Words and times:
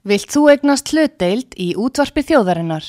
Vilt 0.00 0.32
þú 0.32 0.46
egnast 0.48 0.94
hlutdeild 0.94 1.52
í 1.60 1.74
útvarpi 1.76 2.22
þjóðarinnar? 2.24 2.86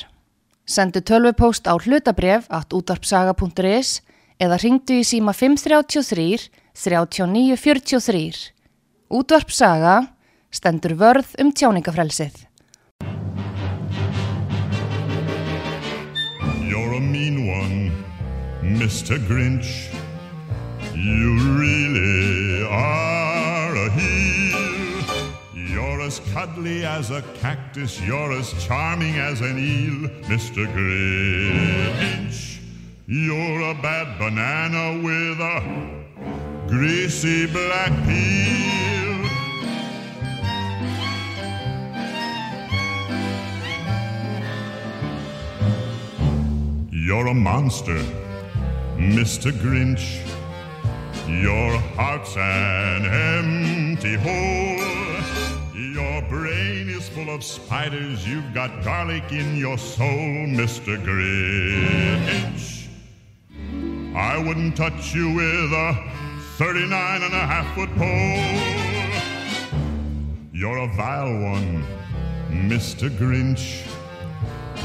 Sendu 0.64 1.02
tölvupóst 1.04 1.68
á 1.68 1.76
hlutabref 1.76 2.46
at 2.48 2.72
útvarpsaga.is 2.72 4.00
eða 4.40 4.60
ringdu 4.64 5.02
í 5.02 5.04
síma 5.04 5.34
533 5.36 6.48
3943. 6.72 8.56
Útvarpsaga 9.12 9.98
stendur 10.56 10.96
vörð 10.96 11.36
um 11.44 11.52
tjáningafrelsið. 11.52 12.48
You're 16.64 16.96
a 16.96 17.02
mean 17.04 17.44
one, 17.44 17.92
Mr. 18.64 19.20
Grinch. 19.28 19.92
You 20.96 21.36
really 21.60 22.64
are 22.72 23.21
as 26.12 26.20
cuddly 26.34 26.84
as 26.84 27.10
a 27.10 27.22
cactus, 27.40 28.02
you're 28.02 28.34
as 28.34 28.52
charming 28.66 29.16
as 29.16 29.40
an 29.40 29.58
eel, 29.58 30.10
Mr. 30.28 30.68
Grinch. 30.76 32.60
You're 33.08 33.62
a 33.62 33.74
bad 33.76 34.20
banana 34.20 35.02
with 35.02 35.40
a 35.40 36.68
greasy 36.68 37.48
black 37.48 37.94
peel. 38.06 39.22
You're 46.92 47.28
a 47.28 47.34
monster, 47.34 48.04
Mr. 48.98 49.54
Grinch. 49.64 50.20
Your 51.26 51.78
heart's 51.96 52.36
an 52.36 53.06
empty 53.06 54.18
hole. 54.18 54.81
Your 56.12 56.24
brain 56.24 56.90
is 56.90 57.08
full 57.08 57.30
of 57.30 57.42
spiders. 57.42 58.28
You've 58.28 58.54
got 58.54 58.84
garlic 58.84 59.32
in 59.32 59.56
your 59.56 59.78
soul, 59.78 60.46
Mr. 60.60 60.98
Grinch. 61.06 62.90
I 64.14 64.38
wouldn't 64.38 64.76
touch 64.76 65.16
you 65.16 65.34
with 65.34 65.72
a 65.72 66.12
39 66.58 67.24
and 67.24 67.34
a 67.34 67.46
half 67.48 67.74
foot 67.76 67.90
pole. 67.96 68.44
You're 70.52 70.80
a 70.80 70.88
vile 70.98 71.32
one, 71.54 71.86
Mr. 72.50 73.10
Grinch. 73.10 73.88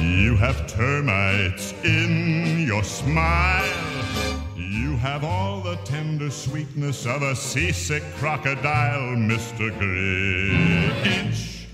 You 0.00 0.37
have 0.37 0.69
termites 0.69 1.72
in 1.83 2.65
your 2.69 2.84
smile. 2.84 4.36
You 4.77 4.94
have 4.96 5.24
all 5.24 5.62
the 5.62 5.77
tender 5.84 6.30
sweetness 6.30 7.06
of 7.06 7.22
a 7.22 7.34
seasick 7.34 8.02
crocodile, 8.16 9.16
Mr. 9.16 9.70
Grinch. 9.78 11.64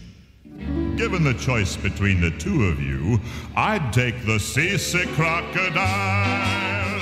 Given 0.97 1.25
the 1.25 1.35
choice 1.35 1.77
between 1.77 2.21
the 2.21 2.31
two 2.31 2.67
of 2.67 2.81
you, 2.81 3.19
I'd 3.57 3.93
take 3.93 4.25
the 4.25 4.39
seasick 4.39 5.09
crocodile. 5.17 7.01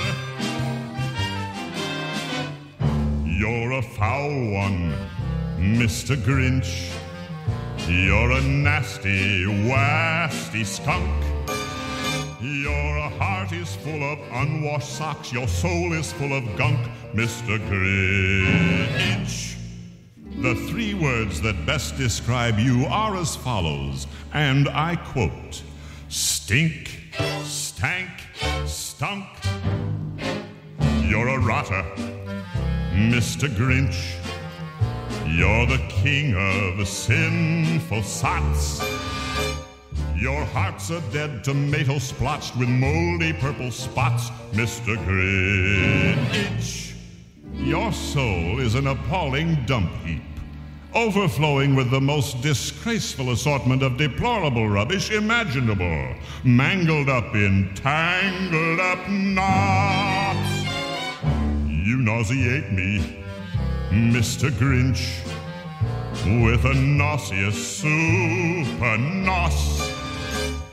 You're 3.23 3.73
a 3.73 3.83
foul 3.83 4.49
one, 4.53 4.95
Mr. 5.59 6.15
Grinch. 6.15 6.91
You're 7.87 8.31
a 8.31 8.41
nasty, 8.41 9.45
wasty 9.45 10.65
skunk. 10.65 11.30
Is 13.61 13.75
full 13.75 14.01
of 14.01 14.17
unwashed 14.31 14.97
socks. 14.97 15.31
Your 15.31 15.47
soul 15.47 15.93
is 15.93 16.11
full 16.13 16.33
of 16.33 16.43
gunk, 16.57 16.79
Mr. 17.13 17.59
Grinch. 17.69 19.55
The 20.41 20.55
three 20.67 20.95
words 20.95 21.39
that 21.41 21.63
best 21.67 21.95
describe 21.95 22.57
you 22.57 22.87
are 22.87 23.15
as 23.15 23.35
follows, 23.35 24.07
and 24.33 24.67
I 24.69 24.95
quote 24.95 25.61
Stink, 26.09 27.13
stank, 27.43 28.09
stunk. 28.65 29.27
You're 31.03 31.27
a 31.27 31.37
rotter, 31.39 31.83
Mr. 32.93 33.47
Grinch. 33.47 34.15
You're 35.27 35.67
the 35.67 35.85
king 35.87 36.33
of 36.35 36.87
sinful 36.87 38.01
sots. 38.01 38.81
Your 40.21 40.45
heart's 40.45 40.91
a 40.91 41.01
dead 41.11 41.43
tomato 41.43 41.97
splotched 41.97 42.55
with 42.55 42.69
moldy 42.69 43.33
purple 43.33 43.71
spots, 43.71 44.29
Mr. 44.51 44.95
Grinch. 45.03 46.93
Your 47.55 47.91
soul 47.91 48.59
is 48.59 48.75
an 48.75 48.85
appalling 48.85 49.65
dump 49.65 49.91
heap, 50.05 50.21
overflowing 50.93 51.73
with 51.73 51.89
the 51.89 51.99
most 51.99 52.39
disgraceful 52.43 53.31
assortment 53.31 53.81
of 53.81 53.97
deplorable 53.97 54.69
rubbish 54.69 55.09
imaginable, 55.09 56.13
mangled 56.43 57.09
up 57.09 57.33
in 57.33 57.71
tangled 57.73 58.79
up 58.79 59.09
knots. 59.09 60.67
You 61.67 61.97
nauseate 61.97 62.71
me, 62.71 63.25
Mr. 63.89 64.51
Grinch, 64.51 65.25
with 66.45 66.63
a 66.65 66.75
nauseous 66.75 67.79
super 67.79 68.97
nos. 68.99 69.90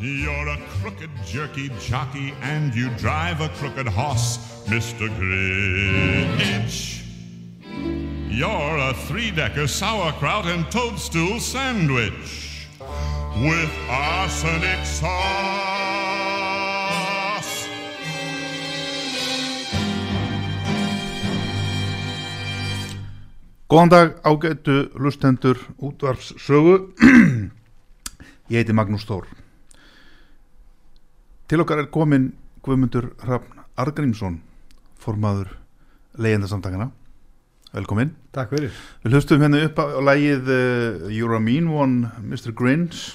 You're 0.00 0.46
a 0.46 0.58
crooked 0.78 1.10
jerky 1.26 1.70
jockey 1.80 2.32
and 2.40 2.72
you 2.72 2.88
drive 2.98 3.40
a 3.40 3.48
crooked 3.48 3.88
hoss, 3.88 4.38
Mr. 4.66 5.08
Grinch. 5.18 7.02
You're 8.30 8.78
a 8.78 8.94
three-decker 8.94 9.66
sauerkraut 9.66 10.46
and 10.46 10.70
toadstool 10.70 11.40
sandwich 11.40 12.68
with 13.42 13.70
arsenic 13.90 14.86
sauce. 14.86 15.08
Góðan 23.68 23.88
dag 23.88 24.14
ágættu 24.22 24.90
lustendur 24.94 25.58
útvarfssögu 25.76 26.94
Ég 28.48 28.62
heiti 28.62 28.72
Magnús 28.72 29.04
Þór 29.04 29.47
Til 31.48 31.62
okkar 31.62 31.80
er 31.80 31.86
komin 31.88 32.26
Guðmundur 32.60 33.06
Hrafn 33.22 33.62
Argrímsson 33.80 34.34
formaður 35.00 35.54
leyendasamtakana 36.20 36.90
Velkomin 37.72 38.10
Takk 38.36 38.50
fyrir. 38.52 38.74
Við 39.00 39.16
hlustum 39.16 39.40
hérna 39.40 39.62
upp 39.64 39.80
á, 39.80 39.96
lægið 40.10 40.50
uh, 40.52 41.06
You're 41.08 41.38
a 41.38 41.40
Mean 41.40 41.70
One, 41.72 42.10
Mr. 42.20 42.52
Grinch 42.52 43.14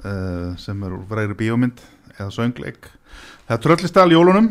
uh, 0.00 0.56
sem 0.56 0.80
er 0.80 0.94
úr 0.96 1.02
fræri 1.10 1.36
bíómynd 1.36 1.82
eða 2.14 2.30
söngleik. 2.32 2.88
Það 3.44 3.54
er 3.58 3.62
tröllistall 3.66 4.16
jólunum. 4.16 4.48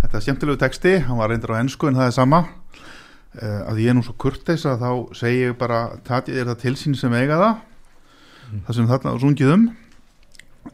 Þetta 0.00 0.16
er 0.16 0.24
skemmtilegu 0.24 0.62
texti, 0.64 0.96
hann 1.04 1.20
var 1.20 1.28
reyndur 1.28 1.52
á 1.52 1.60
ennsku 1.60 1.90
en 1.90 2.00
það 2.00 2.08
er 2.08 2.16
sama. 2.16 2.40
Uh, 3.36 3.68
að 3.68 3.84
ég 3.84 3.92
er 3.92 4.00
nú 4.00 4.06
svo 4.08 4.16
kurteis 4.16 4.64
að 4.64 4.80
þá 4.80 5.20
segi 5.20 5.44
ég 5.44 5.60
bara 5.60 5.84
tatið 6.08 6.40
er 6.40 6.50
það 6.54 6.60
til 6.64 6.74
sín 6.80 6.96
sem 6.96 7.20
eiga 7.20 7.36
það. 7.44 7.62
Það 8.64 8.80
sem 8.80 8.92
þarna 8.94 9.16
sungið 9.20 9.56
um 9.58 9.70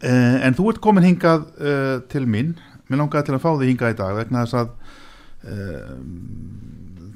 uh, 0.02 0.38
en 0.46 0.56
þú 0.56 0.70
ert 0.72 0.82
komin 0.84 1.06
hingað 1.06 1.46
uh, 1.60 1.98
til 2.12 2.24
mín, 2.30 2.56
mér 2.88 3.02
langaði 3.02 3.28
til 3.28 3.36
að 3.36 3.44
fá 3.44 3.50
þig 3.52 3.72
hingað 3.72 3.94
í 3.94 3.98
dag 4.00 4.18
vegna 4.20 4.44
þess 4.44 4.58
að 4.60 4.74
uh, 5.52 5.94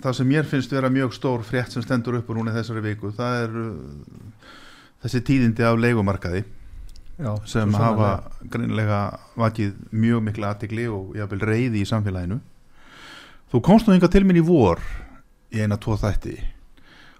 það 0.01 0.17
sem 0.17 0.31
mér 0.31 0.49
finnst 0.49 0.73
vera 0.73 0.93
mjög 0.93 1.17
stór 1.17 1.45
frétt 1.47 1.75
sem 1.75 1.85
stendur 1.85 2.21
upp 2.21 2.31
úr 2.31 2.41
núna 2.41 2.55
í 2.55 2.57
þessari 2.57 2.85
viku 2.85 3.13
það 3.17 3.43
er 3.45 3.59
þessi 5.05 5.23
tíðindi 5.29 5.67
af 5.67 5.81
leigumarkaði 5.81 6.45
Já, 7.21 7.35
sem 7.45 7.75
hafa 7.77 8.15
greinilega 8.49 9.01
vakið 9.37 9.75
mjög 9.93 10.23
mikla 10.25 10.55
aðtikli 10.55 10.87
og 10.89 11.13
jáfnvel 11.19 11.43
reyði 11.45 11.83
í 11.83 11.89
samfélaginu. 11.89 12.39
Þú 13.53 13.61
komst 13.67 13.89
nú 13.89 13.93
hingað 13.93 14.15
til 14.15 14.23
mín 14.25 14.39
í 14.41 14.45
vor 14.47 14.81
í 15.53 15.61
eina 15.61 15.77
tvo 15.77 15.99
þætti 16.01 16.39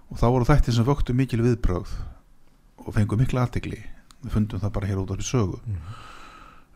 og 0.09 0.17
þá 0.17 0.25
voru 0.25 0.47
þætti 0.49 0.73
sem 0.73 0.87
vöktu 0.87 1.13
mikil 1.15 1.43
viðbrögð 1.45 1.93
og 2.81 2.95
fengu 2.95 3.19
mikla 3.19 3.45
aðtikli 3.45 3.83
við 4.21 4.35
fundum 4.35 4.61
það 4.61 4.73
bara 4.77 4.89
hér 4.89 5.01
út 5.01 5.13
á 5.13 5.15
því 5.17 5.27
sögu. 5.27 5.59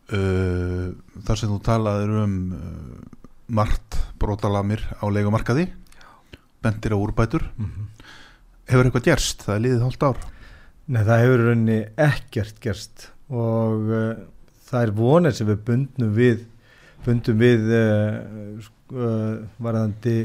Uh, 0.06 0.94
þar 1.25 1.39
sem 1.39 1.50
þú 1.50 1.59
talaðir 1.65 2.13
um 2.21 2.36
uh, 2.53 3.25
margt 3.56 3.97
brotalamir 4.21 4.83
á 5.01 5.06
leigumarkaði 5.09 5.68
bendir 6.65 6.94
á 6.94 6.97
úrbætur. 6.97 7.45
Mhm. 7.57 7.89
hefur 8.65 8.88
eitthvað 8.88 9.06
gerst, 9.06 9.44
það 9.45 9.56
er 9.56 9.63
liðið 9.65 9.83
hálft 9.86 10.03
ár. 10.03 10.21
Nei, 10.86 11.01
það 11.06 11.21
hefur 11.21 11.42
í 11.42 11.45
rauninni 11.45 11.80
ekkert 12.01 12.59
gerst. 12.62 13.09
Og 13.30 13.89
uh, 13.94 14.13
það 14.65 14.81
er 14.81 14.94
vonir 14.97 15.36
sem 15.38 15.50
við 15.50 15.59
bundum 15.68 16.13
við 16.15 16.45
bundum 17.06 17.38
við 17.42 17.69
uh, 17.77 18.65
uh, 18.94 19.36
varðandi 19.62 20.18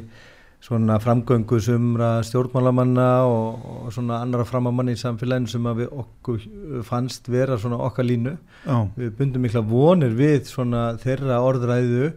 svona 0.60 0.98
framgöngu 1.00 1.56
sumra 1.64 2.10
stjórnmálamanna 2.26 3.08
og, 3.24 3.62
og 3.86 3.92
svona 3.96 4.18
annara 4.24 4.44
framamanni 4.44 4.92
í 4.92 5.00
samfélaginu 5.00 5.48
sem 5.48 5.68
að 5.70 5.78
við 5.84 5.94
okkur 6.02 6.42
fannst 6.84 7.30
vera 7.32 7.56
svona 7.58 7.78
okkar 7.86 8.04
línu. 8.04 8.34
Já, 8.66 8.76
við 8.98 9.14
bundum 9.18 9.46
mikla 9.46 9.62
vonir 9.64 10.12
við 10.18 10.44
svona 10.50 10.90
þeirra 11.00 11.38
orðræðu 11.48 12.10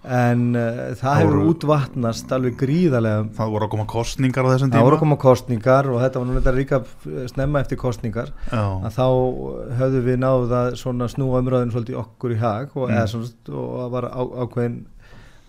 en 0.00 0.44
uh, 0.56 0.94
það 0.96 1.18
hefur 1.20 1.40
útvatnast 1.50 2.30
alveg 2.32 2.54
gríðarlega. 2.62 3.24
Það 3.36 3.50
voru 3.52 3.66
að 3.66 3.72
koma 3.74 3.84
kostningar 3.90 4.46
á 4.48 4.52
þessum 4.54 4.70
það 4.70 4.76
tíma. 4.78 4.84
voru 4.86 4.96
að 4.96 5.02
koma 5.02 5.18
kostningar 5.20 5.88
og 5.92 5.98
þetta 6.00 6.22
var 6.22 6.38
þetta 6.38 6.54
líka 6.56 6.78
snemma 7.34 7.60
eftir 7.60 7.80
kostningar 7.82 8.30
Já, 8.48 8.62
að 8.86 8.94
þá 8.96 9.04
höfðum 9.82 10.06
við 10.06 10.16
náð 10.22 10.54
að 10.60 10.70
svona 10.80 11.10
snúa 11.12 11.42
umræðinu 11.42 11.74
svolítið 11.74 11.98
okkur 12.00 12.32
í 12.32 12.40
hag 12.40 12.72
og, 12.78 12.86
Mm. 12.88 12.94
eða, 12.96 13.10
svona, 13.12 13.28
og 13.50 13.76
það 13.82 13.92
var 13.98 14.08
á, 14.08 14.22
ákveðin, 14.46 14.78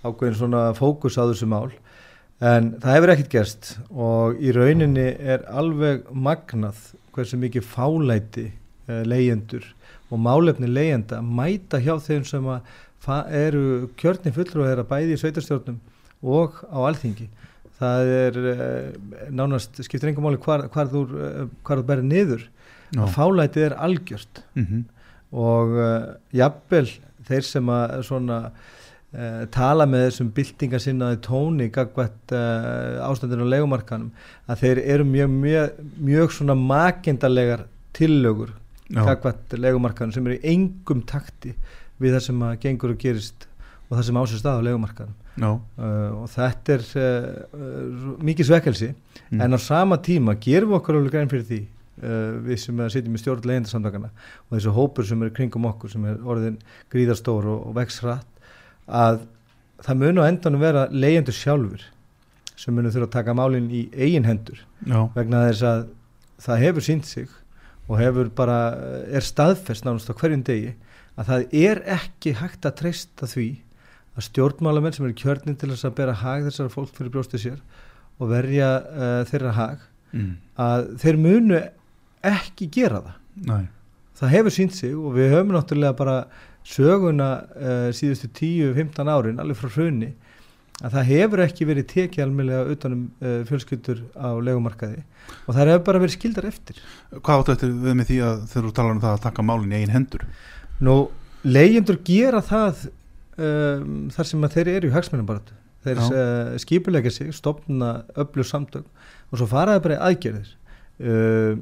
ákveðin 0.04 0.38
svona 0.42 0.66
fókus 0.76 1.16
á 1.16 1.24
þessu 1.32 1.48
mál 1.48 1.72
en 2.42 2.72
það 2.82 2.96
hefur 2.98 3.12
ekkert 3.14 3.32
gerst 3.36 3.68
og 3.94 4.40
í 4.42 4.54
rauninni 4.56 5.08
er 5.20 5.44
alveg 5.52 6.08
magnað 6.14 6.80
hversu 7.14 7.38
mikið 7.42 7.68
fálæti 7.68 8.48
uh, 8.90 9.02
leyendur 9.06 9.66
og 10.12 10.20
málefni 10.20 10.68
leyenda 10.68 11.22
mæta 11.24 11.80
hjá 11.84 11.94
þeim 12.04 12.26
sem 12.28 12.48
að 12.52 12.66
eru 13.44 13.64
kjörni 13.98 14.34
fullur 14.36 14.64
og 14.64 14.68
þeirra 14.72 14.88
bæði 14.90 15.16
í 15.16 15.22
sveitarstjórnum 15.22 15.78
og 16.22 16.58
á 16.70 16.78
alþingi 16.90 17.30
það 17.82 18.12
er 18.16 18.40
uh, 18.42 18.90
nánast 19.34 19.80
skiptir 19.86 20.12
engum 20.12 20.28
máli 20.28 20.42
hvar, 20.42 20.68
hvar 20.74 20.90
þú, 20.92 21.06
uh, 21.14 21.46
þú 21.66 21.86
berið 21.88 22.10
niður 22.12 22.44
já. 22.46 23.02
að 23.06 23.16
fálætið 23.16 23.68
er 23.70 23.78
algjört 23.88 24.44
Mhm. 24.56 24.84
og 25.32 25.78
uh, 25.80 26.12
jafnvel 26.36 26.90
þeir 27.30 27.46
sem 27.48 27.70
að 27.72 28.02
svona 28.04 28.38
uh, 29.14 29.44
tala 29.54 29.86
með 29.90 30.06
þessum 30.08 30.32
byltingasinnaði 30.38 31.20
tóni 31.26 31.70
gagvætt 31.74 32.34
uh, 32.38 33.04
ástandinu 33.10 33.48
á 33.48 33.54
legumarkanum 33.56 34.12
að 34.48 34.64
þeir 34.66 34.82
eru 34.96 35.06
mjög, 35.08 35.30
mjög, 35.46 35.80
mjög 36.10 36.36
svona 36.38 36.56
makindalegar 36.60 37.66
tillögur 37.98 38.54
Já. 38.92 39.04
gagvætt 39.08 39.56
legumarkanum 39.60 40.12
sem 40.16 40.28
eru 40.28 40.40
í 40.40 40.46
engum 40.56 41.02
takti 41.08 41.54
við 42.02 42.16
það 42.18 42.24
sem 42.28 42.46
að 42.48 42.58
gengur 42.66 42.94
og 42.96 43.02
gerist 43.04 43.48
og 43.92 43.98
það 43.98 44.06
sem 44.08 44.18
ásist 44.22 44.42
stað 44.44 44.60
á 44.64 44.68
legumarkanum 44.70 45.18
uh, 45.80 46.24
og 46.24 46.28
þetta 46.34 46.74
er 46.78 46.84
mikið 48.24 48.50
svekkelsi 48.52 48.94
Mm. 49.32 49.40
en 49.46 49.56
á 49.56 49.60
sama 49.64 49.96
tíma 50.04 50.34
gerum 50.44 50.74
við 50.74 50.76
okkur 50.82 50.96
alveg 50.98 51.14
grein 51.14 51.30
fyrir 51.32 51.46
því 51.48 51.60
við 52.44 52.58
sem 52.60 52.80
að 52.84 52.90
sitjum 52.92 53.14
í 53.16 53.20
stjórn 53.22 53.46
leyendasamtakana 53.48 54.10
og 54.12 54.58
þessu 54.58 54.74
hópur 54.76 55.08
sem 55.08 55.22
er 55.24 55.32
kringum 55.38 55.68
okkur 55.70 55.92
sem 55.94 56.04
er 56.10 56.18
orðin 56.28 56.58
gríðarstór 56.92 57.48
og, 57.48 57.62
og 57.70 57.76
vex 57.78 58.02
hratt 58.04 58.31
að 58.92 59.24
það 59.82 60.02
mun 60.04 60.22
á 60.22 60.24
endanum 60.28 60.62
vera 60.62 60.86
leyendur 60.92 61.36
sjálfur 61.36 61.88
sem 62.60 62.76
munu 62.76 62.92
þurfa 62.94 63.08
að 63.10 63.16
taka 63.16 63.36
málinn 63.38 63.72
í 63.74 63.88
eigin 63.96 64.28
hendur 64.28 64.60
já, 64.86 65.00
vegna 65.16 65.48
þess 65.48 65.66
að 65.66 65.86
það 66.46 66.64
hefur 66.66 66.86
sínt 66.86 67.10
sig 67.10 67.32
og 67.88 67.98
hefur 68.00 68.30
bara 68.36 68.60
er 69.10 69.26
staðfest 69.26 69.88
nánast 69.88 70.12
á 70.12 70.16
hverjum 70.16 70.46
degi 70.46 70.76
að 71.20 71.32
það 71.32 71.56
er 71.64 71.82
ekki 71.98 72.36
hægt 72.40 72.68
að 72.68 72.78
treysta 72.82 73.30
því 73.30 73.50
að 74.18 74.28
stjórnmálamenn 74.28 74.96
sem 74.96 75.08
eru 75.08 75.18
kjörnin 75.18 75.58
til 75.60 75.72
þess 75.72 75.88
að 75.88 75.98
bera 76.00 76.16
hag 76.22 76.46
þessara 76.48 76.74
fólk 76.74 76.94
fyrir 76.96 77.14
brjóstið 77.14 77.44
sér 77.46 77.60
og 78.22 78.32
verja 78.32 78.70
uh, 78.80 79.22
þeirra 79.30 79.54
hag 79.58 79.86
mm. 80.12 80.32
að 80.62 80.90
þeir 81.02 81.20
munu 81.22 81.60
ekki 82.32 82.68
gera 82.74 83.02
það. 83.02 83.20
Nei, 83.48 83.64
það 84.20 84.34
hefur 84.36 84.56
sínt 84.56 84.76
sig 84.78 84.94
og 84.94 85.16
við 85.16 85.32
höfum 85.34 85.56
náttúrulega 85.56 85.98
bara 85.98 86.18
söguna 86.68 87.30
uh, 87.56 87.88
síðustu 87.96 88.30
10-15 88.38 89.10
árin 89.12 89.42
alveg 89.42 89.60
frá 89.60 89.72
hrunni 89.76 90.12
að 90.82 90.96
það 90.96 91.10
hefur 91.12 91.44
ekki 91.44 91.68
verið 91.70 91.88
tekið 91.92 92.24
almennlega 92.26 92.74
utanum 92.74 93.02
uh, 93.22 93.42
fjölskyldur 93.50 94.04
á 94.18 94.30
legumarkaði 94.42 95.02
og 95.46 95.54
það 95.54 95.74
hefur 95.74 95.84
bara 95.90 96.02
verið 96.02 96.16
skildar 96.18 96.48
eftir. 96.50 96.82
Hvað 97.18 97.42
áttu 97.44 97.56
eftir 97.56 97.74
við 97.84 97.98
með 98.00 98.10
því 98.10 98.20
að 98.28 98.46
þegar 98.54 98.68
þú 98.68 98.74
talar 98.80 98.96
um 98.96 99.04
það 99.04 99.18
að 99.18 99.26
taka 99.28 99.46
málin 99.46 99.74
í 99.74 99.80
eigin 99.80 99.96
hendur? 99.96 100.26
Nú, 100.82 100.96
leyendur 101.46 102.00
gera 102.06 102.42
það 102.46 102.88
um, 103.38 103.98
þar 104.14 104.32
sem 104.32 104.48
að 104.48 104.56
þeir 104.58 104.72
eru 104.76 104.90
í 104.90 104.96
hagsmennumbaratu 104.96 105.60
þeir 105.86 106.02
uh, 106.06 106.56
skipulegja 106.62 107.14
sig, 107.14 107.30
stopna 107.34 107.92
öflug 108.20 108.48
samtök 108.48 108.86
og 109.32 109.40
svo 109.40 109.48
faraði 109.50 109.86
bara 109.86 110.02
aðgerðir. 110.10 110.50
Uh, 111.02 111.62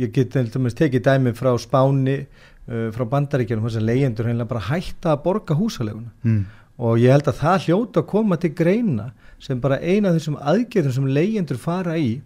ég 0.00 0.12
get 0.12 0.34
tekið 0.34 1.02
dæmi 1.06 1.32
frá 1.36 1.52
Spáni 1.60 2.24
uh, 2.68 2.86
frá 2.94 3.04
Bandaríkjunum 3.14 3.66
þess 3.66 3.80
að 3.80 3.90
leyendur 3.90 4.30
heimlega 4.30 4.52
bara 4.52 4.64
hætta 4.68 5.12
að 5.14 5.22
borga 5.26 5.56
húsaleguna 5.58 6.12
mm. 6.22 6.40
og 6.78 7.02
ég 7.02 7.14
held 7.14 7.30
að 7.30 7.40
það 7.42 7.66
hljóta 7.66 8.02
að 8.02 8.08
koma 8.14 8.40
til 8.42 8.52
greina 8.56 9.10
sem 9.42 9.60
bara 9.60 9.80
eina 9.82 10.10
af 10.10 10.18
þessum 10.18 10.40
aðgerðum 10.40 10.96
sem 10.96 11.12
leyendur 11.18 11.60
fara 11.60 11.96
í 12.00 12.16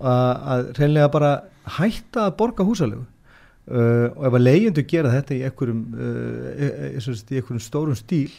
að, 0.00 0.70
reynlega 0.78 1.10
bara 1.14 1.34
hætta 1.78 2.28
að 2.28 2.36
borga 2.40 2.66
húsalegu 2.66 3.04
uh, 3.04 4.08
og 4.14 4.26
ef 4.28 4.38
að 4.38 4.46
leyendur 4.46 4.88
gera 4.90 5.12
þetta 5.14 5.36
í 5.36 5.44
einhverjum, 5.48 5.86
uh, 5.94 6.50
e, 6.54 6.70
e, 6.70 6.90
í 6.98 7.38
einhverjum 7.38 7.62
stórum 7.62 7.98
stíl 7.98 8.32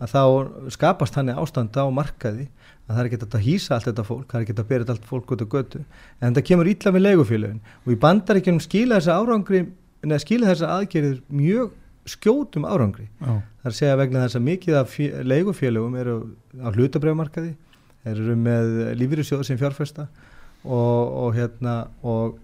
að 0.00 0.14
þá 0.14 0.22
skapast 0.72 1.16
hann 1.18 1.32
ástand 1.34 1.76
á 1.76 1.84
markaði 1.92 2.48
að 2.90 2.96
það 2.96 3.00
er 3.00 3.08
ekki 3.08 3.18
hægt 3.20 3.36
að 3.36 3.44
hýsa 3.46 3.74
allt 3.76 3.88
þetta 3.88 4.04
fólk, 4.06 4.24
það 4.30 4.38
er 4.38 4.44
ekki 4.44 4.54
hægt 4.54 4.62
að 4.62 4.70
bera 4.70 4.94
allt 4.94 5.04
fólk 5.06 5.34
út 5.34 5.44
á 5.44 5.52
götu. 5.54 5.82
En 6.18 6.32
þetta 6.32 6.46
kemur 6.48 6.70
illa 6.70 6.92
með 6.94 7.04
leigufélögin. 7.04 7.60
Og 7.84 7.92
í 7.94 7.98
bandaríkjunum 8.02 8.64
skila 8.64 8.98
þessa 8.98 9.18
árangri 9.20 9.60
neða 10.06 10.22
skila 10.24 10.50
þessa 10.50 10.72
aðgerðir 10.78 11.20
mjög 11.28 11.72
skjótum 12.08 12.64
árangri 12.64 13.06
Já, 13.20 13.32
að 13.64 13.76
segja 13.76 13.98
vegna 14.00 14.24
þess 14.24 14.38
að 14.38 14.46
mikið 14.46 14.78
af 14.80 14.94
leigufélögum 15.30 15.98
eru 16.00 16.14
á 16.56 16.68
hlutabrjámarkaði, 16.72 17.52
eru 18.08 18.36
með 18.40 18.70
lífyrirsjóð 19.00 19.44
sem 19.46 19.60
fjárfesta 19.60 20.08
og, 20.64 21.12
og, 21.24 21.34
hérna, 21.36 21.74
og 22.00 22.38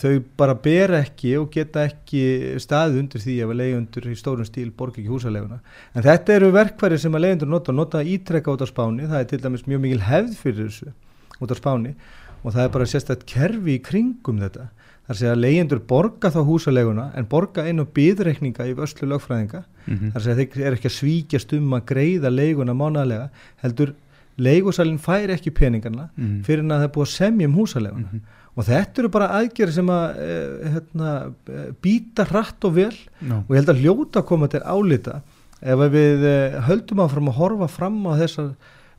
þau 0.00 0.18
bara 0.38 0.56
ber 0.58 0.96
ekki 0.98 1.34
og 1.38 1.48
geta 1.54 1.86
ekki 1.88 2.58
staðið 2.62 3.00
undir 3.04 3.22
því 3.22 3.36
ef 3.44 3.52
að 3.54 3.60
leigundur 3.60 4.10
í 4.10 4.16
stórum 4.18 4.48
stíl 4.48 4.68
borga 4.76 5.00
ekki 5.00 5.10
húsaleguna. 5.12 5.60
En 5.94 6.04
þetta 6.04 6.36
eru 6.36 6.50
verkværi 6.54 6.98
sem 7.00 7.14
að 7.14 7.26
leigundur 7.26 7.50
nota, 7.50 7.74
nota 7.74 8.02
ítrekka 8.02 8.54
út 8.54 8.64
á 8.64 8.68
spáni, 8.68 9.08
það 9.08 9.22
er 9.22 9.30
til 9.30 9.40
dæmis 9.46 9.66
mjög 9.70 9.84
mikil 9.86 10.04
hefð 10.04 10.36
fyrir 10.42 10.68
þessu 10.68 10.92
út 11.40 11.54
á 11.54 11.56
spáni 11.58 11.94
og 12.42 12.52
það 12.52 12.64
er 12.66 12.72
bara 12.74 12.88
sérstætt 12.90 13.26
kerfi 13.30 13.78
í 13.78 13.82
kringum 13.84 14.42
þetta. 14.42 14.68
Að 15.04 15.18
segja 15.20 15.32
að 15.34 15.40
leyendur 15.44 15.80
borga 15.84 16.30
þá 16.32 16.38
húsaleguna 16.48 17.10
en 17.18 17.26
borga 17.28 17.64
einu 17.68 17.84
byðreikninga 17.84 18.64
í 18.70 18.74
vörslu 18.78 19.08
lögfræðinga 19.10 19.64
Mhm. 19.86 20.12
þar 20.14 20.22
að 20.32 20.38
þeir 20.38 20.62
eru 20.64 20.76
ekki 20.78 20.88
að 20.88 20.98
svíkjast 20.98 21.52
um 21.58 21.74
að 21.76 21.82
greiða 21.90 22.30
leiguna 22.32 22.72
mánaðlega 22.72 23.26
heldur 23.62 23.92
leigusalinn 24.40 24.98
fær 24.98 25.28
ekki 25.34 25.50
peningarna 25.54 26.08
Mhm. 26.16 26.42
fyrir 26.44 26.60
en 26.64 26.70
að 26.72 26.80
það 26.80 26.84
er 26.88 26.94
búið 26.96 27.06
að 27.08 27.16
semja 27.18 27.46
um 27.46 27.54
húsaleguna 27.54 28.08
Mhm. 28.12 28.20
og 28.56 28.64
þetta 28.64 28.98
eru 28.98 29.08
bara 29.08 29.28
aðgerði 29.28 29.72
sem 29.72 29.86
að 29.86 30.16
e, 30.16 30.70
hérna, 30.72 31.34
býta 31.82 32.24
hratt 32.26 32.64
og 32.64 32.74
vel 32.74 32.90
já, 33.22 33.36
og 33.44 33.48
ég 33.50 33.56
held 33.60 33.68
að 33.68 33.82
hljóta 33.82 34.24
koma 34.24 34.48
til 34.48 34.60
álita 34.60 35.20
ef 35.62 35.78
við 35.78 36.24
e, 36.24 36.60
höldum 36.64 36.98
áfram 37.04 37.28
að 37.28 37.34
horfa 37.36 37.68
fram 37.68 38.02
á 38.06 38.12
þessar 38.16 38.54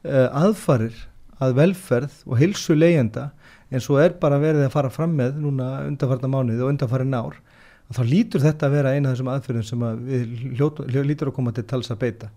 e, 0.05 0.29
aðfarir 0.29 0.93
að 1.41 1.53
velferð 1.55 2.11
og 2.27 2.37
hilsu 2.37 2.75
leyenda 2.77 3.31
eins 3.75 3.89
og 3.91 4.01
er 4.01 4.15
bara 4.21 4.39
verið 4.41 4.65
að 4.65 4.73
fara 4.73 4.91
fram 4.93 5.13
með 5.19 5.39
núna 5.43 5.69
undanfarna 5.85 6.31
mánuði 6.31 6.63
og 6.63 6.73
undanfarin 6.73 7.15
ár 7.17 7.39
að 7.85 7.99
þá 7.99 8.03
lítur 8.09 8.43
þetta 8.43 8.67
að 8.67 8.75
vera 8.79 8.93
eina 8.95 9.09
af 9.09 9.15
þessum 9.15 9.31
aðferðum 9.33 9.65
sem 9.69 9.85
að 9.85 10.05
við 10.09 11.01
lítur 11.05 11.31
að 11.31 11.37
koma 11.37 11.53
til 11.53 11.65
tals 11.69 11.91
að 11.93 12.01
beita. 12.01 12.29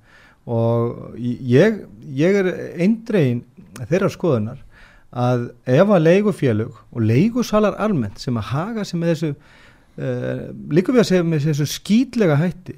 Og 0.49 1.15
ég, 1.19 1.83
ég 2.17 2.37
er 2.41 2.51
eindregin 2.81 3.43
þeirra 3.89 4.11
skoðunar 4.13 4.61
að 5.09 5.49
ef 5.65 5.89
að 5.89 6.05
leigufélög 6.05 6.77
og 6.93 7.05
leigusalar 7.05 7.79
almennt 7.81 8.21
sem 8.21 8.37
að 8.37 8.51
haga 8.51 8.85
sig 8.85 9.01
með 9.01 9.13
þessu 9.15 9.31
uh, 9.33 10.43
líka 10.75 10.93
við 10.93 11.03
að 11.03 11.11
segja 11.11 11.27
með 11.29 11.47
þessu 11.49 11.69
skýtlega 11.73 12.37
hætti 12.43 12.77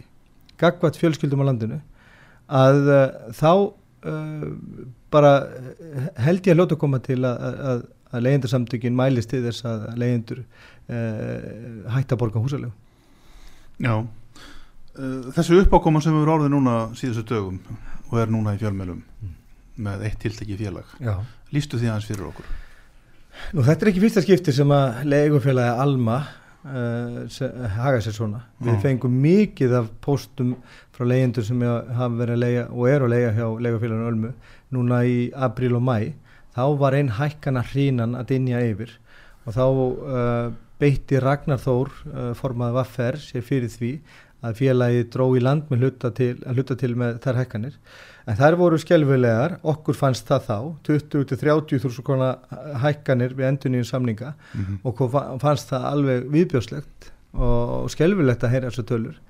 gagvat 0.61 0.99
fjölskyldum 1.01 1.43
á 1.43 1.49
landinu 1.51 1.81
að 2.47 2.81
uh, 2.87 3.07
þá 3.35 3.51
uh, 3.51 4.47
bara 5.11 5.33
held 6.23 6.47
ég 6.47 6.55
að 6.55 6.61
lóta 6.63 6.79
koma 6.79 7.01
til 7.03 7.19
að, 7.27 7.49
að, 7.73 7.83
að 8.11 8.25
leyendarsamtökin 8.27 8.97
mælist 8.99 9.31
til 9.31 9.43
þess 9.45 9.65
að 9.71 9.85
leyendur 10.01 10.41
uh, 10.43 11.93
hætta 11.95 12.17
að 12.17 12.23
borga 12.25 12.43
húsalegu 12.43 12.73
já. 13.81 13.95
Uh, 14.99 15.31
Þessu 15.37 15.61
uppákoma 15.63 16.03
sem 16.03 16.13
við 16.17 16.25
erum 16.25 16.35
orðið 16.39 16.55
núna 16.57 16.75
síðustu 16.99 17.23
dögum 17.31 17.61
og 18.11 18.19
er 18.19 18.33
núna 18.35 18.57
í 18.57 18.61
fjölmjölum 18.61 19.05
með 19.81 20.03
eitt 20.09 20.19
tiltekki 20.21 20.59
félag 20.61 20.91
Já. 21.01 21.15
Lýstu 21.55 21.79
því 21.81 21.89
aðeins 21.93 22.09
fyrir 22.11 22.27
okkur 22.27 22.51
Nú 23.55 23.63
þetta 23.65 23.87
er 23.87 23.91
ekki 23.93 24.03
fyrsta 24.03 24.23
skipti 24.25 24.53
sem 24.53 24.73
að 24.75 24.99
leigufélagi 25.09 25.79
Alma 25.81 26.17
uh, 26.21 27.21
se- 27.33 27.49
haga 27.79 28.01
sér 28.05 28.13
svona. 28.19 28.43
Við 28.61 28.75
Já. 28.75 28.81
fengum 28.83 29.15
mikið 29.23 29.77
af 29.79 29.87
póstum 30.05 30.57
frá 30.93 31.07
leyendur 31.09 31.47
sem 31.47 31.63
hafa 31.63 32.11
verið 32.19 32.35
að 32.35 32.43
leia 32.43 32.65
og 32.69 32.91
eru 32.91 33.07
að 33.07 33.15
leia 33.15 33.31
hjá 33.39 33.47
leigufélaginu 33.65 34.11
Ölmu 34.11 34.33
núna 34.77 34.99
í 35.09 35.17
apríl 35.33 35.79
og 35.79 35.87
mæ. 35.87 35.97
Þá 36.57 36.65
var 36.81 36.97
einn 36.99 37.13
hækkana 37.19 37.63
hrínan 37.71 38.17
að 38.19 38.29
dinja 38.33 38.61
yfir. 38.67 38.97
Og 39.47 39.55
þá 39.57 39.65
uh, 39.69 40.51
beitti 40.81 41.21
Ragnar 41.23 41.61
Þór 41.63 41.91
uh, 42.11 42.33
formað 42.39 42.75
Vaffer 42.81 43.19
sér 43.23 43.45
fyrir 43.47 43.71
því 43.73 43.93
að 44.41 44.55
félagi 44.57 45.03
dró 45.13 45.27
í 45.37 45.41
land 45.45 45.67
með 45.69 45.83
hluta 45.85 46.11
til, 46.17 46.33
hluta 46.49 46.77
til 46.81 46.95
með 46.97 47.19
þær 47.25 47.39
hækkanir. 47.43 47.75
En 48.31 48.37
þær 48.39 48.57
voru 48.61 48.79
skelfilegar, 48.81 49.59
okkur 49.69 49.97
fannst 49.99 50.29
það 50.31 50.47
þá 50.47 50.57
20-30 50.89 51.81
þúsund 51.83 52.07
kona 52.07 52.31
hækkanir 52.83 53.35
við 53.37 53.49
endur 53.51 53.73
nýjum 53.75 53.89
samninga. 53.91 54.33
Mhm. 54.55 54.79
og 54.83 54.93
okkur 54.95 55.11
fa- 55.13 55.27
fannst 55.43 55.69
það 55.73 55.85
alveg 55.93 56.29
viðbjóslegt 56.37 57.11
og 57.37 57.91
skelfilegt 57.93 58.43
að 58.49 58.55
heyra 58.57 58.71
þessu 58.73 58.87
tölur. 58.89 59.21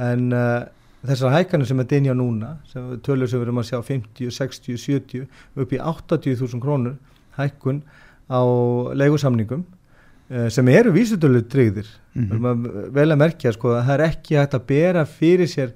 En 0.00 0.32
uh, 0.32 0.64
þessar 1.04 1.34
hækkanir 1.34 1.68
sem 1.68 1.82
er 1.82 1.88
dynja 1.90 2.14
núna 2.16 2.54
sem 2.70 2.94
tölur 3.04 3.28
sem 3.30 3.40
við 3.40 3.48
erum 3.48 3.60
að 3.62 3.70
sjá 3.70 3.78
50, 3.90 4.30
60, 4.38 4.78
70 4.80 5.26
upp 5.62 5.74
í 5.74 5.80
80.000 5.80 6.62
krónur 6.62 6.96
hækkun 7.38 7.82
á 8.30 8.42
leigusamningum 8.96 9.64
eh, 10.30 10.48
sem 10.48 10.68
eru 10.72 10.94
vísutölu 10.94 11.42
tryggðir. 11.44 11.88
Mm 12.14 12.30
-hmm. 12.30 12.92
vel 12.94 13.10
að 13.10 13.20
merkja 13.20 13.52
sko 13.52 13.74
að 13.74 13.86
það 13.86 13.94
er 13.94 14.06
ekki 14.08 14.38
hægt 14.38 14.54
að 14.54 14.66
bera 14.66 15.04
fyrir 15.04 15.48
sér 15.50 15.72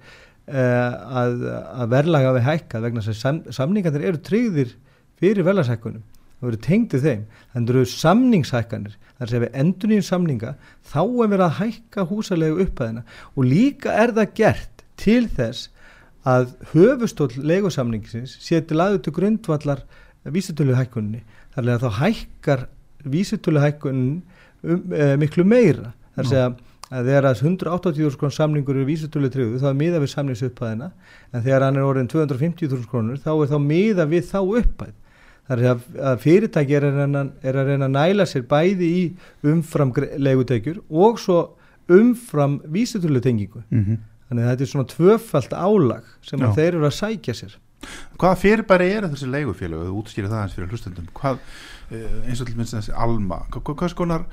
uh, 0.49 0.93
að, 1.23 1.43
að 1.83 1.91
verðlaga 1.91 2.35
við 2.37 2.47
hækka 2.47 2.81
vegna 2.81 3.01
þess 3.01 3.17
að 3.17 3.23
sam, 3.23 3.41
samningarnir 3.51 4.07
eru 4.07 4.21
tryggðir 4.23 4.71
fyrir 5.19 5.45
verðlagshækkunum 5.45 6.05
það 6.39 6.49
eru 6.49 6.61
tengdu 6.63 7.01
þeim, 7.03 7.23
þannig 7.53 7.73
eru 7.75 7.85
samningshækkanir 7.91 8.97
þar 9.19 9.31
sem 9.33 9.43
við 9.43 9.57
endur 9.63 9.91
nýjum 9.91 10.07
samninga 10.07 10.55
þá 10.87 11.01
er 11.03 11.31
verið 11.33 11.45
að 11.49 11.57
hækka 11.59 12.05
húsalegu 12.07 12.61
upphæðina. 12.63 13.03
Og 13.35 13.49
líka 13.49 13.95
er 13.99 14.15
það 14.15 14.35
gert 14.39 14.78
til 14.99 15.25
þess 15.33 15.71
að 16.29 16.53
höfustól 16.73 17.31
legosamningsins 17.37 18.37
sé 18.43 18.61
til 18.67 18.81
aðut 18.83 19.07
til 19.07 19.15
grundvallar 19.17 19.85
vísutölu 20.29 20.75
hækkunni 20.77 21.23
þar 21.55 21.65
er 21.65 21.75
að 21.77 21.85
þá 21.87 22.01
hækkar 22.03 22.65
vísutölu 23.09 23.63
hækkunni 23.63 24.23
um, 24.63 24.83
e, 24.93 25.17
miklu 25.21 25.45
meira. 25.47 25.93
Þar 26.17 26.29
sé 26.29 26.41
að 26.43 27.11
þegar 27.11 27.29
að 27.29 27.43
180.000 27.45 28.17
krónur 28.19 28.35
samningur 28.35 28.79
eru 28.79 28.89
vísutölu 28.89 29.31
tryggðu 29.33 29.61
þá 29.63 29.69
er 29.71 29.77
miða 29.79 30.01
við 30.03 30.13
samningsupphæðina. 30.15 30.89
En 31.33 31.45
þegar 31.45 31.67
hann 31.67 31.79
er 31.79 31.89
orðin 31.89 32.11
250.000 32.11 32.89
krónur 32.91 33.21
þá 33.23 33.31
er 33.35 33.53
þá 33.53 33.59
miða 33.65 34.09
við 34.09 34.27
þá 34.31 34.41
upphæð. 34.43 34.97
Þar 35.49 35.63
er 35.65 35.85
að 36.11 36.19
fyrirtæki 36.25 36.77
er 36.77 36.85
að, 36.85 36.99
reyna, 37.01 37.23
er 37.41 37.57
að 37.57 37.71
reyna 37.71 37.87
að 37.89 37.95
næla 37.95 38.27
sér 38.29 38.45
bæði 38.49 38.89
í 38.99 39.05
umfram 39.49 39.95
legutekjur 39.97 40.83
og 40.89 41.21
svo 41.23 41.39
umfram 41.89 42.59
vísutölu 42.69 43.21
tengingu 43.25 43.63
mm 43.71 43.85
-hmm. 43.85 43.97
Þannig 44.29 44.45
að 44.45 44.53
þetta 44.53 44.65
er 44.65 44.71
svona 44.73 44.91
tvöfalt 44.93 45.57
álag 45.57 46.13
sem 46.27 46.45
þeir 46.57 46.71
eru 46.75 46.89
að 46.89 46.97
sækja 46.99 47.37
sér. 47.39 47.57
Hvaða 48.19 48.39
fyrirbæri 48.43 48.89
er 48.91 49.07
þessi 49.07 49.31
leigufélag 49.31 49.81
og 49.81 49.89
þú 49.89 50.01
útskýrið 50.03 50.33
það 50.33 50.43
eins 50.43 50.57
fyrir 50.57 50.73
hlustendum. 50.73 51.11
Hvað, 51.15 51.39
eh, 51.95 52.17
eins 52.27 52.43
og 52.43 52.49
til 52.49 52.57
minnst 52.59 52.75
þessi 52.75 52.97
alma. 52.97 53.45
Hvað 53.55 53.93
skonar 53.95 54.27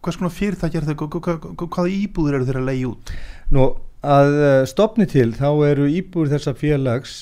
hvað 0.00 0.16
skonar 0.16 0.32
fyrirtæki 0.34 0.80
er 0.80 0.88
þetta 0.88 0.96
hvaða 1.06 1.92
íbúður 1.94 2.40
eru 2.40 2.48
þeirra 2.48 2.66
leigi 2.66 2.88
út? 2.88 3.12
Nú 3.54 3.66
að 4.00 4.38
eh, 4.42 4.62
stopni 4.66 5.06
til 5.06 5.28
þá 5.36 5.50
eru 5.68 5.86
íbúður 5.92 6.32
þessa 6.32 6.56
félags 6.56 7.18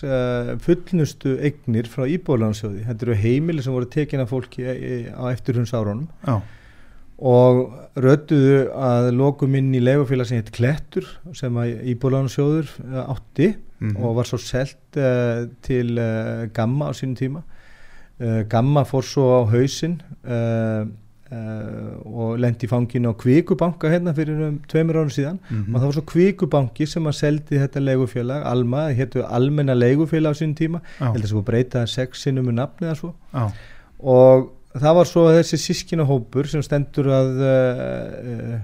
fullnustu 0.64 1.34
eignir 1.42 1.90
frá 1.90 2.06
íbúðlansjóði 2.08 2.87
þetta 2.87 3.08
eru 3.08 3.18
heimili 3.18 3.64
sem 3.66 3.75
voru 3.75 3.90
tekin 3.90 4.22
af 4.22 4.30
fólki 4.30 4.64
á 5.10 5.25
eftirhunds 5.34 5.75
árunum 5.75 6.06
Já 6.22 6.38
og 7.18 7.64
rötuðu 7.98 8.68
að 8.78 9.08
lokum 9.18 9.56
inn 9.58 9.72
í 9.75 9.82
leigufélag 9.82 10.28
sem 10.28 10.38
heit 10.38 10.52
Klettur 10.54 11.08
sem 11.34 11.56
að 11.58 11.80
Íbúlánarsjóður 11.90 12.70
eh, 12.84 13.00
átti 13.02 13.48
mm 13.56 13.90
-hmm. 13.90 14.04
og 14.04 14.16
var 14.16 14.26
svo 14.26 14.38
selt 14.38 14.96
uh, 14.96 15.48
til 15.62 15.98
uh, 15.98 16.46
Gamma 16.52 16.90
á 16.90 16.92
sínum 16.94 17.16
tíma. 17.16 17.42
Uh, 18.20 18.42
Gamma 18.48 18.84
fór 18.84 19.02
svo 19.02 19.42
á 19.42 19.50
hausin 19.50 20.00
og 22.04 22.38
lendi 22.40 22.64
í 22.64 22.68
fanginu 22.68 23.12
á 23.12 23.20
Kvíkubanka 23.20 23.90
hérna 23.90 24.14
fyrir 24.14 24.48
um 24.48 24.60
tveimur 24.68 24.96
árum 24.96 25.10
síðan. 25.10 25.38
Mm 25.50 25.64
-hmm. 25.64 25.75
og 25.75 25.80
það 25.80 25.84
var 25.84 25.92
svo 25.92 26.02
Kvíkubanki 26.02 26.87
sem 26.87 27.04
að 27.06 27.12
seldi 27.12 27.58
þetta 27.58 27.80
leigufélag 27.80 28.42
Alma, 28.44 28.88
héttu 28.88 29.22
Almenna 29.28 29.75
leigufélag 29.75 30.30
á 30.32 30.34
sínum 30.34 30.54
tíma, 30.54 30.80
ég 31.00 31.12
held 31.12 31.16
að 31.16 31.22
það 31.22 31.28
svo 31.28 31.42
breyta 31.42 31.87
sexinum 31.87 32.48
um 32.48 32.54
nafnið 32.54 32.90
að 32.90 32.94
svo. 32.94 33.14
Og 33.98 34.57
það 34.76 34.96
var 34.98 35.08
svo 35.08 35.26
þessi 35.32 35.58
sískinahópur 35.62 36.48
sem 36.50 36.62
stendur 36.64 37.08
að 37.14 37.42
uh, 37.42 38.56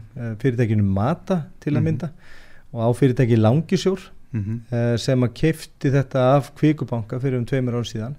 fyrirtækinu 0.42 0.84
Mata 0.84 1.44
til 1.61 1.75
að 1.75 1.80
mhm. 1.80 1.84
mynda 1.84 2.06
mm 2.06 2.12
-hmm. 2.12 2.76
og 2.76 2.80
á 2.84 2.88
fyrirtæki 2.99 3.37
Langisjór 3.37 4.00
mm 4.32 4.42
-hmm. 4.42 4.96
sem 4.96 5.23
að 5.23 5.34
kefti 5.34 5.90
þetta 5.90 6.37
af 6.37 6.54
Kvíkubanka 6.54 7.20
fyrir 7.20 7.38
um 7.38 7.46
tveimur 7.46 7.75
ár 7.75 7.87
síðan 7.87 8.16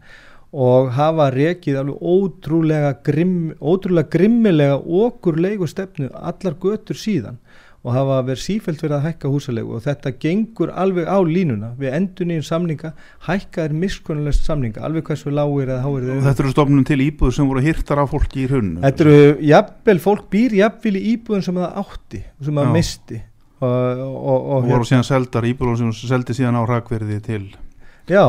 og 0.56 0.92
hafa 0.92 1.30
rekið 1.32 1.78
alveg 1.80 1.98
ótrúlega, 2.02 2.94
grimm, 3.04 3.54
ótrúlega 3.60 4.10
grimmilega 4.10 4.78
okkur 4.78 5.36
leigustefnu 5.36 6.10
allar 6.14 6.56
götur 6.62 6.96
síðan 6.96 7.38
og 7.86 7.94
hafa 7.94 8.18
verið 8.26 8.42
sífælt 8.42 8.82
verið 8.82 8.96
að 8.98 9.04
hækka 9.06 9.30
húsalegu 9.30 9.76
og 9.78 9.84
þetta 9.86 10.12
gengur 10.22 10.72
alveg 10.74 11.06
á 11.06 11.18
línuna 11.22 11.70
við 11.78 11.94
endur 12.00 12.30
nýjum 12.32 12.46
samninga 12.48 12.92
hækkaðir 13.28 13.76
miskunnulegt 13.84 14.42
samninga, 14.42 14.82
alveg 14.88 15.06
hversu 15.06 15.34
lágir 15.34 15.70
eða 15.70 15.84
háir 15.84 16.10
og 16.16 16.24
þetta 16.26 16.44
eru 16.44 16.54
stofnunum 16.56 16.88
til 16.90 16.98
íbúður 17.06 17.38
sem 17.38 17.52
voru 17.52 17.64
hirtar 17.66 18.02
af 18.02 18.10
fólki 18.16 18.42
í 18.46 18.50
hrunnu 18.50 18.82
þetta 18.88 19.06
eru, 19.06 19.20
jafnvel, 19.52 19.98
fólk 20.08 20.26
býr 20.34 20.58
jafnvel 20.64 20.98
í 20.98 21.04
íbúðun 21.14 21.46
sem 21.46 21.62
það 21.62 21.80
átti 21.84 22.24
sem 22.48 22.62
það 22.62 22.74
misti 22.74 23.22
og, 23.22 23.70
og, 23.70 24.18
og, 24.18 24.50
og 24.58 24.70
voru 24.72 24.90
síðan 24.90 25.08
seldar 25.12 25.50
íbúður 25.52 25.84
sem 25.84 25.94
seldi 26.10 26.38
síðan 26.40 26.58
á 26.58 26.64
rækverði 26.66 27.22
til 27.30 27.44
já 28.10 28.26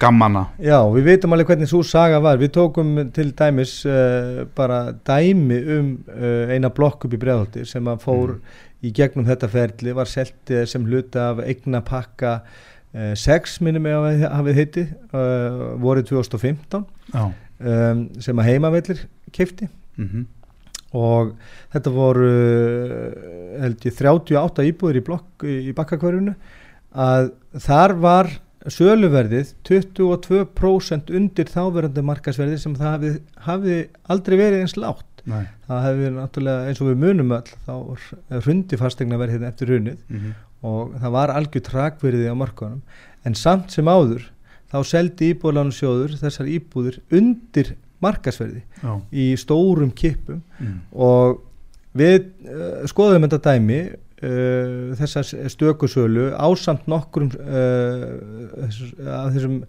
gammana. 0.00 0.44
Já, 0.62 0.78
við 0.94 1.10
veitum 1.10 1.34
alveg 1.34 1.52
hvernig 1.52 1.70
svo 1.70 1.80
saga 1.86 2.20
var, 2.22 2.38
við 2.40 2.52
tókum 2.56 2.94
til 3.14 3.32
dæmis 3.36 3.80
uh, 3.88 4.44
bara 4.56 4.92
dæmi 5.06 5.58
um 5.74 5.90
uh, 6.12 6.54
eina 6.54 6.70
blokk 6.74 7.08
upp 7.08 7.16
í 7.16 7.20
bregðhaldi 7.20 7.66
sem 7.68 7.90
að 7.90 8.00
fór 8.04 8.34
mm. 8.36 8.56
í 8.86 8.92
gegnum 8.94 9.28
þetta 9.28 9.50
ferli, 9.52 9.94
var 9.96 10.10
seltið 10.10 10.64
sem 10.70 10.86
hluta 10.86 11.28
af 11.32 11.42
eigna 11.44 11.82
pakka 11.86 12.38
uh, 12.38 13.12
6 13.18 13.58
minnum 13.66 13.90
ég 13.90 14.24
hafið 14.26 14.62
heiti 14.62 14.86
voruð 15.82 16.10
2015 16.12 16.82
um, 17.18 18.02
sem 18.22 18.40
að 18.40 18.50
heimavellir 18.52 19.04
keifti 19.34 19.68
mm 19.68 20.08
-hmm. 20.08 20.26
og 20.96 21.34
þetta 21.74 21.92
voru 21.92 22.32
held 23.60 23.86
ég 23.86 23.98
38 23.98 24.68
íbúður 24.72 25.00
í 25.00 25.06
blokk 25.10 25.48
í 25.48 25.72
bakkakvarjunu 25.76 26.34
að 26.94 27.32
þar 27.60 27.96
var 28.00 28.30
söluverðið 28.72 29.52
22% 29.68 31.12
undir 31.18 31.50
þáverandi 31.52 32.04
markasverði 32.04 32.58
sem 32.62 32.74
það 32.78 32.94
hafi, 32.94 33.12
hafi 33.46 33.78
aldrei 34.12 34.36
verið 34.36 34.64
eins 34.64 34.76
látt 34.78 35.22
Nei. 35.28 35.44
það 35.68 35.84
hefði 35.86 36.10
náttúrulega 36.16 36.70
eins 36.70 36.82
og 36.82 36.90
við 36.90 37.02
munum 37.04 37.34
all 37.36 37.52
þá 37.66 37.74
hrundi 38.46 38.80
fastegna 38.80 39.20
verið 39.20 39.38
hérna 39.38 39.52
eftir 39.52 39.72
hrunið 39.72 39.98
mm 39.98 40.18
-hmm. 40.18 40.34
og 40.70 40.94
það 41.02 41.14
var 41.18 41.34
algjör 41.34 41.66
trakverði 41.68 42.32
á 42.32 42.34
markanum 42.34 42.82
en 43.24 43.34
samt 43.34 43.74
sem 43.74 43.88
áður 43.88 44.24
þá 44.72 44.78
seldi 44.84 45.32
íbúðlánarsjóður 45.34 46.16
þessar 46.20 46.50
íbúður 46.52 47.00
undir 47.10 47.74
markasverði 48.04 48.62
Já. 48.82 48.92
í 49.10 49.36
stórum 49.40 49.90
kipum 49.90 50.42
mm. 50.60 50.80
og 50.92 51.40
við 51.98 52.28
uh, 52.46 52.84
skoðum 52.90 53.26
þetta 53.26 53.54
dæmi 53.54 53.80
uh, 54.22 54.96
þessa 54.98 55.22
stökusölu 55.52 56.30
ásamt 56.34 56.88
nokkrum 56.90 57.30
uh, 57.38 58.66
þessum 59.34 59.60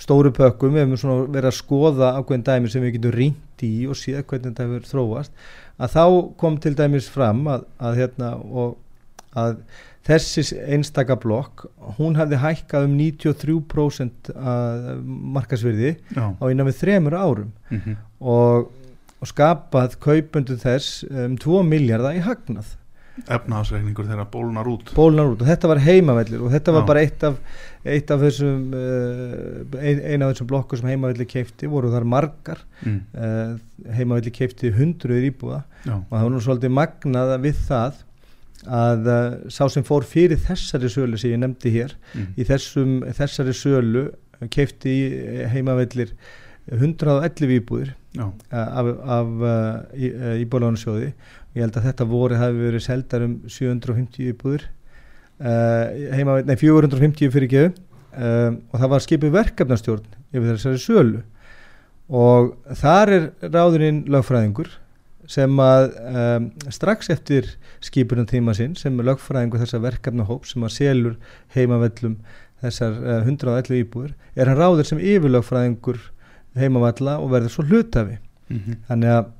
stóru 0.00 0.32
pökkum 0.34 0.74
við 0.74 0.86
hefum 0.86 1.28
verið 1.32 1.50
að 1.52 1.58
skoða 1.58 2.12
ákveðin 2.18 2.46
dæmi 2.48 2.72
sem 2.72 2.84
við 2.84 2.98
getum 2.98 3.16
rínt 3.16 3.66
í 3.66 3.74
og 3.86 3.98
séð 3.98 4.24
hvernig 4.26 4.50
þetta 4.50 4.66
hefur 4.66 4.90
þróast 4.90 5.46
að 5.82 5.96
þá 5.96 6.04
kom 6.40 6.58
til 6.62 6.74
dæmis 6.78 7.08
fram 7.10 7.46
að, 7.50 7.64
að, 7.82 7.98
hérna, 8.00 8.32
að 9.38 9.56
þessi 10.06 10.58
einstaka 10.74 11.16
blokk 11.22 11.66
hún 11.98 12.18
hefði 12.18 12.42
hækkað 12.42 12.88
um 12.88 12.94
93% 12.98 14.30
markasverði 15.38 15.96
Já. 16.10 16.24
á 16.34 16.44
innan 16.50 16.68
við 16.68 16.78
þremur 16.82 17.18
árum 17.18 17.50
mm 17.70 17.80
-hmm. 17.80 17.98
og, 18.20 18.70
og 19.22 19.30
skapað 19.30 19.98
kaupundu 20.02 20.58
þess 20.58 21.04
um 21.06 21.38
2 21.38 21.62
miljardar 21.70 22.18
í 22.18 22.24
hagnað 22.26 22.76
efnaðsreikningur 23.12 24.06
þegar 24.08 24.28
bólunar 24.32 24.68
út 24.72 24.92
bólunar 24.96 25.34
út 25.34 25.42
og 25.44 25.48
þetta 25.50 25.68
var 25.68 25.80
heimavellir 25.84 26.40
og 26.40 26.52
þetta 26.54 26.72
var 26.72 26.84
Já. 26.84 26.88
bara 26.88 27.02
eitt 27.04 27.26
af, 27.28 27.34
eitt 27.84 28.12
af 28.14 28.22
þessum 28.24 28.62
uh, 28.76 29.76
ein, 29.76 30.00
eina 30.00 30.28
af 30.28 30.32
þessum 30.32 30.48
blokkur 30.52 30.80
sem 30.80 30.88
heimavelli 30.88 31.26
keipti 31.28 31.68
voru 31.70 31.90
þar 31.92 32.06
margar 32.08 32.62
mm. 32.80 32.96
uh, 33.12 33.92
heimavelli 33.98 34.32
keipti 34.32 34.72
hundruður 34.78 35.28
íbúða 35.28 35.60
Já. 35.84 35.98
og 35.98 36.14
það 36.14 36.24
var 36.24 36.32
nú 36.32 36.42
svolítið 36.46 36.74
magnaða 36.78 37.38
við 37.44 37.60
það 37.68 38.00
að 38.80 39.10
uh, 39.12 39.20
sá 39.52 39.64
sem 39.74 39.84
fór 39.84 40.08
fyrir 40.08 40.40
þessari 40.40 40.92
sölu 40.92 41.20
sem 41.20 41.34
ég 41.34 41.42
nefndi 41.42 41.74
hér 41.76 41.96
mm. 42.14 42.30
í 42.38 42.48
þessum, 42.48 43.00
þessari 43.12 43.56
sölu 43.58 44.06
keipti 44.52 44.94
heimavellir 45.52 46.16
111 46.72 47.58
íbúðir 47.58 47.92
af, 48.22 48.88
af 49.18 49.30
íbúðlánarsjóði 49.98 51.12
ég 51.52 51.64
held 51.64 51.76
að 51.76 51.88
þetta 51.88 52.08
voru 52.08 52.38
hafi 52.40 52.60
verið 52.66 52.84
seldar 52.86 53.26
um 53.26 53.34
750 53.46 54.30
íbúður 54.32 54.66
uh, 55.42 56.14
heima, 56.16 56.40
nei 56.46 56.56
450 56.56 57.32
fyrir 57.34 57.52
geðu 57.52 57.72
uh, 57.72 58.52
og 58.72 58.78
það 58.78 58.92
var 58.94 59.06
skipið 59.06 59.34
verkefnastjórn 59.36 60.06
yfir 60.32 60.54
þessari 60.54 60.82
sölu 60.82 61.24
og 62.12 62.54
þar 62.80 63.14
er 63.16 63.26
ráðurinn 63.46 64.04
lögfræðingur 64.12 64.70
sem 65.30 65.60
að 65.62 65.84
um, 66.02 66.48
strax 66.74 67.12
eftir 67.14 67.46
skipunum 67.84 68.26
tíma 68.28 68.56
sinn 68.58 68.74
sem 68.78 68.96
er 68.98 69.12
lögfræðingur 69.12 69.62
þessar 69.62 69.84
verkefnahóp 69.84 70.48
sem 70.50 70.64
að 70.66 70.74
selur 70.76 71.14
heimavellum 71.54 72.16
þessar 72.62 72.98
uh, 72.98 73.20
111 73.28 73.84
íbúður 73.84 74.16
er 74.34 74.50
hann 74.50 74.58
ráður 74.58 74.88
sem 74.88 75.00
yfirlögfræðingur 75.02 76.00
heimavalla 76.58 77.18
og 77.22 77.30
verður 77.32 77.54
svo 77.54 77.64
hlutafi 77.68 78.18
mm 78.18 78.58
-hmm. 78.58 78.82
þannig 78.88 79.14
að 79.18 79.30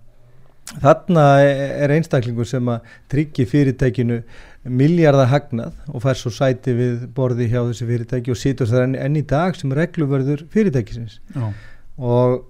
þarna 0.80 1.26
er 1.42 1.92
einstaklingur 1.92 2.48
sem 2.48 2.68
að 2.72 2.94
tryggja 3.12 3.48
fyrirtækinu 3.50 4.22
miljardar 4.62 5.28
hagnað 5.32 5.74
og 5.90 6.04
fær 6.04 6.18
svo 6.18 6.32
sæti 6.32 6.74
við 6.76 7.06
borði 7.16 7.48
hjá 7.50 7.60
þessi 7.60 7.88
fyrirtæki 7.88 8.32
og 8.32 8.38
situr 8.38 8.70
það 8.70 8.84
enn, 8.86 8.96
enn 9.06 9.18
í 9.18 9.24
dag 9.26 9.58
sem 9.58 9.74
regluvörður 9.74 10.46
fyrirtækisins. 10.54 11.18
Já, 11.34 11.50
og 11.98 12.42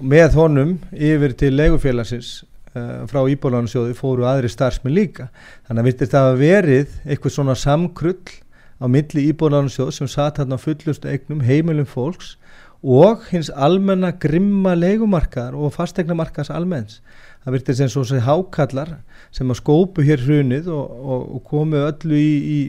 með 0.00 0.38
honum 0.40 0.78
yfir 0.96 1.36
til 1.36 1.52
leigufélagsins 1.58 2.40
uh, 2.74 3.06
frá 3.10 3.20
Íbólansjóði 3.28 3.94
fóru 3.98 4.26
aðri 4.28 4.50
starfsmenn 4.50 4.96
líka. 4.96 5.28
Þannig 5.68 5.82
að 5.82 5.90
virtist 5.90 6.14
það 6.16 6.30
að 6.30 6.40
verið 6.40 6.94
eitthvað 7.04 7.36
svona 7.36 7.58
samkrull 7.60 8.36
á 8.80 8.84
milli 8.88 9.28
Íbólansjóð 9.30 9.92
sem 9.98 10.08
satt 10.08 10.40
hérna 10.40 10.56
á 10.56 10.64
fullustu 10.64 11.10
eignum 11.12 11.44
heimilum 11.44 11.88
fólks 11.88 12.38
og 12.80 13.26
hins 13.28 13.50
almenna 13.52 14.14
grimma 14.16 14.72
leigumarkaðar 14.78 15.58
og 15.58 15.74
fastegnamarkaðs 15.74 16.48
almenns 16.54 17.02
það 17.44 17.56
virtist 17.56 17.84
eins 17.84 17.96
og 17.96 18.06
þessi 18.06 18.24
hákallar 18.26 18.94
sem 19.34 19.52
að 19.52 19.60
skópu 19.60 20.04
hér 20.06 20.22
hrunið 20.26 20.70
og, 20.74 20.94
og, 21.00 21.26
og 21.36 21.44
komu 21.48 21.82
öllu 21.86 22.18
í, 22.18 22.32
í, 22.40 22.60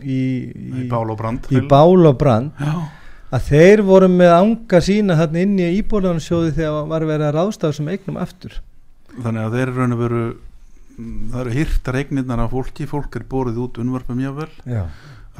í, 0.00 0.20
í 0.84 0.84
bál 0.90 1.06
og 1.12 1.18
brand 1.20 1.48
í 1.52 1.64
bál 1.68 2.08
og 2.08 2.18
brand. 2.20 2.54
Að 3.34 3.48
þeir 3.48 3.82
voru 3.82 4.08
með 4.12 4.32
anga 4.36 4.80
sína 4.84 5.18
hann 5.18 5.36
inn 5.40 5.56
í 5.58 5.72
íbúðlansjóði 5.80 6.54
þegar 6.54 6.90
var 6.92 7.06
verið 7.08 7.28
að 7.28 7.36
ráðstafa 7.38 7.76
sem 7.80 7.88
eignum 7.90 8.20
aftur. 8.22 8.60
Þannig 9.14 9.48
að 9.48 9.56
þeir 9.56 9.64
eru 9.64 9.74
raun 9.80 9.96
og 9.96 10.02
veru 10.04 10.22
mm, 10.28 11.18
það 11.32 11.40
eru 11.42 11.56
hirtar 11.58 11.98
eignirnar 11.98 12.44
af 12.44 12.54
fólki 12.54 12.86
fólk 12.90 13.18
er 13.18 13.26
borið 13.30 13.60
út 13.62 13.78
unnvarpum 13.82 14.22
jáfnvel 14.22 14.48
Já, 14.66 14.84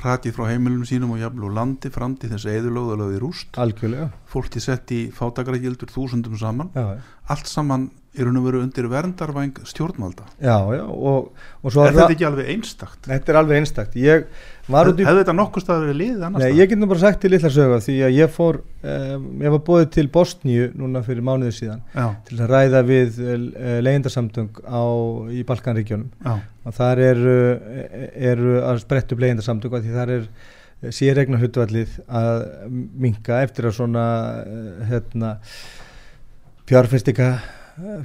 ratið 0.02 0.36
frá 0.36 0.48
heimilum 0.50 0.84
sínum 0.86 1.14
og 1.14 1.22
jafnvel 1.22 1.48
úr 1.48 1.56
landi 1.58 1.90
fram 1.94 2.16
til 2.18 2.30
þess 2.32 2.48
eðurlögð 2.50 2.94
og 2.94 3.00
lögð 3.02 3.16
í 3.16 3.20
rúst. 3.22 3.58
Algjörlega. 3.62 4.08
Fólki 4.30 4.62
sett 4.62 4.90
í 4.94 5.00
fátakaragildur 5.14 5.92
þúsundum 5.94 6.38
saman. 6.38 6.72
Já, 6.74 6.98
allt 7.30 7.50
saman 7.50 7.88
er 8.14 8.28
raun 8.28 8.40
og 8.40 8.47
veru 8.47 8.62
undir 8.62 8.88
verndarvæng 8.90 9.61
stjórnvalda. 9.66 10.26
Já, 10.38 10.59
já 10.76 10.85
og, 10.85 11.30
og 11.62 11.78
er 11.85 11.97
þetta 11.97 12.14
ekki 12.14 12.28
alveg 12.28 12.50
einstakt? 12.54 13.00
Þetta 13.09 13.33
er 13.33 13.40
alveg 13.40 13.62
einstakt. 13.62 13.97
Ég 13.99 14.28
í 14.64 14.73
hefði 14.73 15.21
þetta 15.21 15.35
nokkuð 15.37 15.64
staður 15.64 15.83
verið 15.85 15.99
liðið 15.99 16.23
annars 16.25 16.44
Nei, 16.44 16.56
ég 16.56 16.71
get 16.71 16.80
nú 16.80 16.88
bara 16.88 17.02
sagt 17.02 17.21
til 17.21 17.30
litla 17.35 17.50
sögða 17.52 17.80
því 17.85 17.97
að 18.06 18.14
ég 18.16 18.30
fór 18.33 18.59
um, 18.62 19.26
ég 19.44 19.54
var 19.54 19.62
bóðið 19.66 19.90
til 19.99 20.04
Bosníu 20.14 20.68
núna 20.80 21.02
fyrir 21.04 21.26
mánuðið 21.26 21.56
síðan 21.59 21.83
já, 21.92 22.06
til 22.28 22.38
að 22.38 22.52
ræða 22.54 22.83
við 22.88 23.18
uh, 23.21 23.75
leyendasamtöng 23.85 24.62
á, 24.64 24.85
í 25.37 25.44
Balkanregjónum 25.44 26.30
og 26.64 26.76
þar 26.78 27.02
eru 27.11 27.38
er 28.33 28.44
að 28.71 28.80
spretta 28.87 29.16
upp 29.16 29.25
leyendasamtöng 29.26 29.76
því 29.85 29.99
þar 29.99 30.14
er 30.16 30.94
sérregna 30.94 31.40
hlutvallið 31.42 31.99
að 32.09 32.47
minka 33.04 33.42
eftir 33.44 33.68
að 33.68 33.76
svona 33.83 34.06
uh, 34.49 34.80
hérna 34.88 35.37
fjárfestika 36.64 37.35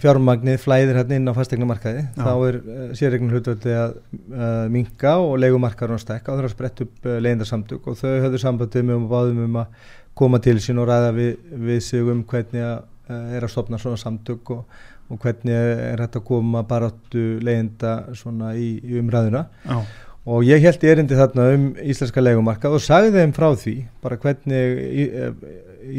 fjármagnið 0.02 0.60
flæðir 0.64 0.98
hérna 1.00 1.18
inn 1.20 1.30
á 1.30 1.38
fastegnumarkaði 1.38 2.04
þá 2.18 2.32
er 2.48 2.58
uh, 2.60 2.84
sérregna 2.98 3.36
hlutvallið 3.36 3.78
að 3.78 3.96
uh, 3.96 4.66
minka 4.74 5.16
og 5.22 5.38
leigumarkaður 5.44 6.00
á 6.00 6.04
stekka 6.04 6.34
og 6.34 6.40
það 6.40 6.44
er 6.44 6.50
að 6.50 6.56
spretta 6.56 6.88
upp 6.88 7.10
uh, 7.10 7.18
leyendasamtöng 7.26 7.90
og 7.92 8.00
þau 8.00 8.10
höfðu 8.26 8.42
sambandið 8.44 8.88
með 8.90 9.00
um 9.00 9.08
báðum 9.12 9.42
um 9.46 9.60
að 9.62 9.88
koma 10.20 10.42
til 10.44 10.58
sín 10.64 10.82
og 10.82 10.90
ræða 10.90 11.14
við, 11.16 11.32
við 11.70 11.82
sig 11.86 12.14
um 12.14 12.26
hvernig 12.28 12.66
að, 12.66 12.86
uh, 13.12 13.24
er 13.38 13.46
að 13.46 13.54
stopna 13.54 13.82
svona 13.82 14.02
samtök 14.02 14.54
og, 14.58 14.84
og 15.10 15.22
hvernig 15.24 15.56
er 15.56 16.04
hægt 16.04 16.20
að 16.20 16.28
koma 16.32 16.66
baráttu 16.68 17.26
leyenda 17.46 18.00
svona 18.18 18.56
í, 18.58 18.76
í 18.84 19.02
umræðuna. 19.02 19.48
Já, 19.66 19.82
og 20.30 20.46
ég 20.46 20.62
held 20.64 20.84
erindi 20.86 21.18
þarna 21.18 21.48
um 21.56 21.66
íslenska 21.80 22.22
leigumarkað 22.22 22.76
og 22.78 22.84
sagði 22.84 23.14
þeim 23.16 23.34
frá 23.36 23.48
því 23.58 23.76
bara 24.04 24.18
hvernig 24.22 24.82
eh, 25.08 25.32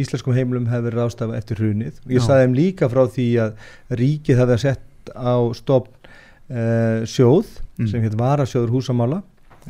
íslenskum 0.04 0.35
heimilum 0.37 0.66
hefur 0.70 0.87
verið 0.88 1.00
ráðstafa 1.00 1.37
eftir 1.38 1.61
hrunið. 1.62 1.99
Og 2.06 2.12
ég 2.14 2.20
Já. 2.23 2.26
sagði 2.26 2.44
þeim 2.47 2.54
líka 2.59 2.88
frá 2.92 3.02
því 3.16 3.26
að 3.44 3.52
ríkið 4.00 4.40
hefði 4.42 4.59
sett 4.64 5.12
á 5.16 5.35
stopn 5.56 6.12
uh, 6.50 7.02
sjóð 7.09 7.59
Mm. 7.80 7.87
sem 7.88 8.02
hétt 8.04 8.12
Varasjóður 8.20 8.75
húsamála 8.75 9.23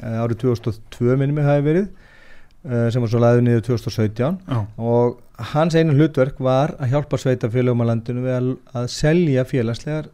uh, 0.02 0.22
árið 0.24 0.40
2002 0.42 1.14
minnum 1.20 1.36
ég 1.38 1.44
hafi 1.46 1.62
verið 1.62 1.84
uh, 1.86 2.88
sem 2.90 2.98
var 3.04 3.10
svo 3.12 3.20
laðið 3.22 3.44
niður 3.46 3.60
2017 3.68 4.40
já, 4.50 4.56
og 4.82 5.20
hans 5.52 5.76
einu 5.78 5.94
hlutverk 5.94 6.40
var 6.42 6.72
að 6.82 6.90
hjálpa 6.96 7.20
sveitafélagum 7.22 7.84
á 7.86 7.90
landinu 7.92 8.24
við 8.24 8.34
að, 8.34 8.48
að 8.80 8.88
selja 8.90 9.44
félagslegar 9.46 10.08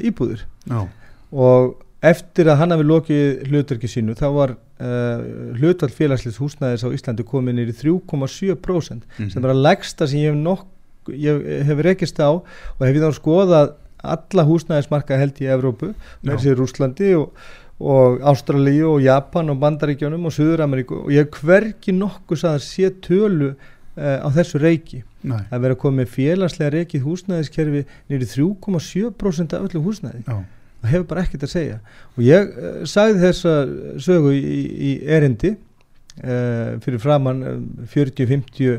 íbúðir. 0.00 0.46
Já, 0.72 0.86
og 1.36 1.74
eftir 2.04 2.48
að 2.52 2.58
hann 2.60 2.74
hafi 2.74 2.84
lokið 2.86 3.46
hlutverki 3.48 3.88
sínu 3.88 4.14
þá 4.18 4.26
var 4.34 4.52
uh, 4.54 5.24
hlutvall 5.58 5.92
félagslegs 5.94 6.38
húsnæðis 6.42 6.84
á 6.84 6.88
Íslandi 6.94 7.24
komin 7.26 7.60
í 7.62 7.66
3,7% 7.70 9.02
Mhm. 9.18 9.30
sem 9.32 9.44
er 9.44 9.50
að 9.54 9.62
legsta 9.64 10.06
sem 10.08 10.20
ég 10.20 10.32
hef, 10.32 10.38
nokk, 10.44 10.66
ég 11.10 11.42
hef 11.68 11.82
rekist 11.84 12.18
á 12.20 12.30
og 12.30 12.80
hef 12.84 12.94
ég 12.94 13.02
þá 13.04 13.12
skoðað 13.18 13.74
alla 14.04 14.44
húsnæðismarka 14.44 15.16
held 15.16 15.38
í 15.40 15.48
Evrópu 15.48 15.94
með 16.22 16.42
sér 16.44 16.58
Rúslandi 16.60 17.14
og, 17.16 17.30
og 17.80 18.20
Ástralíu 18.20 18.90
og 18.98 19.02
Japan 19.04 19.48
og 19.50 19.58
Bandaríkjónum 19.62 20.26
og 20.28 20.34
Suður-Ameríku 20.36 21.04
og 21.06 21.12
ég 21.14 21.24
hef 21.24 21.40
hvergi 21.40 21.94
nokkuð 21.96 22.44
að 22.50 22.58
sé 22.66 22.90
tölu 23.00 23.54
uh, 23.54 24.18
á 24.20 24.28
þessu 24.36 24.60
reiki. 24.60 25.02
Nei, 25.24 25.40
að 25.48 25.62
vera 25.64 25.74
komið 25.80 26.10
félagslega 26.12 26.74
reikið 26.74 27.06
húsnæðiskerfi 27.06 27.86
nýri 28.12 28.26
3,7% 28.28 29.54
af 29.56 29.64
öllu 29.70 29.80
húsnæði. 29.86 30.20
Já, 30.28 30.42
það 30.84 30.92
hefur 30.92 31.06
bara 31.10 31.24
ekkert 31.24 31.46
að 31.46 31.54
segja. 31.54 31.78
Og 32.14 32.26
ég 32.26 32.50
uh, 32.52 32.82
sagði 32.88 33.22
þessa 33.24 33.54
sögu 34.04 34.34
í, 34.36 34.64
í 34.88 34.92
erindi 35.16 35.54
uh, 35.54 36.76
fyrir 36.84 37.00
framann 37.02 37.42
um, 37.48 37.64
40-50 37.90 38.78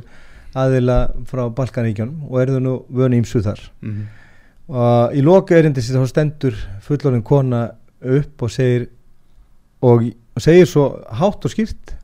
aðila 0.56 1.00
frá 1.28 1.48
Balkaníkjónum 1.52 2.30
og 2.30 2.38
er 2.40 2.54
það 2.54 2.64
nú 2.64 2.76
vönu 2.96 3.20
ímsu 3.20 3.42
þar. 3.44 3.60
Mhm, 3.84 4.06
og 4.72 5.18
í 5.18 5.24
loka 5.26 5.58
erindi 5.58 5.84
sér 5.84 6.00
þá 6.00 6.14
stendur 6.14 6.62
fullorinn 6.86 7.26
kona 7.26 7.68
upp 8.06 8.46
og 8.46 8.54
segir 8.54 8.88
og, 9.86 10.08
og 10.36 10.42
segir 10.44 10.70
svo 10.70 10.88
hátt 11.20 11.46
og 11.46 11.54
skýrt 11.54 11.96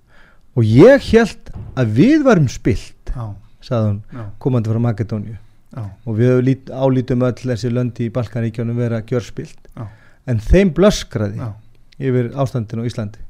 og 0.58 0.68
ég 0.68 1.08
held 1.14 1.54
að 1.80 1.96
við 1.98 2.26
varum 2.28 2.50
spilt 2.52 3.14
já, 3.14 3.32
sagði 3.64 3.88
hún 3.88 4.02
já, 4.12 4.26
komandi 4.44 4.72
frá 4.72 4.82
Makedóníu 4.84 5.38
já, 5.72 5.84
og 6.06 6.18
við 6.20 6.38
lít, 6.48 6.70
álítum 6.72 7.26
öll 7.28 7.36
þessi 7.42 7.72
löndi 7.72 8.08
í 8.08 8.14
Balkaníkjónum 8.14 8.80
vera 8.80 9.02
gjörspilt. 9.02 9.60
Já. 9.76 9.88
en 10.30 10.40
þeim 10.40 10.74
blöskraði 10.78 11.42
já. 11.42 11.52
yfir 11.98 12.32
ástandinu 12.38 12.86
á 12.86 12.90
Íslandi. 12.90 13.24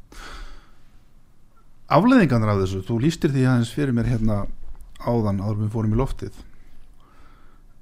Afleðingarnar 1.92 2.54
af 2.54 2.62
þessu, 2.64 2.82
þú 2.88 3.00
lístir 3.04 3.34
því 3.34 3.48
aðeins 3.48 3.74
fyrir 3.76 3.96
mér 3.96 4.10
hérna 4.12 4.44
áðan 5.02 5.42
áður 5.44 5.64
við 5.64 5.72
fórum 5.74 5.96
í 5.96 6.00
loftið. 6.00 6.44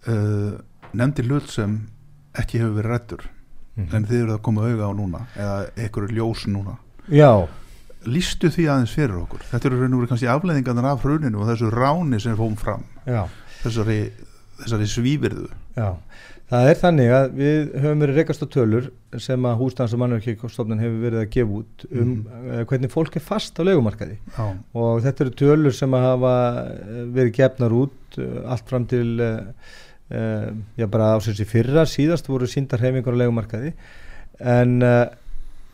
Uh, 0.08 0.56
nefndi 0.96 1.26
hlut 1.28 1.50
sem 1.52 1.76
ekki 2.40 2.62
hefur 2.62 2.78
verið 2.80 2.94
rættur 2.94 3.26
en 3.80 4.06
þið 4.08 4.22
eru 4.24 4.36
að 4.36 4.44
koma 4.44 4.68
auga 4.68 4.90
á 4.90 4.94
núna 4.96 5.22
eða 5.38 5.58
ekkur 5.86 6.10
ljós 6.12 6.46
núna. 6.52 6.76
Já, 7.12 7.48
lístu 8.08 8.52
því 8.52 8.68
aðeins 8.72 8.96
fyrir 8.96 9.20
okkur? 9.22 9.44
Þetta 9.52 9.70
eru 9.70 9.80
raun 9.80 9.94
og 9.94 10.02
verið 10.02 10.14
kannski 10.14 10.32
afleðingarnar 10.32 10.90
af 10.92 11.06
hruninu 11.06 11.42
og 11.42 11.50
þessu 11.52 11.72
ráni 11.74 12.20
sem 12.22 12.38
fóum 12.40 12.58
fram. 12.60 12.84
Já, 13.08 13.24
þessari, 13.64 14.00
þessari 14.64 14.90
svívirðu. 14.92 15.50
Já 15.78 15.90
Það 16.50 16.68
er 16.72 16.80
þannig 16.80 17.12
að 17.14 17.28
við 17.38 17.60
höfum 17.78 18.00
verið 18.04 18.16
rekast 18.18 18.42
á 18.42 18.48
tölur 18.50 18.86
sem 19.22 19.44
að 19.46 19.60
húsnæðans 19.60 19.92
og 19.94 20.00
mannverkjastofnun 20.02 20.82
hefur 20.82 21.04
verið 21.04 21.22
að 21.22 21.28
gefa 21.36 21.60
út 21.60 21.84
um 21.92 22.08
mm. 22.08 22.64
hvernig 22.72 22.94
fólk 22.94 23.18
er 23.20 23.26
fast 23.26 23.62
á 23.62 23.68
legumarkaði 23.68 24.16
já, 24.18 24.48
og 24.82 25.04
þetta 25.06 25.26
eru 25.26 25.36
tölur 25.44 25.76
sem 25.78 25.94
að 25.94 26.08
hafa 26.08 26.34
eh, 26.64 27.04
verið 27.20 27.36
gefnar 27.38 27.76
út 27.78 28.18
eh, 28.18 28.42
allt 28.50 28.74
fram 28.74 28.90
til 28.90 29.12
já 30.10 30.88
bara 30.90 31.12
ásins 31.14 31.38
í 31.38 31.46
fyrra. 31.46 31.84
Síðast 31.86 32.26
voru 32.26 32.48
síndar 32.50 32.82
heimingar 32.82 33.14
á 33.14 33.22
legumarkaði 33.22 33.76
en 34.42 34.80
uh, 34.82 35.04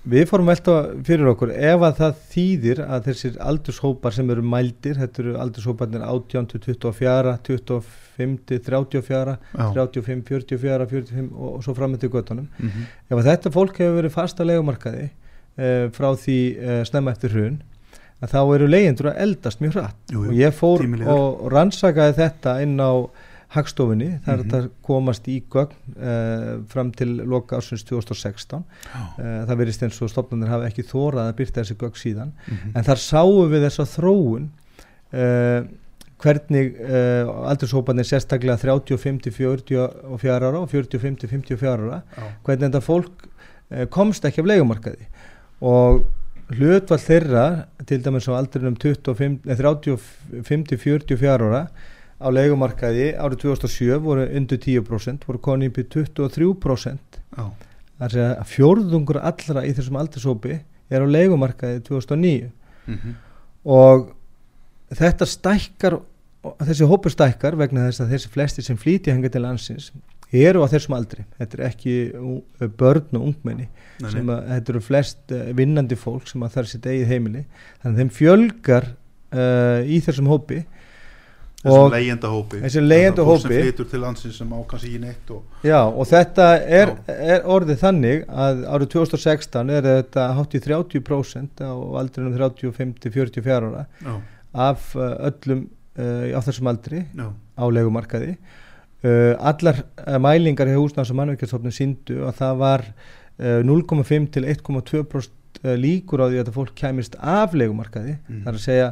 við 0.09 0.25
fórum 0.29 0.49
velta 0.51 0.75
fyrir 1.05 1.29
okkur 1.31 1.51
ef 1.55 1.83
að 1.87 1.99
það 1.99 2.23
þýðir 2.31 2.81
að 2.85 3.09
þessir 3.09 3.37
aldurshópar 3.49 4.15
sem 4.15 4.31
eru 4.33 4.45
mældir, 4.45 4.99
þetta 5.01 5.23
eru 5.23 5.35
aldurshóparnir 5.41 6.05
18 6.05 6.49
til 6.53 6.63
24, 6.67 7.35
25 7.49 8.39
til 8.51 8.63
34, 8.69 9.37
já, 9.51 9.67
35, 9.75 10.25
44, 10.29 10.89
45 10.95 11.29
og, 11.33 11.53
og 11.57 11.61
svo 11.65 11.77
fram 11.77 11.95
með 11.95 12.05
til 12.05 12.11
göttunum 12.15 12.49
mhm, 12.57 12.89
ef 13.09 13.19
að 13.19 13.29
þetta 13.31 13.53
fólk 13.55 13.79
hefur 13.81 14.01
verið 14.01 14.17
fast 14.17 14.41
á 14.41 14.43
legumarkaði 14.45 15.07
uh, 15.09 15.87
frá 15.95 16.11
því 16.21 16.41
uh, 16.55 16.81
snemma 16.87 17.15
eftir 17.15 17.33
hrun 17.35 17.63
þá 18.25 18.41
eru 18.55 18.67
leyendur 18.69 19.11
að 19.11 19.21
eldast 19.25 19.61
mjög 19.61 19.75
hratt. 19.79 19.97
Jú, 20.09 20.23
jú, 20.25 20.31
og 20.31 20.37
ég 20.39 20.55
fór 20.55 20.81
tími 20.81 21.01
líður. 21.01 21.11
og 21.13 21.51
rannsakaði 21.53 22.15
þetta 22.17 22.55
inn 22.63 22.77
á 22.79 22.93
hagstofunni 23.53 24.19
þar 24.25 24.37
Mhm. 24.41 24.49
þetta 24.49 24.69
komast 24.83 25.27
í 25.27 25.43
gögn 25.51 25.75
uh, 26.01 26.63
fram 26.67 26.91
til 26.91 27.17
loka 27.23 27.57
ársins 27.57 27.83
2016 27.85 28.63
já, 28.63 28.99
uh, 29.19 29.45
það 29.45 29.57
verist 29.57 29.83
eins 29.83 30.01
og 30.01 30.09
stofnanir 30.09 30.47
hafa 30.49 30.67
ekki 30.69 30.83
þórað 30.83 31.29
að 31.29 31.35
byrta 31.39 31.61
þessi 31.63 31.75
gögn 31.77 31.99
síðan. 32.01 32.31
Mhm, 32.49 32.71
en 32.75 32.83
þar 32.83 32.95
sáum 33.05 33.49
við 33.51 33.67
þessa 33.69 33.85
þróun 33.95 34.49
uh, 35.13 35.61
hvernig 36.25 36.75
uh, 36.79 37.49
aldurshópanir 37.51 38.07
sérstaklega 38.07 38.57
35 38.57 39.21
til 39.21 39.31
44 39.31 40.35
ára 40.49 40.59
og 40.61 40.69
45 40.71 41.19
til 41.19 41.29
54 41.29 41.75
ára 41.75 42.01
já, 42.17 42.23
hvernig 42.43 42.69
þetta 42.69 42.81
fólk 42.81 43.31
komst 43.89 44.23
ekki 44.27 44.43
af 44.43 44.45
leigumarkaði. 44.47 45.07
Og 45.65 46.03
hlutvall 46.53 46.99
þeirra 47.01 47.45
til 47.89 47.97
dæmis 48.05 48.27
á 48.29 48.37
aldrinum 48.37 48.75
25, 48.77 49.39
nei, 49.43 49.55
35 49.57 50.67
til 50.69 50.77
44 50.77 51.47
ára 51.49 51.63
á 52.25 52.27
leigumarkaði 52.33 53.11
árið 53.21 53.43
2007 53.45 53.99
voru 54.01 54.25
undir 54.39 54.57
10% 54.63 55.27
voru 55.29 55.41
konið 55.45 55.69
upp 55.71 55.77
í 55.77 55.85
23% 55.93 57.19
já, 57.37 57.45
þar 58.01 58.17
að 58.25 58.49
fjórðungur 58.51 59.21
allra 59.21 59.63
í 59.67 59.73
þessum 59.77 59.99
aldurshópi 60.01 60.57
er 60.89 61.05
á 61.05 61.07
leigumarkaði 61.07 61.83
2009 61.87 62.51
Mhm. 62.85 63.13
og 63.65 64.11
þetta 64.93 65.25
stækkar 65.25 65.95
þessi 66.61 66.85
hópur 66.85 67.09
stækkar 67.09 67.55
vegna 67.57 67.87
þess 67.87 68.03
að 68.03 68.11
þessi 68.13 68.29
flesti 68.29 68.61
sem 68.61 68.77
flýti 68.77 69.09
hanga 69.13 69.29
til 69.33 69.41
landsins 69.41 69.87
eru 70.35 70.61
á 70.61 70.67
þessum 70.69 70.93
aldri. 70.97 71.23
Þetta 71.39 71.57
er 71.57 71.63
ekki 71.69 71.93
börn 72.77 73.17
og 73.17 73.23
ungmenni 73.31 73.67
Nei, 74.01 74.09
sem 74.11 74.25
nei. 74.25 74.35
að 74.35 74.47
þetta 74.51 74.73
eru 74.73 74.81
flest 74.83 75.31
eh, 75.31 75.51
vinnandi 75.57 75.95
fólk 75.97 76.27
sem 76.29 76.43
er 76.43 76.67
sitt 76.69 76.85
eigið 76.85 77.07
heimili. 77.07 77.45
Þannig 77.81 77.95
að 77.95 78.01
þeim 78.03 78.11
fjölgar 78.19 78.87
uh, 78.91 79.81
í 79.87 79.97
þessum 80.05 80.29
hópi 80.29 80.61
þessum 81.65 81.91
leigjenda 81.95 82.29
hópi 82.31 82.59
Þessum 82.63 82.85
leigjenda 82.89 83.25
fólk 83.27 83.41
sem 83.41 83.51
hópi. 83.51 83.61
flytur 83.65 83.87
til 83.91 84.01
landsins 84.03 84.37
sem 84.41 84.53
á 84.53 84.59
kannski 84.69 84.89
ekki 84.91 85.01
neitt 85.05 85.31
og, 85.35 85.43
Já, 85.65 85.79
og 85.85 86.05
þetta 86.11 86.47
er, 86.81 86.91
er 87.15 87.47
orðið 87.55 87.79
þannig 87.81 88.25
að 88.29 88.61
árið 88.75 88.91
2016 88.95 89.73
er 89.79 89.87
þetta 89.89 90.27
hátt 90.37 90.55
í 90.55 90.61
30% 90.67 91.63
á 91.65 91.73
aldrinum 92.01 92.35
35-44 92.37 93.57
ára 93.59 93.85
já, 94.05 94.13
af 94.69 94.91
uh, 94.95 95.09
öllum 95.31 95.65
uh, 95.97 96.29
á 96.37 96.39
þessum 96.45 96.69
aldri 96.71 97.01
já, 97.11 97.27
á 97.33 97.63
legumarkaði 97.79 98.35
uh, 98.35 99.33
allar 99.51 99.81
uh, 100.05 100.17
mælingar 100.23 100.69
hjá 100.71 100.77
húsnæðs 100.79 101.11
og 101.13 101.19
mannverkjastofnum 101.21 101.73
síndu 101.75 102.21
að 102.29 102.37
það 102.43 102.59
var 102.61 102.85
uh, 102.91 103.61
0,5 103.67 104.29
til 104.37 104.45
1,2% 104.53 105.61
uh, 105.65 105.75
líkur 105.79 106.23
á 106.23 106.27
því 106.29 106.37
að 106.37 106.43
þetta 106.43 106.55
fólk 106.59 106.75
kæmist 106.79 107.17
af 107.21 107.55
legumarkaði 107.57 108.17
Mm. 108.25 108.41
það 108.45 108.51
er 108.53 108.59
að 108.59 108.63
segja 108.69 108.89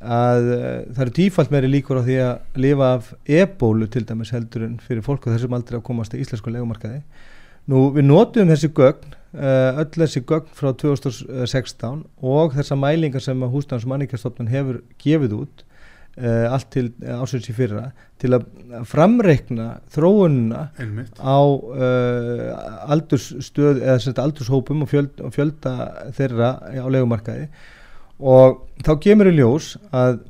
að 0.00 0.48
uh, 0.54 0.64
það 0.94 1.02
eru 1.06 1.14
tífalt 1.18 1.52
meiri 1.54 1.70
líkur 1.70 2.00
á 2.00 2.06
því 2.06 2.16
að 2.24 2.62
lifa 2.64 2.88
af 2.98 3.12
ebólu 3.40 3.88
til 3.90 4.04
dæmis 4.08 4.32
heldur 4.34 4.66
en 4.66 4.78
fyrir 4.82 5.04
fólk 5.06 5.28
á 5.30 5.34
þessum 5.34 5.54
aldrei 5.56 5.78
að 5.78 5.86
komast 5.86 6.16
í 6.16 6.22
íslensku 6.24 6.52
legumarkaði 6.52 7.02
nú 7.70 7.86
við 7.94 8.08
notum 8.08 8.50
þessi 8.50 8.72
gögn 8.76 9.14
uh, 9.14 9.82
öll 9.82 9.92
þessi 9.94 10.24
gögn 10.26 10.50
frá 10.56 10.72
2016 10.80 12.02
og 12.22 12.56
þessar 12.56 12.80
mælingar 12.80 13.24
sem 13.24 13.46
og 13.46 13.54
mannverkjastofnun 13.54 14.52
hefur 14.52 14.82
gefið 15.00 15.38
út 15.38 15.64
uh, 16.18 16.52
allt 16.52 16.68
til 16.74 16.90
ásins 17.00 17.48
í 17.50 17.54
fyrra 17.56 17.88
til 18.20 18.34
að 18.36 18.46
framreikna 18.88 19.68
þróununa 19.94 20.66
einmitt. 20.80 21.16
á 21.18 21.38
uh, 21.40 22.92
aldurshópum 24.24 24.84
og 24.84 24.92
fjölda, 24.92 25.26
og 25.26 25.34
fjölda 25.34 25.74
þeirra 26.16 26.52
á 26.60 26.86
legumarkaði 26.88 27.48
og 28.22 28.62
þá 28.84 28.92
kemur 29.02 29.30
í 29.30 29.34
ljós 29.38 29.74
að 29.94 30.20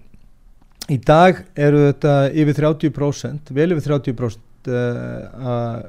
í 0.92 0.98
dag 1.00 1.44
eru 1.56 1.86
þetta 1.88 2.14
yfir 2.32 2.58
30% 2.60 3.52
vel 3.56 3.70
yfir 3.74 3.92
30% 3.94 4.72
uh, 4.72 5.52
að 5.54 5.84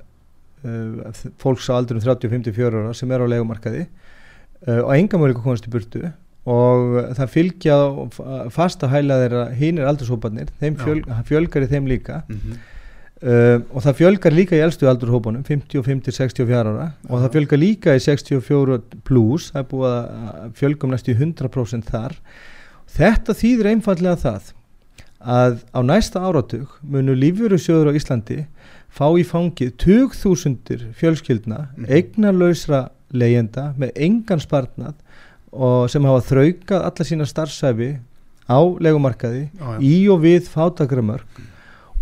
uh, 0.66 1.24
fólks 1.42 1.70
á 1.72 1.78
aldurinn 1.80 2.04
30-54 2.04 2.84
ára 2.84 2.94
sem 2.96 3.12
er 3.12 3.24
á 3.24 3.28
legumarkaði 3.32 3.86
uh, 3.86 4.82
og 4.84 4.94
enga 4.98 5.20
mjög 5.22 5.42
komast 5.44 5.68
í 5.68 5.74
burtu. 5.74 6.06
Og 6.46 7.00
það 7.18 7.32
fylgja 7.34 7.76
fasta 8.54 8.86
hæla 8.92 9.16
þeirra 9.24 9.46
hínir 9.58 9.88
aldurshópanir 9.90 10.52
þeim 10.60 10.76
fjöl, 10.78 11.00
fjölgar 11.26 11.66
í 11.66 11.70
þeim 11.72 11.88
líka. 11.90 12.20
Mm 12.30 12.60
Uh, 13.24 13.62
og 13.72 13.80
það 13.86 13.96
fjölgar 14.02 14.34
líka 14.36 14.58
í 14.58 14.62
elstu 14.62 14.90
aldurhópunum 14.92 15.44
55-64 15.48 16.58
ára. 16.60 16.90
Og 17.08 17.22
það 17.24 17.32
fjölgar 17.38 17.62
líka 17.62 17.94
í 17.96 18.02
64 18.04 18.76
plus 19.08 19.48
það 19.54 19.62
er 19.62 19.70
búið 19.72 19.94
að 19.96 20.50
fjölgum 20.60 20.92
næstu 20.92 21.14
í 21.14 21.18
100% 21.18 21.88
þar. 21.90 22.18
Þetta 22.96 23.36
þýðir 23.40 23.70
einfallega 23.72 24.20
það 24.20 24.52
að 25.26 25.56
á 25.74 25.80
næsta 25.88 26.22
áratug 26.28 26.76
munu 26.84 27.16
lífjörusjóður 27.18 27.90
á 27.96 27.98
Íslandi 27.98 28.42
fá 28.96 29.08
í 29.18 29.24
fangið 29.26 29.72
20.000 29.82 30.92
fjölskyldna 31.00 31.70
Mhm. 31.78 31.88
eignarlausra 31.90 32.84
leyenda 33.16 33.74
með 33.80 33.92
engan 33.96 34.40
sparnað 34.44 34.94
og 35.56 35.90
sem 35.90 36.04
hafa 36.04 36.22
þraukað 36.30 36.84
alla 36.92 37.06
sína 37.08 37.26
starfsæfi 37.26 37.90
á 38.52 38.60
legumarkaði 38.80 39.50
Já, 39.56 39.66
já. 39.66 39.80
í 39.82 39.96
og 40.12 40.22
við 40.22 40.48
fátagramörk 40.52 41.42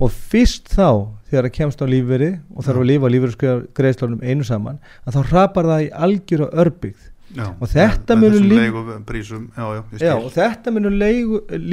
og 0.01 0.11
fyrst 0.11 0.71
þá 0.73 0.89
þegar 1.29 1.47
það 1.47 1.55
kemst 1.57 1.81
á 1.81 1.85
lífveri 1.89 2.29
og 2.53 2.65
þarf 2.65 2.81
að 2.81 2.89
lifa 2.89 3.09
á 3.09 3.13
lífverðsgreðslunum 3.13 4.23
einu 4.23 4.45
saman 4.47 4.79
að 5.05 5.17
þá 5.17 5.33
rapar 5.33 5.69
það 5.69 5.85
í 5.85 5.89
algjör 6.07 6.45
og 6.47 6.55
örbyggð 6.63 7.09
já, 7.33 7.45
Og 10.21 10.33
þetta 10.33 10.73
munur 10.73 10.97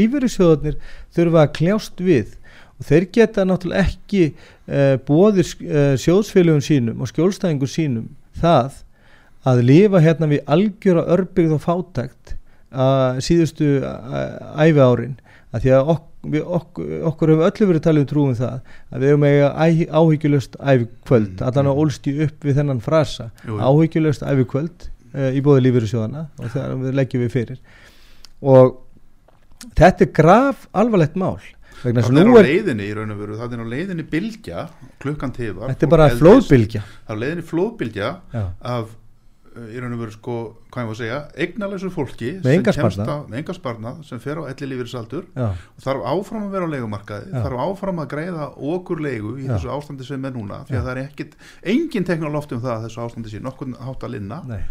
lífverðisjóðarnir 0.00 0.78
þurfa 1.16 1.44
að 1.44 1.54
kljást 1.58 2.04
við. 2.04 2.36
Og 2.80 2.88
þeir 2.88 3.06
geta 3.12 3.44
náttúrulega 3.44 3.84
ekki 3.90 4.22
uh, 4.32 4.96
bóðir 5.04 5.50
uh, 5.66 5.96
sjóðsfélögum 6.00 6.64
sínum 6.64 7.02
og 7.04 7.10
skjólstæðingum 7.10 7.70
sínum 7.70 8.06
það 8.40 8.80
að 9.50 9.64
lifa 9.68 10.00
hérna 10.04 10.28
við 10.30 10.46
algjör 10.56 11.02
og 11.02 11.10
örbyggð 11.16 11.56
og 11.56 11.64
fátækt 11.64 12.34
uh, 12.72 13.20
síðustu 13.24 13.80
æfi 13.84 14.80
árin 14.80 15.18
að 15.50 15.64
því 15.64 15.72
að 15.76 15.92
ok, 15.94 16.04
ok, 16.58 16.80
okkur 17.10 17.32
hefur 17.32 17.46
öllu 17.48 17.68
verið 17.70 17.84
talið 17.86 18.04
um 18.04 18.10
trúum 18.12 18.34
það 18.38 18.74
að 18.90 19.04
við 19.04 19.12
hefum 19.12 19.26
eiga 19.26 19.48
áhyggjulöst 20.00 20.58
æfikvöld 20.60 21.40
Mm, 21.40 21.46
allan 21.48 21.66
mm. 21.66 21.70
að 21.72 21.80
ólst 21.84 22.06
í 22.06 22.16
upp 22.26 22.46
við 22.46 22.60
þennan 22.60 22.82
frasa. 22.84 23.30
Áhyggjulöst 23.46 24.26
æfikvöld 24.26 24.86
uh, 25.14 25.30
í 25.34 25.42
bóði 25.44 25.64
lífeyrissjóðana 25.66 26.26
og 26.38 26.52
það 26.54 26.76
við 26.84 26.98
leggjum 27.00 27.24
við 27.24 27.32
fyrir. 27.34 27.62
Og 28.40 28.76
þetta 29.76 30.06
er 30.06 30.12
graf 30.20 30.68
alvarlegt 30.70 31.18
mál 31.20 31.40
vegna 31.80 32.04
Það 32.04 32.18
að 32.20 32.20
er 32.20 32.30
á 32.30 32.44
leiðinni 32.44 32.86
í 32.86 32.94
raun 32.96 33.14
og 33.14 33.20
veru, 33.20 33.36
það 33.40 33.54
er 33.56 33.62
á 33.64 33.72
leiðinni 33.72 34.04
bylgja, 34.10 34.64
klukkan 35.00 35.32
tifar. 35.32 35.70
þetta 35.72 35.86
er 35.86 35.92
bara 35.94 36.08
flóðbylgja. 36.20 36.82
Það 37.06 37.14
er 37.14 37.16
á 37.16 37.22
leiðinni 37.24 37.46
flóðbylgja 37.50 38.10
af, 38.74 38.90
í 39.50 39.80
raun 39.82 39.92
og 39.96 39.98
veru, 40.04 40.12
sko, 40.14 40.34
hvað 40.70 40.84
ég 40.84 40.90
að 40.92 40.98
segja, 41.00 41.16
eignalessu 41.42 41.88
fólki 41.90 42.28
Með 42.36 42.42
sem 42.44 42.52
engan 42.52 42.74
kemst 42.76 42.96
sparnað. 43.00 43.08
á- 43.10 43.26
Með 43.30 43.38
enga 43.40 43.54
sparnað 43.56 44.04
sem 44.06 44.20
fer 44.22 44.36
á 44.38 44.42
elli 44.46 44.66
lífeyrisaldur 44.70 45.24
Já, 45.34 45.46
og 45.50 45.80
þarf 45.82 46.04
áfram 46.12 46.44
að 46.46 46.50
vera 46.54 46.66
á 46.70 46.72
leigumarkaði, 46.74 47.26
Já. 47.32 47.42
þarf 47.42 47.62
áfram 47.64 47.98
að 48.04 48.08
greiða 48.12 48.46
okur 48.74 49.00
leigu 49.02 49.32
í 49.40 49.46
Já. 49.48 49.56
þessu 49.56 49.72
ástandi 49.74 50.04
sem 50.06 50.24
er 50.24 50.30
núna, 50.38 50.60
því 50.68 50.70
Já. 50.76 50.78
að 50.80 50.86
það 50.86 50.92
er 50.96 51.02
ekkit, 51.08 51.34
engin 51.74 52.04
teknolóft 52.06 52.52
um 52.52 52.60
það 52.62 52.76
að 52.76 52.84
þessu 52.86 53.02
ástandi 53.08 53.28
sé 53.34 53.40
nokkur 53.42 53.74
hátt 53.80 54.06
að 54.06 54.10
linna. 54.14 54.42
nei, 54.46 54.62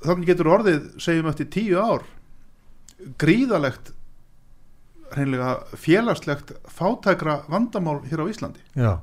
Þannig 0.00 0.26
getur 0.26 0.48
orðið, 0.48 0.84
segjum 0.98 1.26
eftir 1.28 1.46
tíu 1.52 1.76
ár, 1.78 2.02
gríðalegt 3.20 3.92
hreinlega 5.12 5.64
félagslegt 5.76 6.52
fátækra 6.70 7.40
vandamál 7.50 8.00
hér 8.08 8.22
á 8.22 8.26
Íslandi. 8.30 8.60
já 8.76 8.98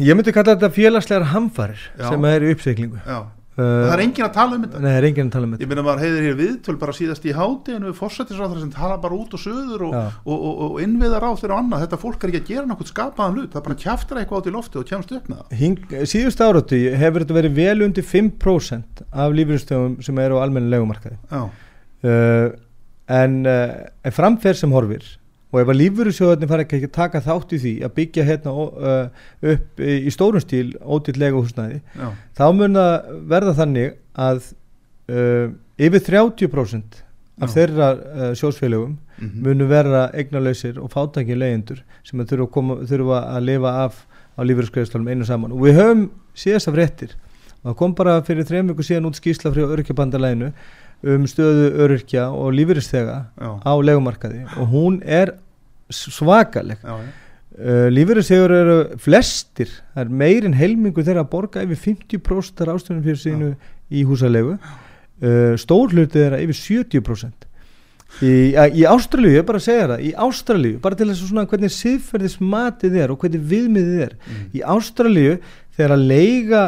ég 0.00 0.16
myndi 0.16 0.32
kalla 0.32 0.56
þetta 0.56 0.72
félagslegar 0.72 1.30
hamfarir 1.34 1.86
Já. 1.98 2.08
sem 2.08 2.24
er 2.30 2.44
í 2.46 2.52
uppseglingu 2.54 3.00
Já. 3.04 3.18
uh, 3.18 3.60
það 3.60 3.92
er 3.92 4.02
engin 4.06 4.24
að 4.24 4.32
tala 4.38 4.56
um 4.56 4.62
þetta. 4.64 4.80
nei, 4.80 4.88
það 4.88 4.96
er 4.96 5.06
enginn 5.08 5.28
að 5.28 5.34
tala 5.34 5.48
um 5.48 5.52
Ég 5.52 5.60
þetta 5.60 5.68
meina 5.72 5.84
maður 5.84 6.02
heiðir 6.06 6.26
hér 6.26 6.38
viðtöl 6.38 6.76
bara 6.80 6.94
síðast 6.96 7.26
í 7.28 7.34
hátinu 7.36 7.90
við 7.90 7.98
fórsættisráður 8.00 8.62
sem 8.62 8.72
tala 8.72 8.96
bara 9.02 9.18
út 9.18 9.36
og 9.36 9.42
söður 9.42 9.84
og, 9.90 9.96
og, 10.24 10.32
og, 10.38 10.62
og 10.68 10.80
innviðar 10.86 11.28
á 11.28 11.30
þeirra 11.36 11.58
og 11.58 11.62
annað. 11.62 11.84
Þetta 11.84 12.00
fólk 12.06 12.24
er 12.24 12.32
ekki 12.32 12.42
að 12.42 12.50
gera 12.54 12.66
nokkuð 12.72 12.92
skapaðan 12.94 13.36
hlut. 13.36 13.52
Það 13.52 13.66
bara 13.68 13.80
kjaftar 13.84 14.22
eitthvað 14.22 14.40
át 14.40 14.48
í 14.48 14.54
lofti 14.56 14.80
og 14.80 14.88
kemst 14.88 15.12
upp 15.18 15.28
með 15.28 15.42
það. 15.42 15.56
Hing, 15.60 15.96
síðust 16.14 16.44
áratu 16.46 16.80
hefur 17.02 17.26
þetta 17.26 17.38
verið 17.42 17.58
vel 17.60 17.86
undir 17.88 18.08
5% 18.08 19.04
af 19.12 19.36
lífyrinstöðum 19.36 19.98
sem 20.08 20.22
eru 20.24 20.40
á 20.40 20.44
almennu 20.46 20.72
legumarkaði 20.72 21.20
uh, 21.36 22.54
en, 23.12 23.42
uh, 23.44 23.82
en 24.08 24.16
framferð 24.16 24.62
sem 24.64 24.72
horfir 24.72 25.04
og 25.52 25.60
ef 25.60 25.68
að 25.68 25.78
lífverðisjóðarnir 25.82 26.48
fara 26.50 26.64
ekki 26.64 26.80
að 26.86 26.94
taka 26.96 27.20
þátt 27.24 27.52
í 27.52 27.60
því 27.60 27.72
að 27.84 27.94
byggja 27.98 28.26
hérna 28.28 28.52
upp 29.52 29.82
í, 29.84 30.12
stórum 30.14 30.42
stíl 30.42 30.72
ótillega 30.80 31.36
húsnæði 31.36 31.80
já, 31.82 32.08
þá 32.38 32.44
mun 32.56 32.78
það 32.80 33.10
verða 33.34 33.56
þannig 33.60 33.96
að 34.16 34.44
uh, 35.12 35.52
yfir 35.76 36.06
30% 36.08 37.02
af 37.42 37.50
Já. 37.50 37.54
þeirra 37.56 37.90
uh, 37.96 38.30
sjósfélögum 38.38 38.96
mhm, 39.18 39.42
munu 39.44 39.68
vera 39.70 40.06
eignalausir 40.16 40.80
og 40.80 40.92
fátækir 40.92 41.38
leyendur 41.40 41.82
sem 42.06 42.20
að 42.20 42.32
þurfa, 42.32 42.48
að 42.48 42.54
koma, 42.56 42.78
þurfa 42.88 43.20
að 43.32 43.46
lifa 43.48 43.74
af 43.86 44.00
á 44.32 44.40
lífverðskreðslunum 44.48 45.10
einu 45.12 45.28
saman. 45.28 45.52
Og 45.52 45.66
við 45.66 45.78
höfum 45.80 46.06
síðast 46.38 46.70
af 46.70 46.78
réttir 46.78 47.16
og 47.62 47.70
það 47.70 47.78
kom 47.78 47.96
bara 47.98 48.16
fyrir 48.26 48.46
þrejum 48.48 48.72
viku 48.72 48.86
síðan 48.86 49.08
út 49.10 49.18
skýsla 49.18 49.52
frá 49.54 49.64
örkjabandalæginu 49.76 50.50
um 51.02 51.26
stöðu 51.26 51.70
örkja 51.86 52.28
og 52.30 52.52
lífverðistega 52.56 53.18
já, 53.34 53.50
á 53.58 53.72
legumarkaði 53.82 54.44
og 54.54 54.70
hún 54.70 55.00
er 55.02 55.34
svakaleg. 55.92 56.78
Já, 56.82 56.94
já, 56.94 57.10
uh, 57.58 57.88
lífverðistegur 57.92 58.56
eru 58.56 58.78
flestir 59.02 59.70
það 59.92 60.04
er 60.04 60.16
meirinn 60.22 60.58
helmingu 60.58 61.04
þeirra 61.04 61.26
að 61.26 61.32
borga 61.34 61.64
yfir 61.66 61.80
50% 61.90 62.64
af 62.64 62.74
ástöðunum 62.76 63.06
fyrir 63.06 63.22
sínu 63.22 63.54
í 63.92 64.04
húsalegu 64.08 64.56
uh, 64.56 65.54
stór 65.60 65.94
hluti 65.94 66.20
þeirra 66.20 66.42
yfir 66.44 66.60
70% 66.62 67.48
í, 68.20 68.52
í 68.52 68.84
Ástralíu, 68.88 69.32
ég 69.32 69.42
er 69.42 69.48
bara 69.48 69.60
að 69.60 69.66
segja 69.66 69.88
það 69.92 70.04
í 70.04 70.12
Ástralíu, 70.26 70.78
bara 70.82 70.98
til 70.98 71.08
þess 71.08 71.24
að 71.24 71.30
svona 71.30 71.46
hvernig 71.50 71.74
siðferðis 71.74 72.38
matið 72.44 72.98
er 73.00 73.12
og 73.12 73.22
hvernig 73.22 73.44
viðmiðið 73.52 74.02
er. 74.06 74.16
Mm, 74.18 74.42
í 74.58 74.64
Ástralíu 74.74 75.36
þegar 75.76 75.94
að 75.96 76.06
leiga 76.10 76.62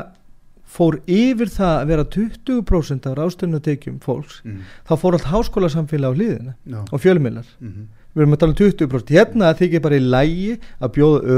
fór 0.74 0.98
yfir 1.06 1.50
það 1.54 1.74
að 1.80 1.90
vera 1.92 2.04
20% 2.16 3.08
af 3.10 3.18
ráðstöðunatekjum 3.18 3.98
fólks 4.02 4.40
mm, 4.42 4.62
þá 4.88 4.94
fór 5.02 5.18
allt 5.18 5.28
háskólasamfélag 5.30 6.14
á 6.14 6.16
hliðina 6.16 6.54
já, 6.66 6.80
og 6.82 7.02
fjölmiðlar. 7.02 7.50
Mhm, 7.62 7.84
við 8.14 8.24
erum 8.24 8.36
að 8.36 8.40
tala 8.42 8.54
um 8.54 8.58
20% 8.60 9.12
hérna 9.14 9.52
þykir 9.58 9.84
bara 9.84 9.98
í 9.98 10.04
lægi 10.04 10.56
að 10.78 10.94
bjóða 10.96 11.36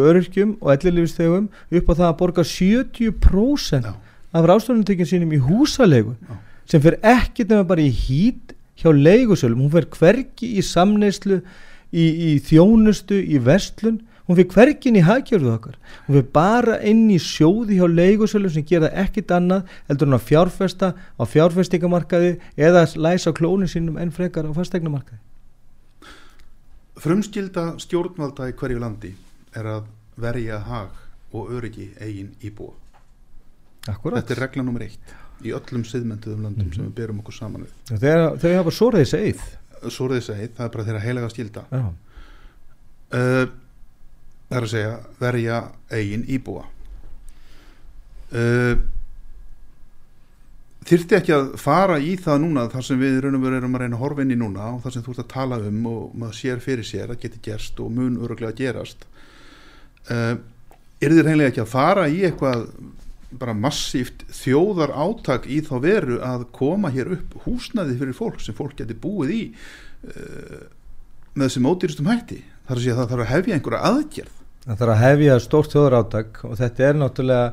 öryrkjum, 0.00 0.54
og 0.60 0.72
ellilífistegum 0.74 1.50
upp 1.50 1.90
á 1.90 1.92
það 1.92 2.06
að 2.08 2.16
borga 2.20 2.46
70% 2.46 3.90
já, 3.90 3.94
af 4.30 4.48
ráðstöðunartekjum 4.48 5.10
sínum 5.12 5.36
í 5.36 5.42
húsalegu 5.44 6.16
sem 6.70 6.82
fer 6.84 6.98
ekkert 7.02 7.50
nema 7.50 7.66
bara 7.66 7.84
í 7.84 7.90
hít 7.92 8.54
hjá 8.80 8.92
leigusölum, 8.94 9.66
hún 9.66 9.72
fer 9.74 9.88
hvergi 9.92 10.54
í 10.56 10.64
samneislu, 10.64 11.40
í, 11.92 12.04
í 12.04 12.30
þjónustu, 12.44 13.18
í 13.20 13.40
vestlun, 13.44 14.00
hún 14.30 14.38
fer 14.38 14.46
hvergi 14.54 14.90
inn 14.90 14.98
í 15.00 15.02
haggjörðu 15.02 15.50
okkar, 15.50 15.78
hún 16.06 16.20
fer 16.20 16.26
bara 16.36 16.76
inn 16.86 17.08
í 17.10 17.18
sjóði 17.18 17.80
hjá 17.80 17.88
leigusölum 17.90 18.52
sem 18.54 18.66
gera 18.66 18.92
ekkert 19.02 19.32
annað 19.34 19.72
heldur 19.88 20.06
hún 20.06 20.18
að 20.20 20.28
fjárfesta 20.28 20.92
á 20.94 21.22
fjárfestingamarkaði 21.26 22.36
eða 22.54 22.84
læsa 22.94 23.34
klónin 23.34 23.70
sínum 23.70 23.98
enn 23.98 24.14
frekar 24.14 24.46
á 24.46 24.54
fastegnamarkaði. 24.54 25.18
Frumskilda 27.00 27.72
stjórnvalda 27.82 28.50
í 28.52 28.54
hverju 28.60 28.78
landi 28.78 29.10
er 29.56 29.66
að 29.66 29.88
verja 30.20 30.60
hag 30.62 30.94
og 31.34 31.50
öryggi 31.56 31.88
eigin 31.98 32.30
íbúa. 32.44 32.76
Akkurat. 33.88 34.20
Þetta 34.20 34.36
er 34.36 34.42
regla 34.44 34.64
nummer 34.66 34.84
eitt 34.84 35.16
í 35.40 35.54
öllum 35.56 35.86
siðmentuðum 35.88 36.44
landum 36.44 36.68
sem 36.74 36.84
við 36.84 36.94
berum 37.00 37.22
okkur 37.22 37.34
saman 37.34 37.64
við. 37.64 37.74
Þegar, 37.96 38.24
þau 38.42 38.50
hafa. 38.58 38.74
Svo 38.76 38.90
er 38.90 38.98
þið 39.00 40.26
segið, 40.26 40.50
það 40.58 40.66
er 40.66 40.72
bara 40.74 40.86
þeirra 40.86 41.02
heilaga 41.06 41.30
skilda. 41.32 41.64
Já. 41.72 41.84
Uh, 43.10 43.46
það 44.50 44.56
er 44.58 44.66
að 44.66 44.72
segja 44.72 44.94
verja 45.20 45.58
eigin 45.94 46.24
íbúa. 46.26 46.64
Uh, 48.30 48.80
þyrfti 50.86 51.16
ekki 51.18 51.34
að 51.34 51.50
fara 51.60 51.98
í 52.02 52.16
það 52.18 52.40
núna 52.44 52.64
þar 52.72 52.86
sem 52.86 52.98
við 52.98 53.20
raun 53.22 53.38
og 53.38 53.44
veru 53.44 53.58
erum 53.60 53.76
að 53.76 53.84
reyna 53.84 53.98
að 53.98 54.02
horfa 54.04 54.24
inn 54.24 54.34
í 54.34 54.38
núna 54.38 54.70
og 54.74 54.80
það 54.84 54.96
sem 54.96 55.04
þú 55.06 55.14
ert 55.14 55.22
að 55.22 55.28
tala 55.34 55.58
um 55.70 55.84
og 55.90 56.16
maður 56.18 56.38
sér 56.40 56.62
fyrir 56.64 56.88
sér 56.88 57.12
að 57.14 57.20
geti 57.24 57.42
gerst 57.46 57.82
og 57.82 57.92
mun 57.94 58.16
öruglega 58.18 58.58
gerast. 58.58 59.06
Uh, 60.10 60.34
er 60.98 61.14
þið 61.14 61.22
reynlega 61.28 61.52
ekki 61.52 61.62
að 61.62 61.70
fara 61.70 62.08
í 62.10 62.24
eitthvað 62.26 62.66
bara 63.40 63.54
massíft 63.54 64.24
þjóðar 64.34 64.90
átak 64.98 65.46
í 65.46 65.60
þá 65.62 65.76
veru 65.84 66.18
að 66.26 66.48
koma 66.56 66.90
hér 66.90 67.12
upp 67.14 67.38
húsnaði 67.44 67.94
fyrir 68.00 68.16
fólk 68.18 68.42
sem 68.42 68.56
fólk 68.58 68.74
geti 68.80 68.98
búið 68.98 69.34
í 69.36 69.42
uh, 70.10 70.66
með 71.36 71.46
þessum 71.46 71.70
ódýristum 71.70 72.10
hætti? 72.10 72.42
Þar 72.66 72.76
að 72.76 72.82
segja 72.82 72.96
að 72.96 73.00
það 73.00 73.12
þarf 73.12 73.24
að 73.24 73.32
hefja 73.36 73.56
einhverja 73.56 73.86
aðgerð 73.90 74.39
Það 74.70 74.82
þarf 74.82 74.92
að 74.92 75.00
hefja 75.02 75.36
stórt 75.42 75.72
þjóðarátak 75.74 76.36
og 76.46 76.58
þetta 76.60 76.84
er 76.86 76.98
náttúrulega 77.00 77.46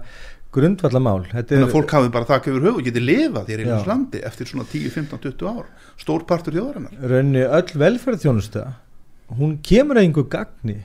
grundvallamál. 0.53 1.23
Þannig 1.31 1.63
að 1.65 1.71
fólk 1.73 1.93
hafi 1.97 2.11
bara 2.13 2.27
þakka 2.29 2.51
yfir 2.51 2.65
höfu 2.67 2.81
og 2.81 2.85
geti 2.85 3.01
lifað 3.01 3.49
hér 3.51 3.63
í 3.63 3.65
þessu 3.67 3.89
landi 3.89 4.21
eftir 4.29 4.49
svona 4.51 4.65
10, 4.69 4.91
15, 4.93 5.21
20 5.25 5.49
ár 5.49 5.65
stór 5.97 6.25
partur 6.29 6.55
þjóðarinnar 6.55 7.09
raunni 7.11 7.41
öll 7.41 7.81
velferðþjónusta, 7.81 8.65
hún 9.39 9.57
kemur 9.65 9.97
að 9.97 10.07
einhver 10.07 10.27
gagni 10.31 10.77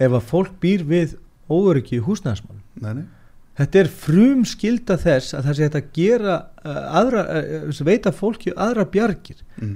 ef 0.00 0.14
að 0.14 0.28
fólk 0.30 0.54
býr 0.62 0.86
við 0.86 1.16
óöryggi 1.50 1.98
nei. 3.00 3.08
Þetta 3.60 3.80
er 3.82 3.88
frum 3.92 4.44
skilda 4.48 4.96
þess 4.96 5.34
að 5.36 5.48
það 5.48 5.56
sé 5.56 5.66
þetta 5.66 5.80
gera 5.96 6.36
uh, 6.62 6.82
aðra, 7.00 7.24
uh, 7.68 7.80
veita 7.84 8.12
fólki 8.14 8.54
aðra 8.54 8.86
bjargir. 8.88 9.42
Mm. 9.58 9.74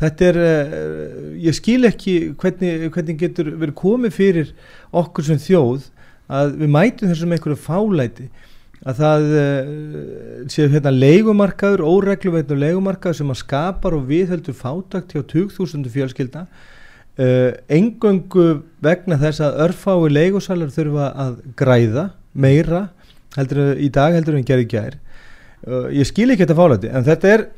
Þetta 0.00 0.28
er, 0.30 0.38
uh, 0.40 1.32
ég 1.40 1.56
skil 1.56 1.84
ekki 1.88 2.14
hvernig, 2.40 2.86
hvernig 2.94 3.18
getur 3.20 3.50
verið 3.60 3.76
komið 3.80 4.14
fyrir 4.16 4.52
okkur 4.96 5.26
sem 5.26 5.40
þjóð 5.40 5.90
að 6.30 6.54
við 6.62 6.72
mætum 6.76 7.10
þessum 7.10 7.34
einhverju 7.34 7.58
fálæti 7.60 8.30
að 8.80 9.00
það 9.02 9.26
uh, 9.36 9.72
séu 10.48 10.70
hérna 10.72 10.92
leigumarkaður, 10.94 11.84
óregluveitnum 11.84 12.62
leigumarkaður 12.62 13.18
sem 13.18 13.32
að 13.34 13.40
skapar 13.42 13.96
og 13.98 14.06
viðheldur 14.08 14.56
fátakt 14.56 15.12
hjá 15.12 15.20
20.000 15.20 15.92
fjölskylda 15.92 16.46
uh, 16.46 17.50
engöngu 17.68 18.48
vegna 18.80 19.20
þess 19.20 19.44
að 19.44 19.60
örfái 19.66 20.08
leigusalar 20.14 20.72
þurfa 20.72 21.12
að 21.26 21.38
græða 21.60 22.08
meira 22.32 22.86
heldur 23.36 23.76
í 23.76 23.90
dag 23.92 24.16
heldur 24.16 24.38
en 24.38 24.46
gerði 24.46 24.68
gær. 24.70 24.98
Uh, 25.66 25.90
ég 25.92 26.08
skil 26.08 26.30
ekki 26.30 26.46
þetta 26.46 26.58
fálæti 26.58 26.88
en 26.88 27.04
þetta 27.06 27.34
er 27.34 27.48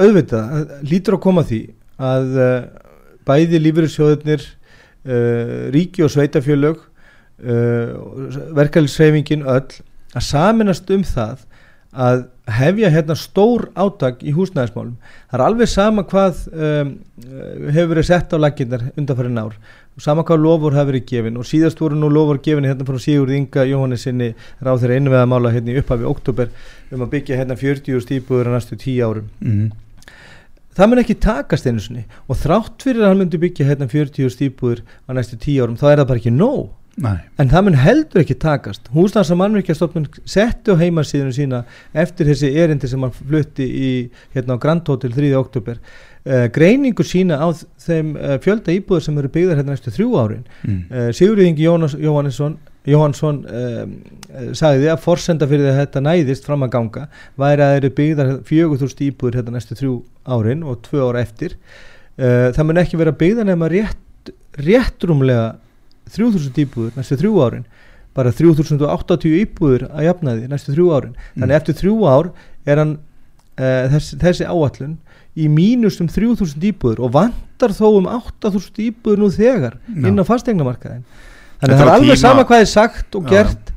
auðvitað, 0.00 0.74
lítur 0.88 1.18
að 1.18 1.24
koma 1.26 1.44
því 1.46 1.62
að 2.02 2.36
uh, 2.40 2.50
bæði 3.28 3.60
lífyrirsjóðurnir 3.62 4.44
uh, 4.44 5.70
ríki 5.74 6.04
og 6.04 6.12
sveitafjölög 6.14 6.82
uh, 6.82 7.96
verkefælisreifingin 8.58 9.46
öll 9.46 9.66
að 10.12 10.26
saminast 10.26 10.90
um 10.92 11.04
það 11.06 11.46
að 11.92 12.24
hefja 12.50 12.90
hérna 12.90 13.14
stór 13.14 13.68
átak 13.78 14.22
í 14.26 14.32
húsnæðismálum. 14.34 14.96
Það 15.30 15.38
er 15.38 15.44
alveg 15.46 15.70
sama 15.70 16.02
hvað 16.10 16.40
um, 16.50 16.90
hefur 17.68 17.92
verið 17.92 18.08
sett 18.08 18.34
á 18.34 18.36
laginnar 18.42 18.88
undanfærin 18.96 19.38
ár. 19.38 19.54
Sama 20.00 20.24
hvað 20.26 20.42
lofur 20.42 20.74
hafi 20.74 20.90
verið 20.90 21.06
gefin 21.10 21.38
og 21.38 21.46
síðast 21.46 21.78
voru 21.78 21.98
nú 21.98 22.08
lofur 22.10 22.40
gefin 22.42 22.66
hérna 22.66 22.86
frá 22.88 22.98
Sigurð 22.98 23.36
Inga 23.36 23.66
Jóhannesinni 23.68 24.32
ráð 24.64 24.82
þeirra 24.82 24.98
innveðamála 24.98 25.52
hérna 25.54 25.74
í 25.74 25.78
upphafi 25.82 26.08
oktober 26.08 26.50
um 26.90 27.04
að 27.04 27.12
byggja 27.14 27.38
hérna 27.38 27.58
40 27.60 28.02
stípuður 28.02 28.50
á 28.50 28.54
næstu 28.56 28.78
10 28.80 29.02
árum. 29.06 29.30
Mm. 29.44 29.70
það 30.72 30.88
mun 30.88 31.02
ekki 31.02 31.18
takast 31.20 31.66
einu 31.68 31.82
sinni 31.84 32.06
og 32.26 32.38
þrátt 32.40 32.80
fyrir 32.82 33.04
að 33.04 33.12
hann 33.12 33.18
myndi 33.20 33.40
byggja 33.42 33.68
hérna 33.68 33.90
40 33.92 34.32
stípuður 34.32 34.80
á 35.04 35.10
næstu 35.12 35.36
10 35.36 35.60
árum 35.60 35.76
þá 35.76 35.90
er 35.90 36.00
það 36.00 36.08
bara 36.08 36.22
ekki 36.22 36.32
nóg 36.32 36.70
Nei. 37.00 37.18
en 37.40 37.48
það 37.48 37.62
mun 37.64 37.76
heldur 37.80 38.20
ekki 38.20 38.34
takast 38.36 38.90
húsnars 38.92 39.30
að 39.32 39.38
mannvirkjastofnun 39.40 40.08
settu 40.28 40.74
á 40.76 40.80
heimasíðinu 40.82 41.32
sína 41.32 41.62
eftir 41.96 42.28
þessi 42.28 42.50
erindi 42.60 42.90
sem 42.90 43.00
hann 43.00 43.14
flutti 43.16 43.64
í 43.64 43.92
hérna 44.34 44.58
á 44.60 44.62
Grand 44.62 44.84
Hotel 44.92 45.14
3. 45.14 45.30
oktober 45.38 45.78
uh, 45.80 46.50
greiningu 46.52 47.06
sína 47.08 47.38
á 47.40 47.48
þeim 47.80 48.10
uh, 48.20 48.34
fjölda 48.44 48.74
íbúður 48.76 49.06
sem 49.06 49.16
eru 49.22 49.30
byggðar 49.32 49.62
hérna 49.62 49.72
næstu 49.72 49.94
þrjú 49.96 50.10
árin 50.20 50.44
Mm. 50.68 50.82
uh, 50.92 51.08
Sigurðingi 51.16 51.64
Jóhannesson 51.64 52.58
Jóhansson 52.84 53.40
um, 53.46 53.96
sagði 54.58 54.88
að 54.92 55.00
forsenda 55.06 55.46
fyrir 55.48 55.70
að 55.72 55.80
þetta 55.80 56.00
næðist 56.04 56.44
fram 56.48 56.64
að 56.66 56.72
ganga 56.76 57.06
væri 57.40 57.62
að 57.62 57.72
það 57.72 57.80
eru 57.80 57.92
byggðar 58.02 58.32
4000 58.52 59.04
íbúður 59.08 59.38
hérna 59.40 59.56
næstu 59.56 59.78
þrjú 59.80 59.96
árin 60.36 60.64
og 60.66 60.80
tvö 60.84 61.08
ára 61.08 61.22
eftir 61.24 61.56
það 62.18 62.64
mun 62.68 62.80
ekki 62.82 62.98
vera 63.00 63.14
byggðar 63.16 63.46
nema 63.48 63.68
rétt, 63.72 64.32
réttrumlega 64.60 65.46
3000 66.16 66.60
íbúður 66.64 66.92
næstu 66.98 67.16
þrjú 67.20 67.32
árin. 67.46 67.64
Bara 68.12 68.32
3080 68.36 69.38
íbúður 69.46 69.86
að 69.88 70.04
jafna 70.08 70.34
því 70.36 70.50
næstu 70.52 70.74
þrjú 70.74 70.90
árin. 70.96 71.14
Þannig 71.34 71.48
Mm. 71.48 71.56
eftir 71.60 71.78
þrjú 71.80 71.94
ár 72.12 72.30
er 72.66 72.76
hann 72.82 72.92
uh, 73.58 73.88
þessi, 73.94 74.18
þessi 74.20 74.44
áallun 74.48 74.98
í 75.32 75.48
mínus 75.48 75.96
um 76.04 76.08
3000 76.12 76.60
íbúður 76.72 77.00
og 77.06 77.12
vantar 77.16 77.72
þó 77.72 77.86
um 77.96 78.06
8000 78.12 78.82
íbúður 78.90 79.22
nú 79.24 79.30
þegar 79.32 79.78
inn 79.96 80.20
á 80.20 80.24
fastegnamarkaðin 80.28 81.04
Þetta 81.62 81.72
þannig 81.72 81.72
að 81.72 81.78
það 81.78 81.88
er 81.88 81.94
alveg 81.96 82.18
sama 82.20 82.44
hvað 82.44 82.60
er 82.64 82.68
sagt 82.68 83.16
og 83.16 83.28
gert 83.30 83.71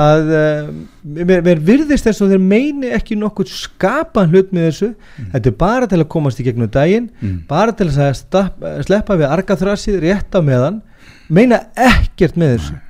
að 0.00 0.30
uh, 0.32 0.68
mér, 1.04 1.42
mér 1.44 1.58
virðist 1.60 2.06
þess 2.08 2.22
að 2.24 2.30
þeir 2.32 2.44
meini 2.48 2.92
ekki 2.96 3.16
nokkuð 3.20 3.50
skapa 3.52 4.24
hlut 4.30 4.54
með 4.56 4.68
þessu. 4.70 4.88
Þetta 5.34 5.50
er 5.52 5.58
bara 5.60 5.88
til 5.90 5.98
að 6.00 6.08
komast 6.14 6.40
í 6.40 6.46
gegnum 6.46 6.70
daginn 6.72 7.10
Mm. 7.20 7.42
bara 7.48 7.72
til 7.76 7.90
að 7.90 8.14
stapp, 8.16 8.62
sleppa 8.86 9.18
við 9.20 9.28
argaþrassið 9.28 10.00
rétt 10.06 10.32
á 10.32 10.40
meðan. 10.40 10.80
Meina 11.28 11.60
ekkert 11.76 12.36
með 12.40 12.56
þessu. 12.56 12.80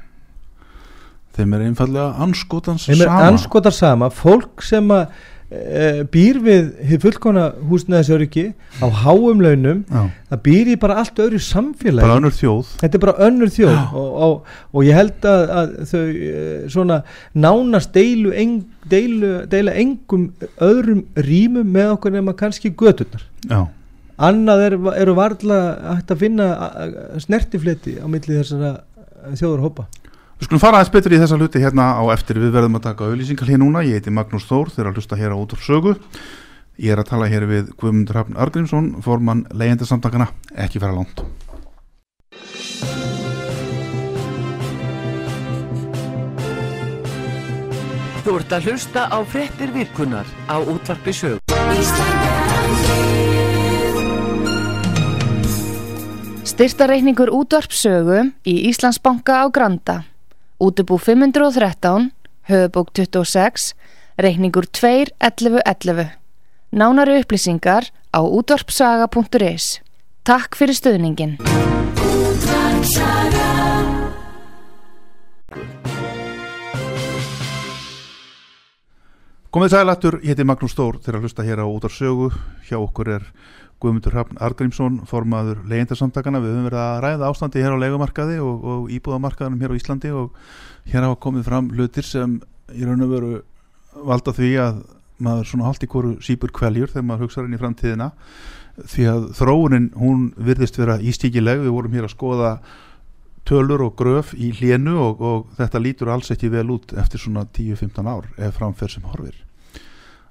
Þeim 1.32 1.54
er 1.56 1.62
einfallega 1.64 2.08
anskotans 2.20 2.84
þeim 2.86 3.00
er 3.00 3.08
sama. 3.08 3.28
anskotar 3.30 3.72
sama. 3.72 4.08
Fólk 4.12 4.62
sem 4.62 4.90
að 4.92 5.06
býr 6.12 6.38
við 6.42 6.68
fullkona 7.02 7.42
húsnæðisöryggi 7.68 8.44
á 8.80 8.86
háum 9.02 9.42
launum 9.44 9.82
Já. 9.90 10.02
það 10.30 10.40
býr 10.46 10.70
í 10.72 10.76
bara 10.80 10.96
allt 11.02 11.20
öðru 11.20 11.40
samfélagi. 11.44 12.06
Bara 12.06 12.16
önnur 12.20 12.34
þjóð. 12.36 12.70
Þetta 12.80 12.98
er 12.98 13.02
bara 13.04 13.14
önnur 13.28 13.52
þjóð 13.52 13.76
og, 14.00 14.08
og, 14.26 14.54
og 14.72 14.86
ég 14.88 14.96
held 14.96 15.28
að, 15.28 15.44
að 15.60 15.74
þau 15.92 16.00
eh, 16.06 16.64
svona 16.72 16.98
nánast 17.34 17.92
deilu, 17.96 18.32
eng, 18.32 18.56
deilu 18.88 19.32
deila 19.52 19.74
engum 19.82 20.28
öðrum 20.62 21.04
rýmum 21.28 21.68
með 21.76 21.94
okkur 21.98 22.16
nema 22.16 22.36
kannski 22.38 22.72
göturnar. 22.72 23.26
Já. 23.50 23.66
annað 24.22 24.60
er, 24.68 24.74
eru 25.02 25.14
hægt 25.18 26.10
að 26.14 26.20
finna 26.20 26.46
a- 26.54 26.90
snertifleti 27.20 27.96
á 27.98 28.06
milli 28.06 28.36
þessara 28.38 28.76
þjóðarhópa 29.34 29.88
Við 30.42 30.48
skulum 30.48 30.58
fara 30.58 30.78
aðeins 30.80 30.90
betur 30.90 31.12
í 31.14 31.18
þessa 31.22 31.36
hluti 31.38 31.60
hérna 31.62 31.84
á 31.94 32.02
eftir. 32.10 32.40
Við 32.42 32.50
verðum 32.50 32.74
að 32.74 32.82
taka 32.88 33.06
auðlýsingar 33.06 33.46
hér 33.46 33.60
núna. 33.62 33.84
Ég 33.86 34.00
heiti 34.00 34.10
Magnús 34.10 34.42
Þór, 34.48 34.72
þeir 34.74 34.88
að 34.90 34.96
hlusta 34.98 35.18
hér 35.20 35.30
á 35.30 35.38
út 35.38 35.54
úr 35.54 35.62
sögu. 35.62 35.92
Ég 36.82 36.90
er 36.90 36.98
að 36.98 37.12
tala 37.12 37.28
hér 37.30 37.46
við 37.46 37.70
Guðmundur 37.78 38.18
Hafn 38.18 38.34
Argrímsson, 38.34 38.88
formann 39.06 39.44
leyendasamtakana, 39.54 40.26
ekki 40.58 40.82
fara 40.82 40.98
langt. 40.98 41.22
Þú 48.26 48.38
ert 48.42 48.58
að 48.58 48.70
hlusta 48.72 49.06
á 49.14 49.18
fréttir 49.22 49.70
virkunar 49.78 50.26
á 50.50 50.58
útvarpi 50.58 51.14
sög. 51.14 51.38
Styrtareikningur 56.42 57.30
útvarpsögu 57.30 58.32
í 58.42 58.64
Íslandsbanka 58.72 59.46
á 59.46 59.46
Granda. 59.46 60.02
Útubú 60.62 60.96
513, 60.96 62.12
höfubók 62.42 62.92
26, 62.92 63.74
reikningur 64.14 64.64
2.11.11. 64.70 66.10
Nánari 66.70 67.18
upplýsingar 67.18 67.90
á 68.14 68.22
útvarpsaga.is. 68.22 69.82
Takk 70.22 70.54
fyrir 70.54 70.78
stöðningin. 70.78 71.34
Komið 79.50 79.74
sælættur, 79.74 80.22
ég 80.22 80.30
heiti 80.30 80.46
Magnús 80.46 80.78
Stór 80.78 81.02
til 81.02 81.18
að 81.18 81.26
hlusta 81.26 81.42
hér 81.42 81.60
á 81.60 81.66
út 81.66 81.90
af 81.90 81.98
sögu. 81.98 82.30
Hjá 82.70 82.78
okkur 82.78 83.18
er 83.18 83.26
Guðmundur 83.82 84.14
Hrafn 84.14 84.38
Argrímsson, 84.42 85.00
formaður 85.10 85.64
leyendarsamtakana. 85.70 86.40
Við 86.42 86.54
höfum 86.54 86.68
verið 86.68 86.82
að 86.82 87.00
ræða 87.04 87.30
ástandi 87.32 87.62
hér 87.64 87.74
á 87.74 87.82
legumarkaði 87.82 88.38
og, 88.42 88.64
og 88.72 88.92
íbúðamarkaðanum 88.94 89.64
hér 89.64 89.74
á 89.74 89.78
Íslandi 89.80 90.12
og 90.14 90.38
hér 90.92 91.06
hafa 91.08 91.18
komið 91.26 91.48
fram 91.48 91.70
hlutir 91.74 92.06
sem 92.06 92.38
í 92.72 92.86
raun 92.86 93.04
og 93.04 93.12
veru 93.12 93.32
valda 94.06 94.34
því 94.36 94.52
að 94.62 94.80
maður 95.22 95.50
svona 95.50 95.68
haldt 95.68 95.84
í 95.84 95.90
hverju 95.90 96.14
sípur 96.24 96.54
kveljur 96.54 96.90
þegar 96.92 97.08
maður 97.08 97.26
hugsaður 97.26 97.50
inn 97.50 97.58
í 97.58 97.62
framtíðina 97.62 98.08
því 98.88 99.04
að 99.10 99.28
þróunin 99.36 99.90
hún 99.98 100.24
virðist 100.38 100.78
vera 100.80 100.98
ístíkileg. 101.02 101.62
Við 101.66 101.76
vorum 101.76 101.98
hér 101.98 102.08
að 102.08 102.14
skoða 102.14 102.56
tölur 103.48 103.82
og 103.88 103.96
gröf 103.98 104.32
í 104.38 104.52
hlénu 104.54 104.94
og, 105.02 105.22
og 105.22 105.56
þetta 105.58 105.82
lítur 105.82 106.12
alls 106.14 106.30
ekki 106.32 106.50
vel 106.52 106.68
út 106.74 106.94
eftir 106.98 107.22
svona 107.22 107.44
10-15 107.50 108.06
ár 108.06 108.28
ef 108.38 108.54
framferð 108.58 108.96
sem 108.96 109.08
horfir 109.10 109.40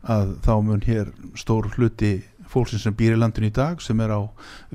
að 0.01 0.35
þá 0.45 0.53
mun 0.65 0.81
hér 0.85 1.11
stór 1.37 1.67
hluti 1.75 2.21
fólksins 2.51 2.85
sem 2.85 2.95
býr 2.97 3.15
í 3.15 3.21
landinu 3.21 3.49
í 3.49 3.55
dag 3.55 3.81
sem 3.83 3.99
er 4.03 4.13
á 4.13 4.21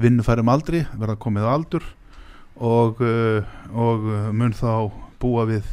vinnufærum 0.00 0.50
aldri 0.52 0.84
verða 0.96 1.18
komið 1.20 1.48
á 1.48 1.50
aldur 1.52 1.86
og, 2.56 3.02
uh, 3.04 3.44
og 3.76 4.08
mun 4.32 4.56
þá 4.56 4.90
búa 5.20 5.46
við 5.48 5.68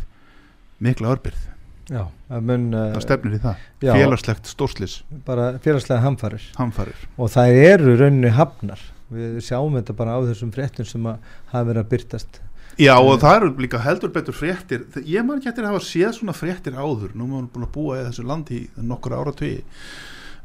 mikla 0.83 1.15
örbyrð 1.15 1.49
Já, 1.91 2.05
það 2.29 2.45
mun 2.47 2.69
það 2.71 2.93
uh, 2.95 3.01
stefnir 3.03 3.35
í 3.35 3.41
það, 3.43 3.63
já. 3.83 3.91
félagslegt 3.91 4.47
stórslis 4.47 4.95
bara 5.27 5.49
félagslega 5.63 5.99
hamfarir. 6.05 6.45
Hamfarir. 6.55 7.01
Og 7.19 7.31
það 7.33 7.57
eru 7.59 7.95
raunni 7.99 8.31
hafnar. 8.31 8.79
Við 9.13 9.41
sjáum 9.43 9.75
þetta 9.75 9.95
bara 9.97 10.15
á 10.15 10.19
þessum 10.29 10.53
fréttum 10.55 10.87
sem 10.87 11.11
að 11.11 11.27
hafa 11.51 11.67
verið 11.67 11.83
að 11.83 11.91
byrtast 11.91 12.39
Já 12.81 12.95
og 12.97 13.19
það 13.21 13.35
eru 13.35 13.49
líka 13.61 13.81
heldur 13.83 14.09
betur 14.15 14.33
fréttir. 14.33 14.87
Ég 15.05 15.25
man 15.27 15.37
ekki 15.37 15.51
eftir 15.51 15.67
að 15.67 15.75
hafa 15.75 15.85
séð 15.85 16.15
svona 16.17 16.33
fréttir 16.33 16.73
áður. 16.73 17.11
Nú 17.13 17.27
við 17.29 17.51
búin 17.53 17.67
að 17.67 17.73
búa 17.75 17.99
í 17.99 18.05
þessu 18.07 18.25
landi 18.25 18.61
nokkur 18.79 19.13
ára 19.19 19.33
tugi 19.37 19.59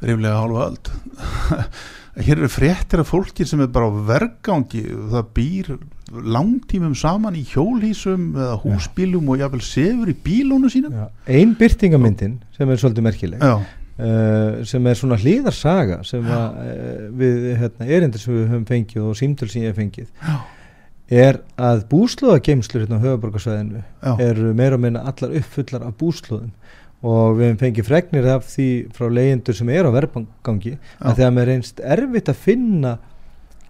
ríflega 0.03 0.41
hálfa 0.41 0.67
öld. 0.71 0.91
Hér 2.27 2.41
eru 2.41 2.49
fréttir 2.51 3.03
af 3.03 3.13
fólki 3.13 3.47
sem 3.47 3.61
er 3.63 3.71
bara 3.71 3.87
á 3.87 3.95
vergangi. 4.09 4.83
Það 5.13 5.33
býr 5.37 5.73
langtímum 6.09 6.95
saman 6.97 7.37
í 7.39 7.45
hjólhísum 7.47 8.31
eða 8.37 8.57
húsbílum 8.63 9.29
og 9.29 9.43
jáfnvel 9.43 9.65
sefur 9.65 10.11
í 10.11 10.17
bílónu 10.25 10.71
sínum. 10.73 10.95
Já. 10.95 11.09
ein 11.29 11.55
byrtingamyndin 11.59 12.39
sem 12.57 12.71
er 12.71 12.81
svolítið 12.81 13.05
merkileg 13.05 13.43
Já, 13.45 13.59
uh, 13.59 14.65
sem 14.69 14.87
er 14.89 14.99
svona 14.99 15.19
hlýðarsaga 15.21 16.01
sem 16.09 16.25
að, 16.25 16.61
uh, 16.63 17.03
við 17.19 17.49
hérna, 17.61 17.89
erindir 17.99 18.23
sem 18.23 18.35
við 18.35 18.47
höfum 18.55 18.69
fengið 18.69 19.11
og 19.11 19.19
símtöl 19.21 19.51
sem 19.53 19.67
ég 19.67 19.75
hef 19.75 19.81
fengið 19.83 20.09
Já. 20.25 20.39
er 21.29 21.41
að 21.69 21.85
búslóðageimslur 21.93 22.87
hérna 22.87 23.03
á 23.03 23.05
höfuborgarsvæðinu 23.05 23.85
Já. 23.85 24.13
eru 24.31 24.55
meira 24.57 24.81
minna 24.81 25.05
allar 25.05 25.37
uppfullar 25.43 25.85
af 25.91 25.99
búslóðum 26.01 26.55
og 27.07 27.37
við 27.39 27.47
hefum 27.47 27.61
fengið 27.63 27.87
fregnir 27.87 28.31
af 28.35 28.47
því 28.51 28.69
frá 28.97 29.07
leyendur 29.13 29.55
sem 29.55 29.69
er 29.71 29.87
á 29.87 29.91
verðbangangi 29.95 30.75
að 30.99 31.21
þegar 31.21 31.35
mér 31.37 31.51
reynst 31.53 31.83
erfitt 31.85 32.31
að 32.33 32.41
finna 32.47 32.95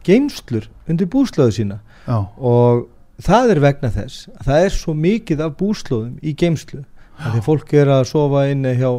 geimslur 0.07 0.69
undir 0.89 1.11
búslóðu 1.13 1.59
sína. 1.59 1.81
Já, 2.07 2.23
og 2.25 2.87
það 3.25 3.55
er 3.55 3.65
vegna 3.67 3.91
þess 3.93 4.31
að 4.37 4.47
það 4.49 4.69
er 4.69 4.79
svo 4.79 4.95
mikið 4.97 5.43
af 5.45 5.59
búslóðum 5.59 6.15
í 6.23 6.33
geimslu 6.39 6.85
að 7.19 7.35
því 7.35 7.41
fólk 7.43 7.73
er 7.75 7.89
að 7.91 8.05
sofa 8.07 8.45
inni 8.47 8.73
hjá 8.79 8.91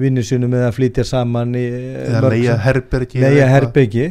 vinnu 0.00 0.22
sínum 0.24 0.54
eða 0.56 0.70
flytja 0.72 1.04
saman 1.04 1.52
í 1.58 1.64
eða 2.06 2.30
leia 2.32 2.54
herbergi 2.64 3.20
herbyggi 3.52 4.06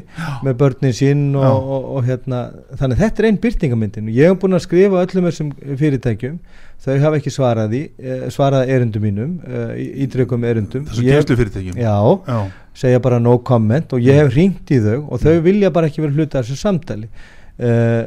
með 0.45 0.57
börnin 0.59 0.93
sín 0.95 1.23
og, 1.33 1.45
Já. 1.47 1.53
og, 1.55 1.87
og, 1.95 2.03
hérna. 2.05 2.41
Þannig 2.77 3.01
þetta 3.01 3.23
er 3.23 3.29
einn 3.29 3.41
byrtingamyndin 3.41 4.11
ég 4.13 4.29
hef 4.29 4.39
búin 4.43 4.57
að 4.57 4.65
skrifa 4.67 5.01
öllum 5.01 5.29
þessum 5.31 5.51
fyrirtækjum 5.81 6.37
þau 6.83 6.97
hafa 7.01 7.19
ekki 7.19 7.33
svarað 7.33 7.73
því 7.73 7.81
eh, 7.97 8.27
svarað 8.33 8.71
erundum 8.75 9.05
mínum 9.05 9.33
eh, 9.47 9.73
ídrökum 10.05 10.43
erundum 10.45 10.85
þessu 10.89 11.05
kemstu 11.07 11.37
fyrirtækjum 11.39 11.79
já, 11.79 11.95
já, 12.27 12.39
segja 12.77 13.01
bara 13.01 13.19
no 13.21 13.37
comment 13.45 13.95
og 13.95 14.03
ég 14.03 14.19
hef 14.19 14.35
ringt 14.35 14.71
í 14.75 14.81
þau 14.83 14.99
og 15.07 15.23
þau 15.23 15.39
vilja 15.45 15.71
bara 15.73 15.89
ekki 15.89 16.03
vera 16.03 16.17
hluta 16.17 16.43
þessu 16.43 16.59
samtali. 16.59 17.09
Uh, 17.55 18.03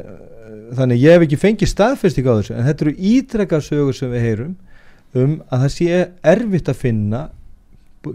þannig 0.77 1.01
ég 1.01 1.15
hef 1.15 1.25
ekki 1.25 1.39
fengið 1.41 1.71
staðfesting 1.71 2.27
á 2.29 2.33
þessu 2.37 2.55
en 2.55 2.67
þetta 2.67 2.85
eru 2.85 2.95
ítrekka 3.11 3.59
sögur 3.65 3.97
sem 3.97 4.11
við 4.13 4.25
heyrum 4.27 4.51
um 5.17 5.39
að 5.49 5.63
það 5.63 5.71
sé 5.73 6.01
erfitt 6.33 6.69
að 6.69 6.81
finna 6.83 7.21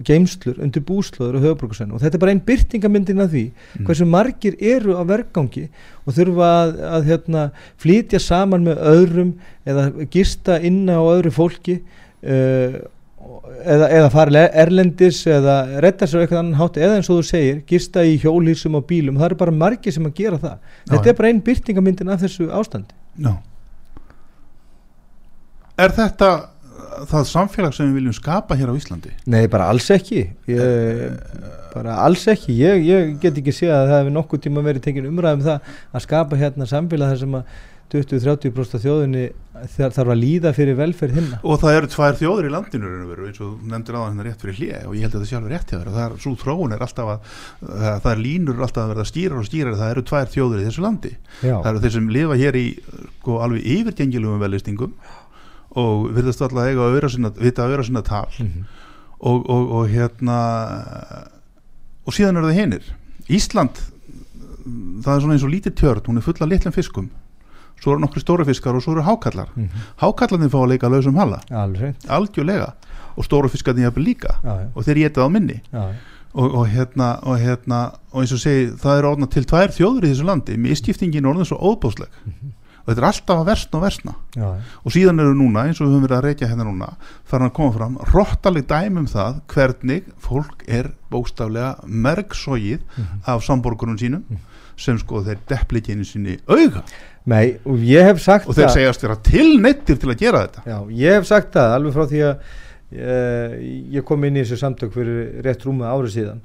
geymslur 0.08 0.60
undir 0.64 0.84
búslóður 0.86 1.38
og 1.38 1.44
höfuborgarsæn 1.44 1.92
og 1.92 2.00
þetta 2.00 2.16
er 2.16 2.22
bara 2.22 2.32
einn 2.32 2.44
byrtingamyndin 2.46 3.20
af 3.20 3.34
því 3.34 3.44
hversu 3.84 4.06
margir 4.08 4.56
eru 4.60 4.96
á 4.96 5.02
vergangi 5.04 5.66
og 6.04 6.16
þurfa 6.16 6.48
að, 6.62 6.72
að 6.88 7.10
hérna, 7.10 7.44
flytja 7.82 8.20
saman 8.22 8.64
með 8.64 8.80
öðrum 8.94 9.34
eða 9.68 9.90
gista 10.14 10.56
inna 10.64 10.96
á 10.96 11.04
öðru 11.04 11.34
fólki 11.36 11.78
uh, 12.24 12.80
eða, 13.64 13.88
eða 13.88 14.10
fara 14.12 14.44
erlendis 14.64 15.20
eða 15.30 15.56
redda 15.84 16.08
sér 16.08 16.20
á 16.20 16.22
eitthvað 16.24 16.40
annan 16.40 16.58
hátt 16.58 16.78
eða 16.80 16.98
eins 16.98 17.10
og 17.10 17.20
þú 17.20 17.26
segir, 17.28 17.60
gista 17.68 18.04
í 18.04 18.16
hjólísum 18.22 18.78
og 18.78 18.86
bílum. 18.88 19.18
Það 19.20 19.30
eru 19.30 19.40
bara 19.40 19.56
margir 19.64 19.94
sem 19.94 20.08
að 20.08 20.16
gera 20.20 20.40
það. 20.42 20.56
Þetta 20.90 21.04
já. 21.04 21.12
er 21.12 21.18
bara 21.20 21.30
einn 21.30 21.42
byrtingamyndin 21.48 22.12
af 22.12 22.24
þessu 22.24 22.48
ástandi. 22.54 22.96
Já. 23.24 23.34
Er 25.84 25.94
þetta 25.94 26.30
það 27.11 27.26
samfélag 27.33 27.74
sem 27.76 27.88
við 27.90 27.98
viljum 28.00 28.16
skapa 28.16 28.57
hér 28.59 28.72
á 28.72 28.78
Íslandi? 28.78 29.12
Nei, 29.30 29.44
bara 29.52 29.68
alls 29.72 29.90
ekki. 29.94 30.24
Ég, 30.50 31.20
bara 31.74 31.98
alls 32.07 32.24
ekki. 32.30 32.54
Ég, 32.61 32.85
ég 32.88 33.14
get 33.22 33.38
ekki 33.42 33.54
séð 33.54 33.74
að 33.76 33.87
það 33.92 34.00
hefur 34.02 34.16
nokkuð 34.20 34.44
tíma 34.48 34.64
verið 34.66 34.87
tekin 34.88 35.11
umræðum 35.12 35.46
það 35.46 35.70
að 35.94 36.04
skapa 36.09 36.40
hérna 36.40 36.68
samfélag 36.70 37.14
þar 37.14 37.22
sem 37.26 37.38
að 37.40 37.54
20-30% 37.94 38.74
af 38.74 38.83
þjóðinni 38.83 39.24
þar- 39.76 39.92
þarf 39.94 40.11
að 40.11 40.18
líða 40.18 40.50
fyrir 40.57 40.74
velferð 40.78 41.18
hinna. 41.18 41.37
Og 41.46 41.61
það 41.62 41.76
eru 41.78 41.90
tvær 41.92 42.16
þjóður 42.18 42.46
í 42.48 42.50
landinu 42.50 42.88
eins 43.28 43.38
og 43.44 43.61
nefndir 43.70 43.98
aðan 43.98 44.09
hérna 44.16 44.24
rétt 44.26 44.40
fyrir 44.42 44.57
hlje 44.59 44.80
og 44.88 44.96
ég 44.98 45.04
held 45.04 45.14
að 45.20 45.26
sé 45.28 45.37
alveg 45.38 45.52
rétt 45.52 45.70
hjá 45.70 45.76
þér 45.78 45.90
og 45.92 45.94
það 45.98 46.07
er 46.09 46.16
svo 46.24 46.33
þróun 46.40 46.74
er 46.74 46.83
alltaf 46.88 47.12
að 47.12 47.28
það, 47.61 48.00
það 48.00 48.11
er 48.14 48.22
línur 48.24 48.64
alltaf 48.66 48.83
að 48.83 48.90
verða 48.94 49.07
skýrar 49.12 49.38
og 49.38 49.46
skýrar 49.46 49.78
það 49.78 49.92
eru 49.94 50.04
tvær 50.11 50.33
þjóður 50.35 50.62
í 50.64 50.66
þessu 50.66 50.85
landi. 50.88 51.12
Já, 51.44 51.54
það 51.61 51.70
eru 51.70 51.85
þeir 51.85 51.94
sem 51.98 52.09
lifa 52.18 52.40
hér 52.40 52.59
í 52.59 52.66
sko, 53.20 53.38
alveg 53.46 53.70
yfirgengilum 53.76 54.42
velistingum 54.42 54.96
og 55.74 56.10
virðast 56.14 56.42
alltaf 56.44 56.68
eiga 56.68 56.84
að 56.87 56.94
vera 56.98 57.08
sinna, 57.08 57.30
vita 57.34 57.64
að 57.64 57.72
vera 57.74 57.84
sinna 57.84 58.02
tal. 58.02 58.28
Mhm. 58.38 58.64
og, 59.24 59.50
og, 59.50 59.70
og 59.78 59.88
hérna 59.88 60.38
og 62.04 62.12
síðan 62.12 62.37
eru 62.37 62.50
það 62.50 62.58
hinir. 62.60 62.88
Ísland 63.32 63.78
það 65.04 65.12
er 65.14 65.20
svona 65.24 65.37
eins 65.37 65.44
og 65.46 65.52
lítið 65.52 65.74
tjörn 65.80 66.06
hún 66.08 66.18
er 66.20 66.24
full 66.26 66.40
af 66.44 66.48
litlum 66.50 66.72
fiskum. 66.76 67.10
Svo 67.80 67.92
eru 67.94 68.00
nokkru 68.04 68.20
stóri 68.22 68.44
fiskar 68.48 68.76
og 68.76 68.82
svo 68.84 68.92
eru 68.94 69.02
hákallar 69.04 69.48
Mhm. 69.56 69.68
hákallarnir 70.00 70.50
fá 70.52 70.58
að 70.62 70.68
leika 70.74 70.88
lausum 70.88 71.16
hala. 71.16 71.40
Algjörlega. 72.08 72.72
Og 73.16 73.24
stóru 73.24 73.48
fiskarnir 73.48 73.84
jafnvel 73.88 74.04
líka. 74.04 74.34
Já, 74.42 74.54
já, 74.60 74.68
og 74.74 74.84
þeir 74.84 75.00
getið 75.08 75.22
á 75.24 75.28
minni. 75.30 75.60
Já, 75.72 75.94
og, 76.34 76.54
og 76.54 76.66
hérna 76.68 77.08
og 77.22 77.38
hérna 77.38 77.94
og 78.12 78.22
eins 78.22 78.32
og 78.32 78.38
segi 78.42 78.70
það 78.76 78.98
er 78.98 79.04
orðna 79.06 79.28
til 79.30 79.44
tvær 79.44 79.68
þjóður 79.70 80.04
í 80.04 80.10
þessu 80.12 80.24
landi. 80.26 80.56
Misskiptingin 80.56 81.24
er 81.24 81.30
orðin 81.32 81.46
svo 81.46 81.58
óbóðsleg 81.58 82.08
og 82.84 82.90
þetta 82.90 83.00
er 83.00 83.06
alltaf 83.08 83.38
að 83.40 83.46
versna 83.48 83.78
og 83.78 83.84
versna. 83.84 84.14
Já, 84.36 84.48
og 84.84 84.92
síðan 84.92 85.22
eru 85.24 85.36
núna 85.38 85.62
eins 85.64 85.80
og 85.80 85.86
við 85.86 85.94
höfum 85.94 86.04
verið 86.04 86.18
að 86.18 86.26
reykja 86.28 86.48
hérna 86.50 86.66
núna 86.68 86.88
farin 87.24 87.48
að 87.48 87.54
koma 87.56 87.76
fram 87.78 87.94
rottaleg 88.10 88.66
dæmi 88.68 89.00
um 89.00 89.08
það 89.08 89.38
hvernig 89.54 90.10
fólk 90.20 90.66
er 90.68 90.90
bóstaflega 91.12 91.70
mergsóið 91.88 92.84
af 93.30 93.46
samborgurum 93.46 93.96
sínum 94.00 94.42
sem 94.76 94.98
sko 94.98 95.22
þeir 95.24 95.40
einu 95.88 96.04
sinni 96.04 96.38
auga. 96.46 96.84
Nei, 97.24 97.56
og 97.64 97.80
ég 97.80 98.04
hef 98.04 98.20
sagt 98.20 98.48
og 98.48 98.56
þeir 98.58 98.68
segjast 98.74 99.02
vera 99.06 99.16
tilneittir 99.16 99.96
til 99.96 100.10
að 100.12 100.20
gera 100.20 100.44
þetta. 100.44 100.64
Já, 100.68 100.78
ég 100.92 101.14
hef 101.16 101.28
sagt 101.30 101.54
það 101.54 101.76
alveg 101.78 101.94
frá 101.94 102.08
því 102.10 102.20
að 102.26 102.34
uh, 103.00 103.54
ég 103.96 104.04
kom 104.04 104.26
inn 104.28 104.36
í 104.36 104.42
þessu 104.44 104.60
samtök 104.60 104.92
fyrir 104.92 105.40
rétt 105.46 105.64
rúma 105.64 105.94
árið 105.94 106.18
síðan 106.18 106.42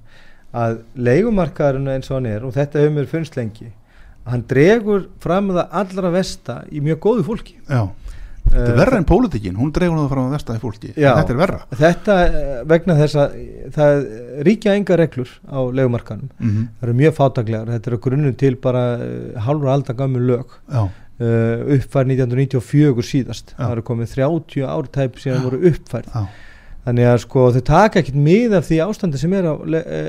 að 0.56 0.80
leigumarkaðurinn 0.98 1.92
eins 1.94 2.10
og 2.10 2.18
hann 2.18 2.30
er 2.30 2.46
og 2.48 2.56
þetta 2.56 2.82
hefur 2.82 2.96
mér 2.96 3.10
funnst 3.12 3.36
lengi 3.38 3.68
hann 4.34 4.44
dregur 4.50 5.08
fram 5.24 5.50
það 5.56 5.80
allra 5.82 6.12
versta 6.14 6.60
í 6.72 6.82
mjög 6.84 7.02
góðu 7.06 7.26
fólki. 7.28 7.58
Já, 7.70 7.82
þetta 8.50 8.66
er 8.66 8.80
verra 8.80 9.00
en 9.02 9.08
pólitíkin. 9.10 9.58
Hún 9.60 9.74
dregur 9.76 10.00
það 10.02 10.10
fram 10.14 10.30
að 10.30 10.36
versta 10.38 10.58
í 10.58 10.62
fólki. 10.64 10.92
Já. 10.96 11.12
þetta 11.20 11.36
er 11.36 11.40
verra. 11.42 11.60
Þetta 11.82 12.18
eh, 12.26 12.50
vegna 12.74 12.98
þess 13.00 13.20
að 13.24 13.38
það 13.76 14.02
ríkja 14.48 14.76
enga 14.80 15.00
reglur 15.00 15.36
á 15.46 15.60
leigumarkaðunum 15.80 16.32
mm 16.32 16.50
-hmm. 16.50 16.68
það 16.80 16.90
eru 16.90 16.98
mjög 17.04 17.16
fátaglegar, 17.20 17.72
þetta 17.76 17.92
eru 17.92 18.02
grunnum 18.08 18.36
til 18.40 18.56
bara 18.56 18.84
halvra 19.48 19.74
alda 19.74 19.94
gamul 19.94 20.26
lög. 20.34 20.60
Já, 20.70 20.84
uppfærð 21.20 22.14
1994 22.16 23.04
síðast. 23.04 23.56
Já. 23.56 23.66
það 23.66 23.72
eru 23.72 23.88
komið 23.90 24.14
30 24.16 24.70
ártæp 24.76 25.20
síðan 25.20 25.44
voru 25.44 25.60
uppfærð. 25.68 26.14
Já, 26.14 26.48
þannig 26.86 27.10
að 27.10 27.18
sko 27.26 27.50
þau 27.54 27.64
taka 27.68 28.00
ekkert 28.00 28.16
mið 28.16 28.56
af 28.58 28.70
því 28.70 28.80
ástandi 28.86 29.20
sem 29.22 29.34
er 29.34 29.50
á, 29.52 29.54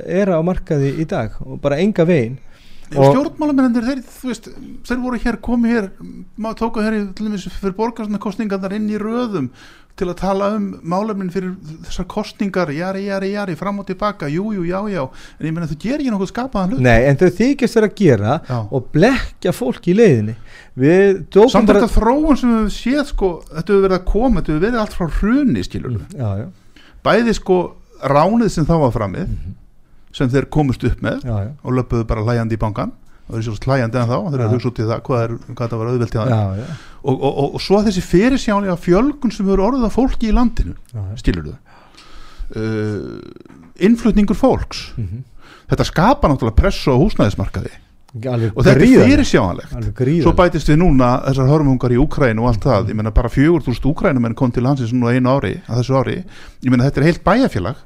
er 0.07 0.31
á 0.33 0.39
markaði 0.47 0.95
í 1.03 1.07
dag 1.09 1.35
og 1.45 1.59
bara 1.61 1.81
enga 1.83 2.07
vegin 2.09 2.39
og 2.95 3.11
stjórnmálamennir 3.11 3.87
þeir, 3.87 4.01
veist, 4.25 4.49
þeir 4.89 5.03
voru 5.03 5.21
hér 5.23 5.39
komið 5.45 5.77
hér, 5.77 5.91
tóka 6.59 6.87
hér 6.87 6.97
í, 6.99 7.05
fyrir 7.15 7.77
borgarsnarkostningarnar 7.79 8.75
inn 8.79 8.91
í 8.91 8.99
röðum 9.01 9.51
til 10.01 10.09
að 10.09 10.17
tala 10.21 10.47
um 10.57 10.67
málefnin 10.89 11.31
fyrir 11.33 11.51
þessar 11.85 12.07
kostningar, 12.09 12.71
jari, 12.73 13.03
jari, 13.11 13.33
jari 13.35 13.57
fram 13.59 13.83
og 13.83 13.89
tilbaka, 13.91 14.31
jú, 14.33 14.47
jú, 14.57 14.65
já, 14.65 14.79
já. 14.89 15.03
En 15.37 15.49
ég 15.49 15.53
meina 15.53 15.69
þú 15.69 15.77
gerir 15.83 16.01
ekki 16.01 16.15
nokkuð 16.15 16.31
skapaðan 16.31 16.73
hlut. 16.73 16.85
Nei, 16.87 17.03
en 17.11 17.19
þau 17.21 17.27
þykist 17.37 17.77
vera 17.77 17.91
að 17.91 17.97
gera 18.01 18.37
Já. 18.49 18.57
og 18.63 18.89
blekja 18.95 19.53
fólk 19.53 19.91
í 19.91 19.97
leiðinni. 19.99 20.37
Við 20.81 21.21
samt 21.53 21.69
þetta 21.69 21.91
þróun 21.93 22.41
sem 22.41 22.55
við 22.55 22.73
séð 22.79 23.03
sko, 23.11 23.31
þetta 23.51 23.75
hefur 23.75 23.85
verið 23.85 23.99
að 23.99 24.07
koma, 24.09 24.41
þetta 24.41 24.55
hefur 24.55 24.65
verið 24.65 24.81
allt 24.85 24.97
frá 24.97 25.19
hruni 25.19 25.65
skilur 25.67 25.99
já, 26.15 26.29
já, 26.41 26.47
bæði 27.05 27.37
sko 27.37 27.59
ránið 28.01 28.55
sem 28.55 28.69
þá 28.69 28.77
var 28.87 28.95
framið 28.95 29.35
sem 30.17 30.31
þeir 30.33 30.49
komust 30.51 30.85
upp 30.85 31.05
með 31.05 31.25
já, 31.25 31.37
já, 31.47 31.51
og 31.63 31.79
löpuðu 31.79 32.07
bara 32.11 32.25
hlæjandi 32.27 32.59
í 32.59 32.61
bankan 32.61 32.93
og 33.31 33.35
þeir 33.37 33.43
eru 33.43 33.49
svo 33.49 33.71
hlæjandi 33.71 34.01
en 34.01 34.09
þá 34.11 34.17
þeir 34.17 34.39
eru 34.41 34.47
að 34.49 34.55
hugsa 34.57 34.71
út 34.71 34.81
í 34.81 34.87
það 34.89 35.03
hvað, 35.07 35.25
er, 35.25 35.35
hvað 35.55 35.73
það 35.73 35.83
var 35.83 35.91
auðvelt 35.93 36.17
já, 36.19 36.25
já, 36.31 36.69
og, 37.01 37.15
og, 37.15 37.31
og, 37.31 37.45
og 37.55 37.63
svo 37.63 37.83
þessi 37.87 38.03
fyrirsjánlega 38.07 38.79
fjölgun 38.83 39.35
sem 39.35 39.53
eru 39.55 39.67
orðið 39.69 39.87
af 39.87 39.99
fólki 39.99 40.31
í 40.31 40.35
landinu 40.35 40.75
skilur 41.21 41.53
þau 41.53 41.59
uh, 42.57 43.21
innflutningur 43.81 44.37
fólks. 44.39 44.91
Mhm. 44.97 45.23
þetta 45.71 45.87
skapa 45.87 46.29
náttúrulega 46.29 46.59
pressu 46.59 46.91
á 46.91 46.99
húsnæðismarkaði. 46.99 47.71
Alveg 48.27 48.57
og 48.59 48.65
þetta 48.67 48.73
er 48.83 49.05
fyrirsjánlegt 49.07 50.01
svo 50.25 50.33
bætist 50.35 50.67
við 50.67 50.81
núna 50.81 51.11
þessar 51.29 51.47
hörmungar 51.47 51.93
í 51.95 51.99
Úkræn 52.03 52.41
og 52.43 52.49
allt 52.51 52.65
það, 52.67 52.89
ég 52.91 52.97
meina 52.99 53.13
bara 53.15 53.31
4.000 53.31 53.87
Úkrænumenn 53.87 54.35
kom 54.35 54.51
til 54.51 54.65
landsins 54.67 54.91
nú 54.91 55.07
einu 55.07 55.31
ári 55.31 55.61
að 55.69 55.79
þessu 55.79 55.95
ári, 55.95 56.17
ég 56.59 56.75
meina 56.75 56.89
þetta 56.89 57.01
er 57.01 57.07
heilt 57.07 57.23
bæjarfélag 57.23 57.85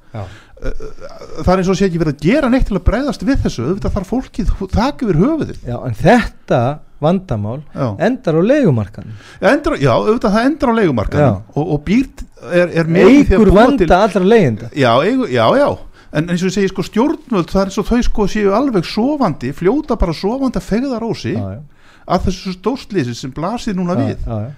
það 0.62 1.52
er 1.52 1.60
eins 1.60 1.70
og 1.72 1.76
sé 1.78 1.88
ekki 1.88 2.00
verið 2.00 2.14
að 2.14 2.24
gera 2.24 2.50
neitt 2.52 2.68
til 2.68 2.76
að 2.78 2.84
breyðast 2.86 3.24
við 3.26 3.40
þessu, 3.44 3.64
auðvitað 3.68 3.94
þarf 3.96 4.10
fólkið 4.12 4.52
þak 4.74 5.02
yfir 5.04 5.18
höfuðið 5.20 5.64
já, 5.66 5.76
en 5.88 5.96
þetta 5.98 6.60
vandamál 7.04 7.58
já. 7.74 7.88
endar 8.06 8.38
á 8.38 8.42
leigumarkan 8.48 9.10
Endra, 9.44 9.76
já, 9.82 9.90
auðvitað 9.98 10.36
það 10.36 10.46
endur 10.50 10.72
á 10.72 10.74
leigumarkaðum 10.78 11.34
Já. 11.34 11.58
og, 11.58 11.72
og 11.74 11.82
býrt 11.84 12.22
er, 12.54 12.70
er 12.70 12.92
eigur 13.02 13.50
vanda 13.52 13.82
til- 13.84 13.96
allra 13.98 14.24
leiginda 14.24 14.70
já, 14.72 14.90
eigu, 15.04 15.28
já, 15.34 15.44
já 15.58 15.68
en 16.14 16.30
eins 16.30 16.44
og 16.46 16.48
ég 16.52 16.54
segi 16.60 16.70
sko 16.70 16.84
stjórnvöld 16.86 17.50
það 17.50 17.60
er 17.64 17.70
eins 17.72 17.80
og 17.82 17.88
þau 17.90 18.02
sko 18.06 18.28
séu 18.30 18.52
alveg 18.54 18.86
sofandi 18.86 19.50
fljóta 19.58 19.98
bara 20.00 20.14
sofandi 20.14 20.60
að 20.62 20.68
fegða 20.70 21.00
rósi 21.02 21.34
að 22.04 22.28
þessu 22.28 22.52
stórslýsi 22.60 23.14
sem 23.18 23.32
blasir 23.34 23.74
núna 23.76 23.96
við 23.98 24.14
já, 24.22 24.38
já. 24.46 24.52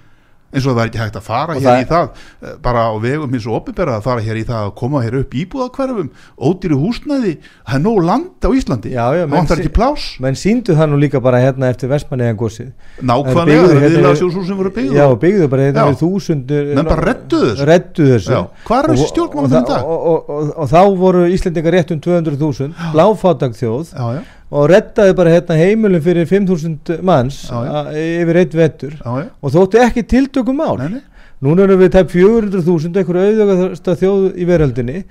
Eins 0.53 0.65
og 0.65 0.75
það 0.77 0.81
er 0.83 0.89
ekki 0.89 0.99
hægt 1.01 1.17
að 1.19 1.25
fara 1.27 1.55
Og 1.55 1.61
hér 1.61 1.67
það- 1.67 1.81
í 1.83 1.87
það 1.91 2.09
eh, 2.47 2.55
bara 2.63 2.79
á 2.87 2.93
vegum 3.03 3.33
eins 3.35 3.47
og 3.47 3.55
opinbera 3.61 3.97
að 3.97 4.03
fara 4.07 4.21
hér 4.23 4.37
í 4.39 4.45
það 4.47 4.61
að 4.67 4.75
koma 4.79 5.01
hér 5.03 5.17
upp 5.19 5.31
íbúðakverfum 5.41 6.09
ódýru 6.39 6.77
húsnæði, 6.81 7.33
það 7.67 7.75
er 7.75 7.83
nóg 7.83 7.99
land 8.07 8.29
á 8.47 8.49
Íslandi. 8.55 8.91
Já, 8.95 9.05
já, 9.17 9.25
það 9.27 9.47
sé- 9.47 9.57
ekki 9.59 9.73
plás 9.75 10.05
menn 10.23 10.35
síndu 10.39 10.75
það 10.77 10.89
nú 10.93 10.97
líka 11.03 11.19
bara 11.21 11.37
hérna 11.43 11.69
eftir 11.69 11.89
Vestmanniðan 11.91 12.37
gósið 12.39 12.71
nákvæmlega, 13.03 13.67
það 13.67 13.75
er 13.75 13.89
viðlega 13.89 14.15
sjósús 14.21 14.47
sem 14.47 14.57
voru 14.57 14.71
byggðu 14.71 14.95
já, 14.95 15.07
byggðu 15.19 15.49
bara 15.49 15.61
hérna 15.67 15.87
við 15.91 15.99
þúsundur 16.05 16.75
Menn 16.75 16.85
bara 16.85 17.05
redduðu 17.11 17.53
þessu. 17.57 18.47
hvar 18.65 18.83
eru 18.87 18.93
þessi 18.93 19.03
Og- 19.03 19.11
stjórnmálamenn 19.13 19.67
og 19.67 19.85
og, 19.87 20.07
og, 20.07 20.29
og, 20.29 20.53
og 20.57 20.69
þá 20.69 20.81
voru 20.97 21.25
Íslendingar 21.27 21.73
rétt 21.75 21.91
um 21.91 21.99
200.000 21.99 22.73
bláfátag 22.93 23.51
þjóð. 23.57 23.93
Já, 23.93 24.05
já, 24.15 24.23
og 24.47 24.69
reddaði 24.71 25.17
bara 25.17 25.35
hérna 25.35 25.59
heimilum 25.59 26.03
fyrir 26.03 26.27
5.000 26.29 27.01
manns 27.05 27.43
Já, 27.51 27.91
yfir 27.91 28.41
eitt 28.43 28.55
vettur 28.55 28.95
já, 28.95 29.27
og 29.41 29.53
þótti 29.53 29.81
ekki 29.83 30.05
tiltökum 30.07 30.55
mál 30.61 30.77
Nei, 30.79 30.97
nei. 30.97 31.01
núna 31.43 31.65
erum 31.67 31.81
við 31.81 31.91
tæp 31.97 32.13
400.000 32.15 33.01
einhverju 33.01 33.25
auðvögasta 33.43 33.97
þjóð 33.99 34.23
í 34.39 34.47
veröldinni 34.47 35.01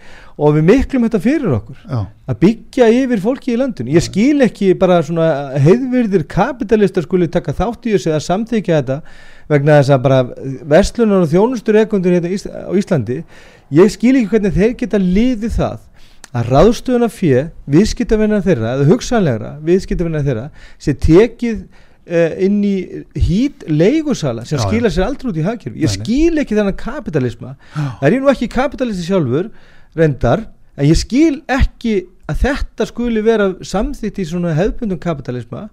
og 0.40 0.56
við 0.56 0.66
miklum 0.70 1.04
þetta 1.04 1.20
fyrir 1.22 1.52
okkur 1.58 1.82
já. 1.84 2.00
að 2.32 2.40
byggja 2.42 2.88
yfir 2.92 3.22
fólki 3.22 3.52
í 3.54 3.58
landinu. 3.60 3.92
Ég 3.94 4.04
skil 4.04 4.42
ekki 4.44 4.72
bara 4.80 4.98
svona 5.06 5.28
heiðvirðir 5.62 6.26
kapitalistar 6.28 7.06
skuli 7.06 7.28
taka 7.32 7.54
þátt 7.56 7.86
í 7.86 7.94
þessu 7.94 8.12
að 8.16 8.24
samþykja 8.26 8.80
þetta 8.80 8.98
vegna 9.52 9.78
þess 9.78 9.94
að 9.94 10.02
bara 10.08 10.18
verslunar 10.72 11.22
og 11.24 11.30
þjónustur 11.30 11.78
ekundur 11.84 12.16
hérna 12.16 12.32
á 12.66 12.72
Íslandi 12.74 13.20
ég 13.76 13.92
skil 13.94 14.16
ekki 14.16 14.32
hvernig 14.32 14.56
þeir 14.56 14.74
geta 14.80 15.00
liðið 15.02 15.54
það 15.60 15.78
að 16.36 16.52
ráðstöðuna 16.52 17.08
fjö 17.12 17.46
viðskiptavinna 17.72 18.42
þeirra 18.44 18.76
eða 18.76 18.88
hugsanlegra 18.90 19.52
viðskiptavinna 19.66 20.22
þeirra 20.26 20.46
sé 20.82 20.94
tekið 21.06 21.62
uh, 21.62 22.34
inn 22.46 22.58
í 22.66 22.74
hít 23.28 23.64
leigusala 23.70 24.44
sem 24.48 24.60
Já, 24.60 24.66
skila 24.66 24.92
sér 24.92 25.06
aldrei 25.08 25.30
út 25.32 25.40
í 25.40 25.46
hagkerfi 25.46 25.84
ég 25.84 25.94
skil 25.94 26.42
ekki 26.42 26.58
þennan 26.58 26.76
kapitalisma 26.80 27.54
það 27.72 28.06
er 28.08 28.18
ég 28.18 28.24
nú 28.24 28.32
ekki 28.32 28.50
kapitalisti 28.52 29.06
sjálfur 29.08 29.50
reyndar, 29.96 30.44
en 30.76 30.90
ég 30.90 30.98
skil 31.00 31.40
ekki 31.48 32.02
að 32.28 32.42
þetta 32.42 32.88
skuli 32.90 33.22
vera 33.24 33.52
samþýtt 33.64 34.20
í 34.20 34.28
svona 34.28 34.54
hefðbundum 34.56 35.00
kapitalisma 35.00 35.68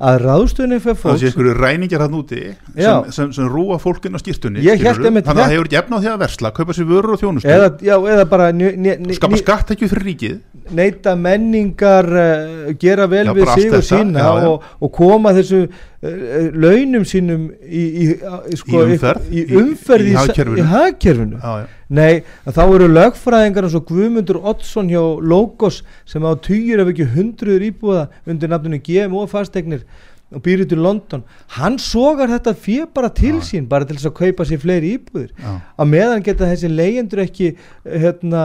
að 0.00 0.18
ráðstöðunni 0.24 0.78
fyrir 0.80 0.96
það 0.96 1.02
fólk 1.02 1.20
sé 1.20 1.30
ykkur 1.30 1.48
ræningjar 1.60 2.04
hann 2.06 2.14
úti 2.16 2.40
sem, 2.72 3.10
sem, 3.12 3.32
sem 3.36 3.48
rúa 3.52 3.76
fólkin 3.82 4.16
á 4.16 4.18
skýrtunni 4.22 4.64
þannig 4.64 5.20
að 5.20 5.40
það 5.42 5.52
hefur 5.52 5.68
ekki 5.68 5.80
efna 5.82 5.98
á 5.98 6.00
því 6.00 6.10
að 6.12 6.22
versla 6.24 6.52
kaupa 6.56 6.76
sér 6.76 6.88
vörur 6.88 7.16
og 7.16 7.20
þjónustu. 7.20 7.50
Eða, 7.50 7.68
já, 7.84 7.94
eða 8.14 8.24
bara 8.30 8.48
nj, 8.54 8.70
nj, 8.76 8.94
nj, 9.04 9.18
skapa 9.18 9.40
skatt 9.40 9.74
ekki 9.74 9.90
fyrir 9.90 10.06
ríkið. 10.08 10.38
Neita 10.76 11.14
menningar 11.18 12.08
uh, 12.08 12.70
gera 12.80 13.08
vel 13.10 13.26
Já, 13.26 13.32
við 13.36 13.52
sig 13.56 13.76
og 13.76 13.86
sína 13.86 14.24
já. 14.24 14.48
Og, 14.48 14.68
og 14.80 14.92
koma 14.94 15.34
þessu 15.36 15.64
launum 16.00 17.04
sínum 17.04 17.42
í, 17.60 17.80
í, 17.84 18.04
í, 18.14 18.56
sko, 18.56 18.84
Í 18.88 19.42
umferð, 19.60 20.06
í, 20.08 20.14
hagkerfinu. 20.16 20.56
í 20.56 20.64
hagkerfinu 20.70 21.40
já, 21.42 21.50
já. 21.60 21.66
Nei, 21.90 22.22
þá 22.46 22.60
eru 22.64 22.86
lögfræðingar 22.88 23.66
eins 23.66 23.74
og 23.76 23.84
Guðmundur 23.90 24.38
Oddsson 24.46 24.88
hjá 24.88 25.02
Logos 25.20 25.82
sem 26.08 26.24
á 26.24 26.32
týjur 26.40 26.80
ef 26.84 26.92
ekki 26.94 27.08
hundruður 27.16 27.66
íbúða 27.68 28.04
undir 28.30 28.48
nafninu 28.52 28.78
GMO 28.86 29.26
fasteignir 29.28 29.82
og 30.30 30.42
býr 30.44 30.62
út 30.64 30.72
í 30.74 30.78
London 30.78 31.24
hann 31.56 31.78
sogar 31.82 32.30
þetta 32.30 32.54
fyrir 32.54 32.88
bara 32.94 33.10
til 33.10 33.40
sín 33.44 33.66
bara 33.70 33.86
til 33.86 33.96
þess 33.96 34.10
að 34.10 34.16
kaupa 34.20 34.46
sér 34.46 34.60
fleiri 34.62 34.92
íbúðir. 34.96 35.32
Já. 35.34 35.52
að 35.80 35.90
meðan 35.90 36.24
geta 36.26 36.48
þessi 36.50 36.70
leyendur 36.70 37.22
ekki 37.24 37.48
hérna, 37.84 38.44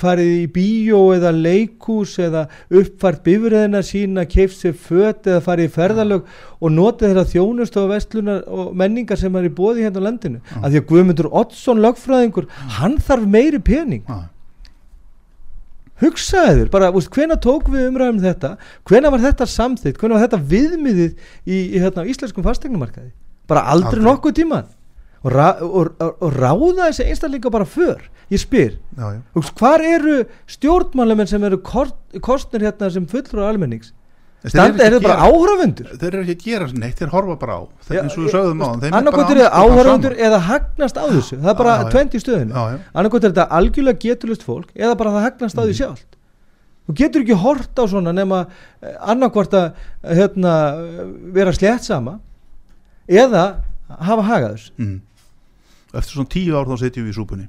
farið 0.00 0.32
í 0.38 0.46
bíó 0.54 1.02
eða 1.16 1.32
leikús 1.36 2.16
eða 2.22 2.46
uppfært 2.72 3.22
bifræðina 3.26 3.82
sína, 3.84 4.26
keift 4.28 4.58
sér 4.60 4.76
föt 4.76 5.28
eða 5.28 5.44
farið 5.44 5.68
í 5.68 5.74
ferðalög 5.76 6.34
og 6.62 6.72
notið 6.72 7.12
þeirra 7.12 7.28
þjónust 7.32 7.78
og 7.80 7.90
vestlunar 7.92 8.44
og 8.48 8.74
menningar 8.78 9.20
sem 9.20 9.36
er 9.36 9.48
í 9.48 9.52
bóði 9.52 9.86
hérna 9.86 10.00
á 10.00 10.06
landinu. 10.08 10.42
Að 10.62 10.68
því 10.70 10.82
að 10.82 10.88
Guðmundur 10.92 11.32
Oddsson 11.42 11.82
lögfræðingur 11.82 12.48
hann 12.78 12.96
þarf 13.02 13.28
meiri 13.28 13.60
pening 13.62 14.06
Já. 15.92 16.06
hugsaðu 16.06 16.62
þér, 16.62 16.70
bara, 16.72 16.90
hvena 16.92 17.36
tók 17.40 17.68
við 17.72 17.88
umræðum 17.90 18.18
um 18.18 18.22
þetta, 18.22 18.56
hvena 18.88 19.10
var 19.12 19.20
þetta 19.20 19.46
samþýtt 19.46 19.98
hvena 20.00 20.16
var 20.16 20.24
þetta 20.26 20.40
viðmiðið 20.52 21.12
í, 21.46 21.58
í 21.58 21.82
hérna, 21.82 22.06
íslenskum 22.08 22.46
fastegnumarkaði 22.46 23.12
bara 23.50 23.66
aldrei, 23.72 23.98
Aldrei. 23.98 24.06
nokkuð 24.08 24.36
tíma 24.40 24.62
og, 25.22 25.30
ra 25.32 25.48
og, 25.62 25.94
og, 26.02 26.28
ráða 26.34 26.88
þessi 26.88 27.08
einstaklinga 27.12 27.52
bara 27.54 27.68
för, 27.68 28.02
ég 28.32 28.42
spyr 28.42 28.78
Já, 28.96 29.18
já. 29.18 29.20
Hvar 29.58 29.84
eru 29.86 30.22
stjórnmálamenn 30.50 31.30
sem 31.30 31.44
eru 31.44 31.60
kostnir 31.62 32.66
hérna 32.66 32.90
sem 32.90 33.06
fullur 33.06 33.44
á 33.46 33.50
almennings 33.52 33.92
standa, 34.50 34.86
eru 34.86 34.98
að 34.98 35.04
bara 35.06 35.26
áhrafundur 35.28 35.92
þeir 36.00 36.08
eru 36.08 36.22
ekki 36.22 36.34
að 36.34 36.46
gera 36.46 36.66
neitt, 36.82 36.96
þeir 36.98 37.12
horfa 37.12 37.36
bara 37.38 37.58
á. 37.58 37.62
Þeir, 37.86 37.98
eins 38.02 38.16
og 38.16 38.24
við 38.24 38.32
sögðum 38.34 38.64
á 38.64 38.70
annarkot 38.98 39.30
eru 39.34 39.44
áhrafundur 39.46 40.16
eða 40.18 40.40
hagnast 40.48 40.98
á 40.98 41.04
þessu. 41.06 41.38
Það 41.38 41.52
er 41.52 41.60
bara 41.60 41.76
Já, 41.76 41.84
já. 41.84 41.92
20 41.94 42.16
í 42.18 42.22
stöðinu 42.24 42.64
annarkot 42.64 43.22
er 43.22 43.34
þetta 43.34 43.46
algjörlega 43.60 44.02
getulust 44.06 44.46
fólk 44.46 44.74
eða 44.74 44.98
bara 44.98 45.14
það 45.14 45.26
hagnast 45.28 45.58
á 45.58 45.62
því 45.62 45.78
sjálft. 45.78 46.18
Þú 46.82 46.96
getur 46.98 47.22
ekki 47.22 47.38
hort 47.38 47.78
á 47.78 47.84
svona 47.86 48.14
nema 48.16 48.42
annarkvort 48.98 49.54
að 49.54 49.68
hérna, 50.02 50.54
vera 51.34 51.54
slétt 51.54 51.86
sama 51.86 52.18
eða 53.06 53.62
hafa 54.00 54.24
hagaðus 54.26 54.70
mm. 54.78 54.98
eftir 55.92 56.16
svona 56.16 56.32
tíu 56.32 56.56
ár 56.56 56.70
þá 56.70 56.76
setjum 56.82 57.06
við 57.06 57.14
í 57.14 57.18
súpunni 57.18 57.48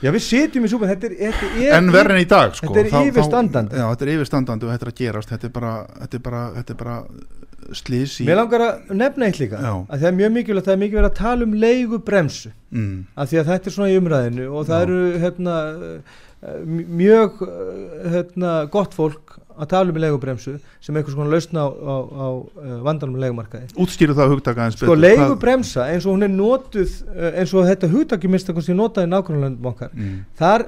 já 0.00 0.10
við 0.14 0.22
setjum 0.26 0.64
í 0.64 0.70
súpan 0.72 0.92
þetta 0.94 1.10
er, 1.10 1.16
þetta 1.20 1.50
er 1.66 1.74
en 1.78 1.90
verð 1.94 2.14
en 2.16 2.22
í 2.22 2.28
dag 2.30 2.54
sko, 2.56 2.70
Þetta 2.70 2.80
er 2.80 2.88
þá- 2.90 2.96
þá- 2.96 3.10
yfirstandandi. 3.10 3.76
já, 3.76 3.84
þetta 3.90 4.06
er 4.06 4.12
yfirstandandi 4.14 4.66
og 4.66 4.72
þetta 4.74 4.86
er 4.88 4.92
að 4.92 5.00
gerast 5.02 5.34
þetta 5.34 5.46
er 5.50 5.54
bara, 5.58 5.74
þetta 6.00 6.16
er 6.20 6.24
bara, 6.28 6.42
þetta 6.56 6.74
er 6.76 6.80
bara 6.84 6.96
slís 7.76 8.16
í 8.20 8.26
Mér 8.26 8.40
langar 8.40 8.64
að 8.64 8.94
nefna 8.96 9.28
eitt 9.28 9.38
líka 9.38 9.60
Já. 9.60 9.74
að 9.86 10.00
það 10.00 10.08
er 10.10 10.16
mjög 10.20 10.32
mikilvægt, 10.36 10.66
það 10.66 10.72
er 10.76 10.82
mikið 10.84 10.98
verið 11.00 11.10
að 11.10 11.20
tala 11.20 11.46
um 11.46 11.52
leigu 11.54 11.98
bremsu 12.08 12.50
mm. 12.72 12.96
að 13.16 13.30
því 13.30 13.40
að 13.42 13.50
þetta 13.52 13.70
er 13.70 13.76
svona 13.76 13.90
í 13.92 13.98
umræðinu 14.00 14.48
og 14.50 14.66
það 14.70 14.80
Já. 14.80 14.86
eru 14.86 15.00
hérna, 15.24 15.56
mjög 17.00 17.42
eh, 17.46 18.10
hérna, 18.14 18.54
gott 18.72 18.96
fólk 18.96 19.36
að 19.60 19.70
tala 19.74 19.92
um 19.92 20.00
leigubremsu 20.00 20.56
sem 20.80 20.96
einhvers 20.96 21.16
konar 21.18 21.34
lausna 21.34 21.66
á, 21.66 21.68
á, 21.68 21.96
á 22.00 22.28
eh, 22.64 22.74
vandanum 22.86 23.20
leigumarkaði. 23.20 23.70
Útskýru 23.80 24.16
það 24.16 24.34
hugtaka 24.34 24.66
eins 24.66 24.78
sko 24.78 24.94
betur. 24.94 25.04
leigubremsa 25.04 25.86
eins 25.92 26.06
og 26.06 26.16
hún 26.16 26.26
er 26.26 26.32
notuð 26.34 26.98
eh, 27.14 27.40
eins 27.42 27.54
og 27.54 27.68
þetta 27.68 27.90
hugtaki 27.92 28.30
minnstakosti 28.32 28.76
notaði 28.76 29.12
nákvæmlega 29.12 29.72
okkar. 29.72 29.90
Hvað- 29.90 30.04
mm. 30.06 30.20
þar 30.40 30.66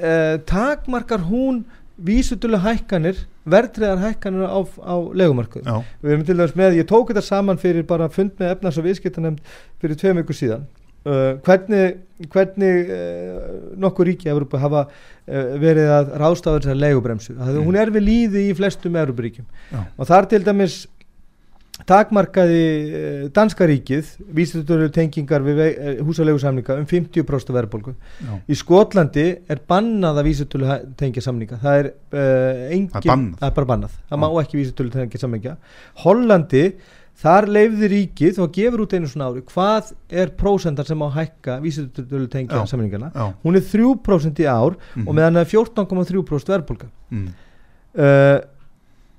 uh, 0.00 0.36
takmarkar 0.46 1.24
hún 1.28 1.64
vísutölu 1.96 2.58
hækkanir 2.58 3.20
verðtriðar 3.46 4.00
hækkanir 4.02 4.48
á, 4.48 4.60
á 4.82 4.94
leigumarkaðu 5.14 5.68
já, 5.68 5.76
við 6.02 6.14
erum 6.14 6.24
til 6.26 6.36
dæmis 6.38 6.56
með, 6.58 6.78
ég 6.80 6.88
tók 6.90 7.12
þetta 7.12 7.22
saman 7.22 7.60
fyrir 7.60 7.84
bara 7.86 8.08
fund 8.10 8.32
með 8.40 8.56
efnars 8.56 8.80
og 8.80 8.88
viðskiptanemnd 8.88 9.44
fyrir 9.82 10.00
tveim 10.00 10.18
vikur 10.22 10.38
síðan 10.38 10.64
uh, 11.04 11.34
hvernig, 11.44 11.84
hvernig 12.32 12.88
uh, 12.88 13.44
nokkur 13.80 14.08
ríki 14.10 14.28
í 14.28 14.32
Evrópu 14.32 14.60
hafa 14.60 14.86
uh, 14.86 15.52
verið 15.60 15.92
að 15.98 16.16
ráðstafa 16.22 16.62
þessar 16.62 16.80
leigubremsu 16.80 17.36
mm. 17.36 17.62
hún 17.66 17.78
er 17.80 17.92
við 17.94 18.08
líði 18.08 18.48
í 18.48 18.56
flestum 18.56 18.98
Evrópuríkjum 19.02 19.46
Já. 19.70 19.84
og 19.84 20.10
þar 20.10 20.30
til 20.32 20.42
dæmis 20.46 20.82
takmarkaði 21.90 23.30
danska 23.34 23.66
ríkið 23.66 24.12
vísitölu 24.36 24.86
tengingar 24.94 25.42
við 25.42 25.62
uh, 25.64 25.94
húsalegusamninga 26.06 26.78
um 26.78 26.88
50% 26.88 27.50
af 27.50 27.58
verðbólgu 27.58 27.96
í 28.46 28.58
Skotlandi 28.58 29.26
er 29.50 29.62
bannað 29.68 30.22
að 30.22 30.28
vísitölu 30.30 30.80
tengja 31.00 31.24
samninga 31.26 31.58
það 31.62 31.80
er 31.80 31.90
engin 32.70 32.92
Það 32.94 33.00
er 33.00 33.10
bannað? 33.10 33.38
það 33.40 33.48
er 33.48 33.56
bara 33.58 33.72
bannað, 33.74 33.96
það 34.08 34.20
Já. 34.20 34.22
má 34.22 34.28
ekki 34.44 34.60
vísitölu 34.60 34.94
tengja 34.94 35.24
samninga 35.26 35.56
Hollandi 36.04 36.68
þar 37.22 37.46
leifði 37.46 37.88
ríkið 37.92 38.38
og 38.42 38.50
gefur 38.56 38.82
út 38.84 38.94
einu 38.96 39.06
svona 39.10 39.28
ári 39.30 39.42
hvað 39.46 39.92
er 40.10 40.32
prósentar 40.40 40.86
sem 40.88 40.98
á 40.98 41.08
hækka 41.14 41.60
vísitölu 41.62 42.26
tengja 42.32 42.64
samlingana 42.66 43.12
hún 43.44 43.56
er 43.56 43.62
3% 43.62 44.40
í 44.42 44.48
ár 44.50 44.74
Mhm. 44.96 45.06
og 45.08 45.14
meðan 45.14 45.38
það 45.38 45.44
er 45.44 45.52
14,3% 45.52 46.50
verðbólga. 46.54 46.88
Mm, 47.10 47.28
uh, 47.98 48.38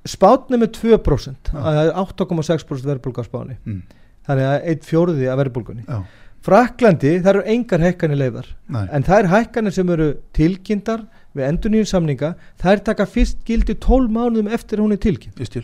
spátni 0.06 0.60
með 0.62 0.74
2% 0.76 1.50
Já. 1.54 1.56
það 1.56 1.80
er 1.86 1.94
8,6% 2.04 2.86
verðbólga 2.92 3.24
á 3.24 3.26
spáni. 3.26 3.58
Mm, 3.66 3.82
þannig 4.28 4.46
að 4.52 4.68
eitt 4.70 4.86
fjóruði 4.86 5.32
af 5.32 5.40
verðbólgunni. 5.40 5.86
Já, 5.88 6.04
Fraklandi, 6.46 7.16
það 7.24 7.30
eru 7.32 7.44
engar 7.50 7.80
hækkanir 7.82 8.20
leifðar 8.22 8.48
nei, 8.70 8.84
en 8.94 9.04
það 9.04 9.20
er 9.24 9.28
hækkanir 9.32 9.74
sem 9.74 9.90
eru 9.90 10.10
tilkynntar 10.38 11.08
við 11.36 11.48
endurnýjum 11.48 11.88
samninga 11.90 12.36
það 12.62 12.72
er 12.76 12.84
taka 12.86 13.06
fyrst 13.10 13.40
gildi 13.48 13.74
12 13.82 14.12
mánuðum 14.14 14.52
eftir 14.54 14.78
hún 14.78 14.94
er 14.94 14.98
tilkynnt. 15.02 15.40
Ég 15.42 15.48
stil 15.50 15.64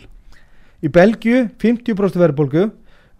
í 0.82 0.90
Belgju 0.92 1.48
50% 1.62 2.22
verðbólgu. 2.22 2.70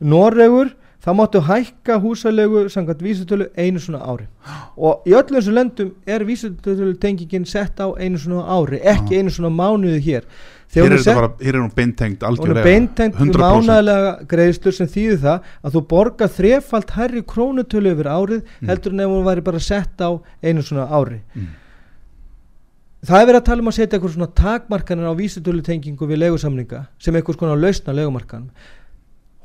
Noregur 0.03 0.73
það 1.03 1.19
máttu 1.19 1.43
hækka 1.43 1.99
húsalegu 2.03 2.65
samkvæmt 2.71 3.03
vísitölu 3.03 3.49
einu 3.59 3.81
svona 3.83 4.03
ári. 4.07 4.27
Og 4.77 5.07
í 5.07 5.15
öllum 5.19 5.39
þessum 5.39 5.57
löndum 5.59 5.93
er 6.07 6.25
vísitölu 6.27 6.95
tengingin 7.03 7.47
sett 7.47 7.81
á 7.83 7.91
einu 7.99 8.21
svona 8.23 8.45
ári 8.47 8.83
ekki 8.83 9.19
einu 9.19 9.33
svona 9.35 9.51
mánuði 9.51 10.03
hér. 10.07 10.29
Hér 10.73 10.95
er 10.95 11.03
bara, 11.05 11.29
hér 11.43 11.57
er 11.59 11.61
hún 11.61 11.73
beintengt 11.77 12.23
hún 12.23 12.25
er 12.25 12.31
algjörlega 12.31 12.63
beintengt 12.65 13.19
100% 13.21 13.43
mánaðlega 13.43 14.13
greiðslur 14.31 14.77
sem 14.77 14.89
þýðir 14.89 15.19
það 15.21 15.51
að 15.61 15.75
þú 15.75 15.83
borgar 15.91 16.31
þrefalt 16.33 16.95
herri 16.97 17.25
krónutölu 17.29 17.93
yfir 17.93 18.09
árið 18.09 18.55
heldur 18.71 18.95
en 18.95 19.03
ef 19.05 19.13
hún 19.13 19.27
væri 19.27 19.45
bara 19.45 19.61
sett 19.61 20.01
á 20.01 20.17
einu 20.41 20.65
svona 20.65 20.87
ári. 20.89 21.21
Mm. 21.35 21.51
Það 23.03 23.21
er 23.21 23.27
verið 23.31 23.41
að 23.41 23.47
tala 23.49 23.63
um 23.65 23.71
að 23.73 23.77
setja 23.79 23.99
eitthvað 23.99 24.15
svona 24.17 24.31
takmarkanir 24.39 25.11
á 25.11 25.15
vísitölu 25.19 25.63
tengingu 25.67 26.07
við 26.07 26.21
legusamninga 26.23 26.85
sem 27.03 27.15
eitthvað 27.19 27.39
svona 27.41 27.57
lausna 27.59 27.95
legumarkan 27.99 28.45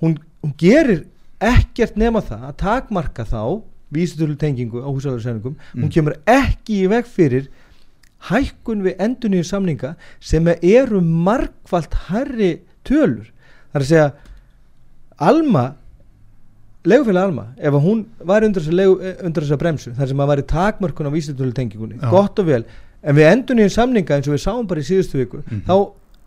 hún, 0.01 0.18
hún 0.43 0.53
gerir 0.62 1.05
ekkert 1.41 1.97
nema 1.97 2.22
það 2.26 2.43
að 2.51 2.58
takmarka 2.62 3.26
þá 3.26 3.41
vísitölu 3.93 4.36
tengingu 4.38 4.82
á 4.84 4.89
húsalöfsefningum 4.91 5.55
hún 5.74 5.88
Mm. 5.88 5.93
kemur 5.93 6.16
ekki 6.28 6.84
í 6.84 6.89
veg 6.91 7.05
fyrir 7.08 7.47
hækkun 8.30 8.82
við 8.84 8.97
endurnýjum 8.99 9.45
samninga 9.45 9.95
sem 10.20 10.47
eru 10.62 11.01
margfalt 11.01 11.93
herri 12.10 12.60
tölur 12.84 13.30
það 13.72 13.76
er 13.78 13.82
að 13.82 13.89
segja 13.91 14.08
Alma 15.18 15.76
legufélag 16.88 17.24
Alma, 17.28 17.45
ef 17.58 17.74
að 17.74 17.84
hún 17.84 18.03
var 18.24 18.45
undir 18.45 18.64
legu, 18.72 18.99
eh, 19.01 19.16
þessa 19.34 19.58
bremsu 19.60 19.91
þar 19.97 20.08
sem 20.08 20.18
að 20.24 20.30
væri 20.32 20.45
takmörkun 20.47 21.10
á 21.10 21.12
vísitölu 21.12 21.53
tengingunni 21.53 21.97
Já. 21.99 22.10
gott 22.10 22.39
og 22.39 22.45
vel, 22.45 22.64
en 23.08 23.16
við 23.16 23.30
endurnýjum 23.32 23.72
samninga 23.74 24.18
eins 24.18 24.28
og 24.28 24.36
við 24.36 24.43
sáum 24.43 24.68
bara 24.68 24.84
í 24.84 24.88
síðustu 24.88 25.18
viku 25.22 25.39
Mhm. 25.47 25.62
þá 25.68 25.76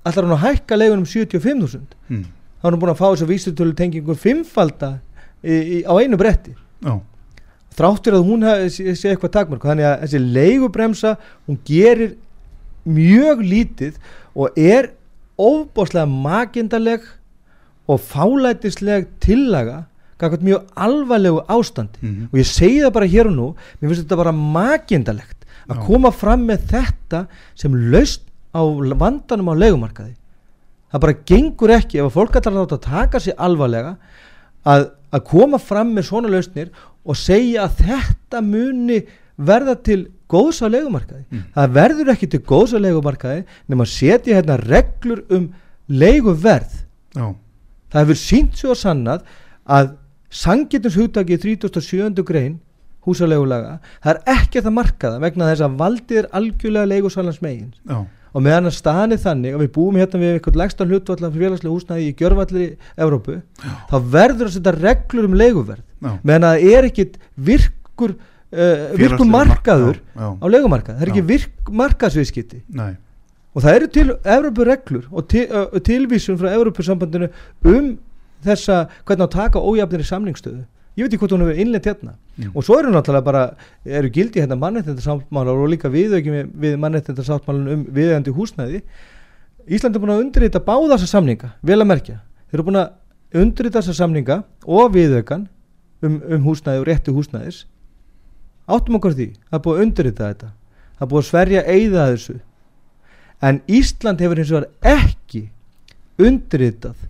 ætlar 0.08 0.24
hún 0.26 0.36
að 0.38 0.44
hækka 0.46 0.78
legunum 0.80 1.04
75.000 1.04 1.80
mm, 2.08 2.24
þá 2.62 2.64
er 2.66 2.72
hún 2.72 2.80
búin 2.80 2.94
að 2.94 3.00
fá 3.02 3.06
þessa 3.12 3.28
vísitölu 3.28 3.74
tengingu 3.76 4.14
fimmfalda 4.16 4.90
í, 5.44 5.52
í, 5.52 5.84
á 5.84 5.92
einu 6.00 6.16
bretti. 6.16 6.54
Já, 6.84 7.00
þráttur 7.76 8.16
að 8.16 8.24
hún 8.28 8.42
hafi- 8.48 8.70
sé 8.72 8.94
sé 8.96 9.12
eitthvað 9.12 9.32
takmörk 9.36 9.62
þannig 9.68 9.84
að 9.90 10.02
þessi 10.06 10.20
leigubremsa 10.32 11.16
hún 11.48 11.58
gerir 11.64 12.16
mjög 12.86 13.44
lítið 13.44 13.94
og 14.34 14.56
er 14.58 14.90
óbáslega 15.38 16.08
makindaleg 16.08 17.00
og 17.88 18.00
fálætisleg 18.00 19.06
tillaga 19.20 19.84
mjög 20.20 20.66
alvarlegu 20.76 21.40
ástandi. 21.48 21.96
Mhm. 22.02 22.28
og 22.32 22.38
ég 22.38 22.44
segi 22.46 22.80
það 22.84 22.92
bara 22.92 23.06
hér 23.06 23.26
og 23.26 23.32
nú 23.36 23.54
mér 23.80 23.88
finnst 23.88 24.04
þetta 24.04 24.16
bara 24.16 24.32
makindalegt 24.32 25.39
að 25.70 25.82
koma 25.86 26.10
fram 26.14 26.46
með 26.48 26.66
þetta 26.72 27.24
sem 27.58 27.76
laust 27.92 28.24
á 28.50 28.62
vandanum 28.98 29.52
á 29.52 29.60
leigumarkaði. 29.62 30.14
Það 30.90 31.02
bara 31.04 31.18
gengur 31.30 31.72
ekki 31.76 32.00
ef 32.00 32.08
að 32.08 32.16
fólk 32.16 32.38
ætlar 32.40 32.62
að 32.64 32.80
taka 32.82 33.20
sér 33.22 33.36
alvarlega 33.38 33.94
að, 34.66 34.88
að 35.14 35.26
koma 35.30 35.60
fram 35.62 35.92
með 35.94 36.08
svona 36.08 36.32
lausnir 36.32 36.72
og 37.06 37.18
segja 37.18 37.68
að 37.68 37.84
þetta 37.86 38.42
muni 38.42 39.00
verða 39.40 39.76
til 39.86 40.00
góðs 40.30 40.60
á 40.62 40.68
leigumarkaði. 40.70 41.24
Það 41.54 41.76
verður 41.78 42.12
ekki 42.14 42.28
til 42.30 42.42
góðs 42.46 42.74
á 42.74 42.78
leigumarkaði 42.82 43.44
nema 43.70 43.86
að 43.86 43.94
setja 43.94 44.36
hérna 44.36 44.58
reglur 44.60 45.22
um 45.30 45.48
leiguverð. 45.90 46.74
Já, 47.14 47.34
það 47.90 48.02
hefur 48.04 48.20
sínt 48.20 48.58
svo 48.58 48.74
sannað 48.78 49.24
að 49.66 49.94
sangetins 50.30 50.98
hugtaki 50.98 51.38
37. 51.38 52.22
grein 52.26 52.58
húsaleigulaga. 53.06 53.76
Það 54.04 54.14
er 54.14 54.38
ekki 54.38 54.62
að 54.62 54.72
marka 54.76 55.12
það 55.12 55.26
vegna 55.26 55.50
þess 55.50 55.66
að 55.66 55.76
valdið 55.80 56.22
er 56.22 56.30
algjörlega 56.40 56.90
leigusalans 56.90 57.42
megin 57.44 57.70
já, 57.88 58.00
og 58.30 58.44
meðan 58.46 58.70
að 58.70 58.76
staðan 58.76 59.14
er 59.16 59.22
þannig 59.24 59.56
að 59.56 59.64
við 59.64 59.70
búum 59.76 60.00
hérna 60.00 60.22
við 60.22 60.34
eitthvað 60.36 60.58
legsta 60.60 60.86
hlutvall 60.86 61.20
fyrir 61.24 61.46
félagslega 61.46 61.74
húsnæði 61.74 62.08
í 62.08 62.16
gjörvallir 62.20 62.74
Evrópu 63.06 63.38
þá 63.90 63.96
verður 64.16 64.50
að 64.50 64.56
setja 64.56 64.74
reglur 64.76 65.30
um 65.30 65.38
leiguverð. 65.40 65.86
Já. 66.00 66.12
Meðan 66.22 66.48
að 66.48 66.56
það 66.56 66.74
er 66.76 66.90
ekkit 66.90 67.16
virkur 67.50 68.16
uh, 68.16 68.84
virkur 69.00 69.30
markaður 69.30 70.00
já, 70.00 70.20
já. 70.20 70.28
á 70.36 70.46
leigumarkað, 70.54 70.98
það 70.98 71.06
er 71.06 71.14
ekki 71.14 71.24
Já. 71.24 71.30
virk 71.32 71.72
markaðsviðskipti. 71.80 72.62
Nei, 72.76 72.92
og 73.50 73.64
það 73.64 73.78
eru 73.78 73.90
til 73.96 74.06
Evrópureglur 74.36 75.08
og 75.10 75.26
til, 75.30 75.46
uh, 75.48 75.80
tilvísun 75.86 76.38
frá 76.40 76.52
Evrópusambandinu 76.52 77.30
um 77.66 77.94
þessa 78.44 78.84
hvernig 79.04 79.26
að 79.26 79.34
taka 79.34 79.62
ójafnir 79.62 80.04
í 80.04 80.08
samningstöðu 80.08 80.62
ég 81.00 81.06
veit 81.06 81.14
ekki 81.16 81.24
hvort 81.24 81.34
hún 81.34 81.44
hefur 81.46 81.60
innleitt 81.64 81.88
hérna. 81.88 82.14
Mm. 82.36 82.52
og 82.54 82.64
svo 82.64 82.78
eru 82.80 82.92
náttúrulega 82.92 83.24
bara, 83.24 83.42
eru 83.84 84.10
gildi 84.12 84.40
hérna 84.40 84.56
mannréttindarsáttmálar 84.60 85.58
og 85.60 85.72
líka 85.72 85.90
viðauki 85.92 86.32
við, 86.32 86.52
við 86.62 86.76
mannréttindarsáttmálan 86.80 87.72
um 87.74 87.82
viðeigandi 87.88 88.34
húsnæði. 88.36 88.82
Ísland 89.68 89.96
er 89.96 90.02
búin 90.02 90.14
að 90.14 90.22
undirrita 90.24 90.62
báða 90.64 90.94
þessa 90.94 91.10
samninga, 91.16 91.52
vel 91.62 91.80
að 91.80 91.90
merkja. 91.90 92.16
Þeir 92.48 92.58
eru 92.58 92.66
búin 92.68 92.80
að 92.80 93.42
undirrita 93.42 93.82
þessa 93.82 93.98
samninga 94.00 94.40
og 94.64 94.94
viðaukan 94.94 95.44
um, 96.02 96.16
um 96.20 96.48
húsnæði 96.48 96.82
og 96.82 96.88
rétti 96.88 97.14
húsnæðis. 97.14 97.62
Áttum 98.70 98.96
okkur 99.00 99.16
því, 99.18 99.28
það 99.50 99.58
er 99.58 99.64
búið 99.66 99.78
að 99.78 99.84
undirrita 99.86 100.30
þetta. 100.32 100.50
Það 100.96 101.06
er 101.06 101.12
búið 101.12 101.22
að 101.22 101.30
sverja 101.30 101.64
eigða 101.66 102.08
þessu. 102.14 102.36
En 103.40 103.62
Ísland 103.68 104.20
hefur 104.20 104.40
hins 104.40 104.52
vegar 104.52 104.96
ekki 104.96 105.46
undirritað 106.20 107.08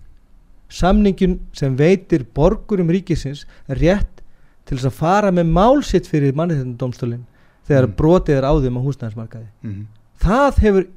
samningin 0.71 1.39
sem 1.53 1.75
veitir 1.77 2.23
borgurum 2.35 2.89
ríkisins 2.93 3.43
rétt 3.67 4.21
til 4.65 4.77
þess 4.77 4.87
að 4.91 4.97
fara 5.01 5.31
með 5.35 5.49
málsitt 5.51 6.07
fyrir 6.07 6.33
mannréttindadómstólinn 6.37 7.25
þegar 7.67 7.87
Mm. 7.89 7.95
brotið 7.99 8.37
er 8.39 8.45
á 8.47 8.53
þeim 8.63 8.77
á 8.79 8.81
húsnæðismarkaði. 8.87 9.47
Mhm, 9.63 9.85
það 10.21 10.61
hefur 10.65 10.87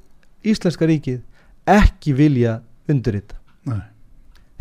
Íslenska 0.45 0.87
ríkið 0.87 1.21
ekki 1.67 2.13
vilja 2.15 2.61
undirrita. 2.89 3.35
Nei, 3.67 3.81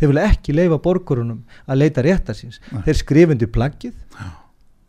þeir 0.00 0.08
vilja 0.08 0.28
ekki 0.32 0.54
leifa 0.56 0.78
borgurunum 0.80 1.42
að 1.68 1.78
leita 1.78 2.02
réttar 2.02 2.34
síns. 2.34 2.58
Nei. 2.72 2.82
þeir 2.82 2.94
skrifundi 3.02 3.46
plaggið. 3.46 3.92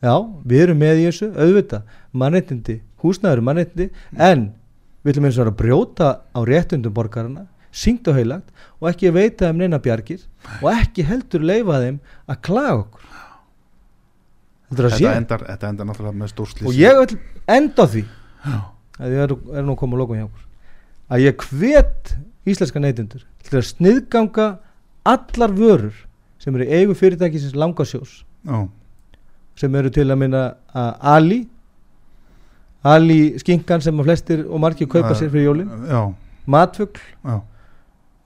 Já, 0.02 0.16
við 0.46 0.62
erum 0.62 0.78
með 0.80 1.00
í 1.02 1.06
þessu. 1.10 1.32
Auðvitað, 1.36 1.82
mannréttindi, 2.14 2.82
húsnæður 3.04 3.42
mannréttindi, 3.42 3.90
en 4.18 4.54
við 5.04 5.14
ætlum 5.16 5.26
eins 5.26 5.40
og 5.40 5.48
að 5.48 5.58
brjóta 5.58 6.10
á 6.36 6.40
réttundum 6.46 6.94
borgarana 6.94 7.48
syngt 7.76 8.08
og 8.08 8.18
heilagt 8.18 8.52
og 8.80 8.90
ekki 8.92 9.12
veita 9.16 9.50
þeim 9.50 9.64
neina 9.64 9.80
bjargir 9.84 10.24
og 10.62 10.70
ekki 10.72 11.06
heldur 11.08 11.44
leifa 11.46 11.82
þeim 11.84 12.00
að 12.32 12.42
klaga 12.48 12.78
okkur. 12.84 13.12
Þetta 14.70 14.90
þetta 14.96 15.16
endar, 15.20 15.44
þetta 15.50 15.72
endar 15.72 15.90
náttúrulega 15.90 16.20
með 16.22 16.32
stórslýs 16.34 16.70
og 16.70 16.78
ég 16.80 17.00
vil 17.02 17.20
enda 17.56 17.86
því 17.92 18.04
já, 18.06 18.58
að 19.00 19.16
ég 19.16 19.26
er, 19.26 19.34
er 19.60 19.68
nú 19.68 19.76
koma 19.80 19.98
að 19.98 20.04
lokum 20.04 20.20
hjá 20.20 20.26
okkur. 20.26 20.46
Að 21.06 21.26
ég 21.26 21.46
hvet 21.50 22.16
íslenska 22.50 22.82
neytundur 22.82 23.26
til 23.46 23.60
að 23.60 23.68
sniðganga 23.70 24.48
allar 25.06 25.54
vörur 25.56 26.00
sem 26.42 26.56
eru 26.58 26.70
eigu 26.70 26.96
fyrirtækisins 26.98 27.58
langasjós 27.58 28.22
já, 28.24 28.64
sem 29.60 29.76
eru 29.78 29.92
til 29.94 30.08
að 30.10 30.22
minna 30.24 30.46
að 30.74 31.12
Ali. 31.16 31.42
Ali 32.86 33.20
skinkan 33.42 33.82
sem 33.82 33.98
að 33.98 34.10
flestir 34.10 34.46
og 34.46 34.62
margir 34.62 34.90
kaupa 34.90 35.16
sér 35.18 35.32
fyrir 35.34 35.48
jólin. 35.48 35.70
Já, 35.90 36.02
matfugl, 36.46 37.02
já 37.26 37.38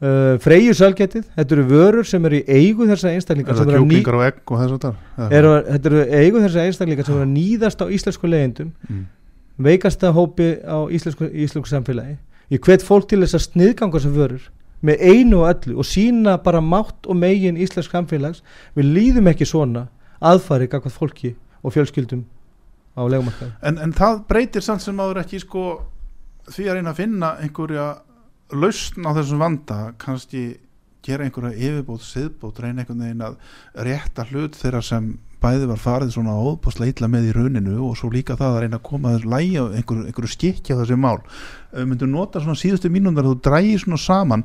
uh, 0.04 0.36
freyju 0.44 0.76
salgetið 0.78 1.26
þetta 1.36 1.56
eru 1.56 1.66
vörur 1.70 2.08
sem 2.08 2.26
eru 2.30 2.40
í 2.40 2.60
eigu 2.60 2.88
þessa 2.90 3.14
einstaklingar 3.16 3.56
er 3.56 3.60
sem 3.60 3.70
það 3.70 3.80
kjúklingar 3.80 4.20
og 4.20 4.26
egg 4.28 4.40
og 4.46 4.62
þess 4.62 4.78
að 4.78 4.86
það 5.18 5.36
eru, 5.40 5.54
þetta 5.68 5.92
eru 5.92 6.06
eigu 6.22 6.44
þessa 6.46 6.66
einstaklingar 6.68 7.10
sem 7.10 7.18
eru 7.18 7.28
að 7.28 7.34
nýðast 7.34 7.84
á 7.84 7.86
íslensku 7.98 8.32
leiðindum 8.32 8.72
mm. 8.88 9.04
veikasta 9.70 10.14
hópi 10.16 10.50
á 10.64 10.80
íslensku, 10.88 11.30
íslensku 11.30 11.72
samfélagi. 11.74 12.18
Ég 12.50 12.64
hvet 12.66 12.82
fólk 12.86 13.06
til 13.12 13.22
þess 13.22 13.38
að 13.38 13.46
sniðganga 13.46 14.00
þessar 14.00 14.16
vörur 14.16 14.50
með 14.86 15.02
einu 15.04 15.44
og 15.44 15.50
öllu 15.52 15.78
og 15.84 15.86
sína 15.86 16.38
bara 16.42 16.62
mátt 16.64 17.06
og 17.06 17.18
megin 17.20 17.60
íslensk 17.60 17.92
samfélags. 17.92 18.40
Við 18.80 18.94
líðum 18.96 19.28
ekki 19.30 19.46
svona 19.46 19.90
aðfari 20.20 20.68
gagvað 20.72 20.96
fólki 20.96 21.34
og 21.64 21.76
fjölskyldum 21.76 22.24
á 23.00 23.02
legumarkaði 23.08 23.52
en, 23.64 23.80
en 23.80 23.96
það 23.96 24.22
breytir 24.30 24.66
samt 24.66 24.84
sem 24.84 25.00
áður 25.00 25.22
ekki 25.24 25.42
sko 25.44 25.66
því 26.50 26.68
að 26.68 26.80
reyna 26.80 26.94
að 26.94 27.02
finna 27.02 27.32
einhverja 27.44 27.88
lausn 28.56 29.06
á 29.06 29.12
þessum 29.18 29.42
vanda 29.44 29.80
kannski 30.02 30.44
gera 31.06 31.26
einhverja 31.26 31.56
yfirbót, 31.56 32.04
siðbót 32.04 32.60
reyna 32.60 32.84
einhvern 32.84 33.04
veginn 33.06 33.26
að 33.26 33.36
rétta 33.88 34.26
hlut 34.30 34.58
þeirra 34.60 34.82
sem 34.84 35.14
bæði 35.40 35.70
var 35.70 35.80
farið 35.80 36.12
svona 36.18 36.34
óbúslega 36.36 36.92
illa 36.92 37.08
með 37.12 37.30
í 37.30 37.36
rauninu 37.38 37.78
og 37.88 37.94
svo 37.96 38.10
líka 38.12 38.36
það 38.40 38.56
að 38.56 38.62
reyna 38.66 38.80
að 38.80 38.88
koma 38.90 39.14
lægi 39.24 39.54
á 39.56 39.66
einhverju, 39.72 40.08
einhverju 40.10 40.32
skikja 40.34 40.80
þessi 40.82 40.98
mál. 41.00 41.22
Ef 41.72 41.78
við 41.80 41.88
myndum 41.94 42.12
nota 42.12 42.42
svona 42.44 42.60
síðustu 42.60 42.92
mínúndar 42.92 43.24
að 43.24 43.38
þú 43.38 43.44
drægir 43.48 43.84
svona 43.86 44.02
saman 44.04 44.44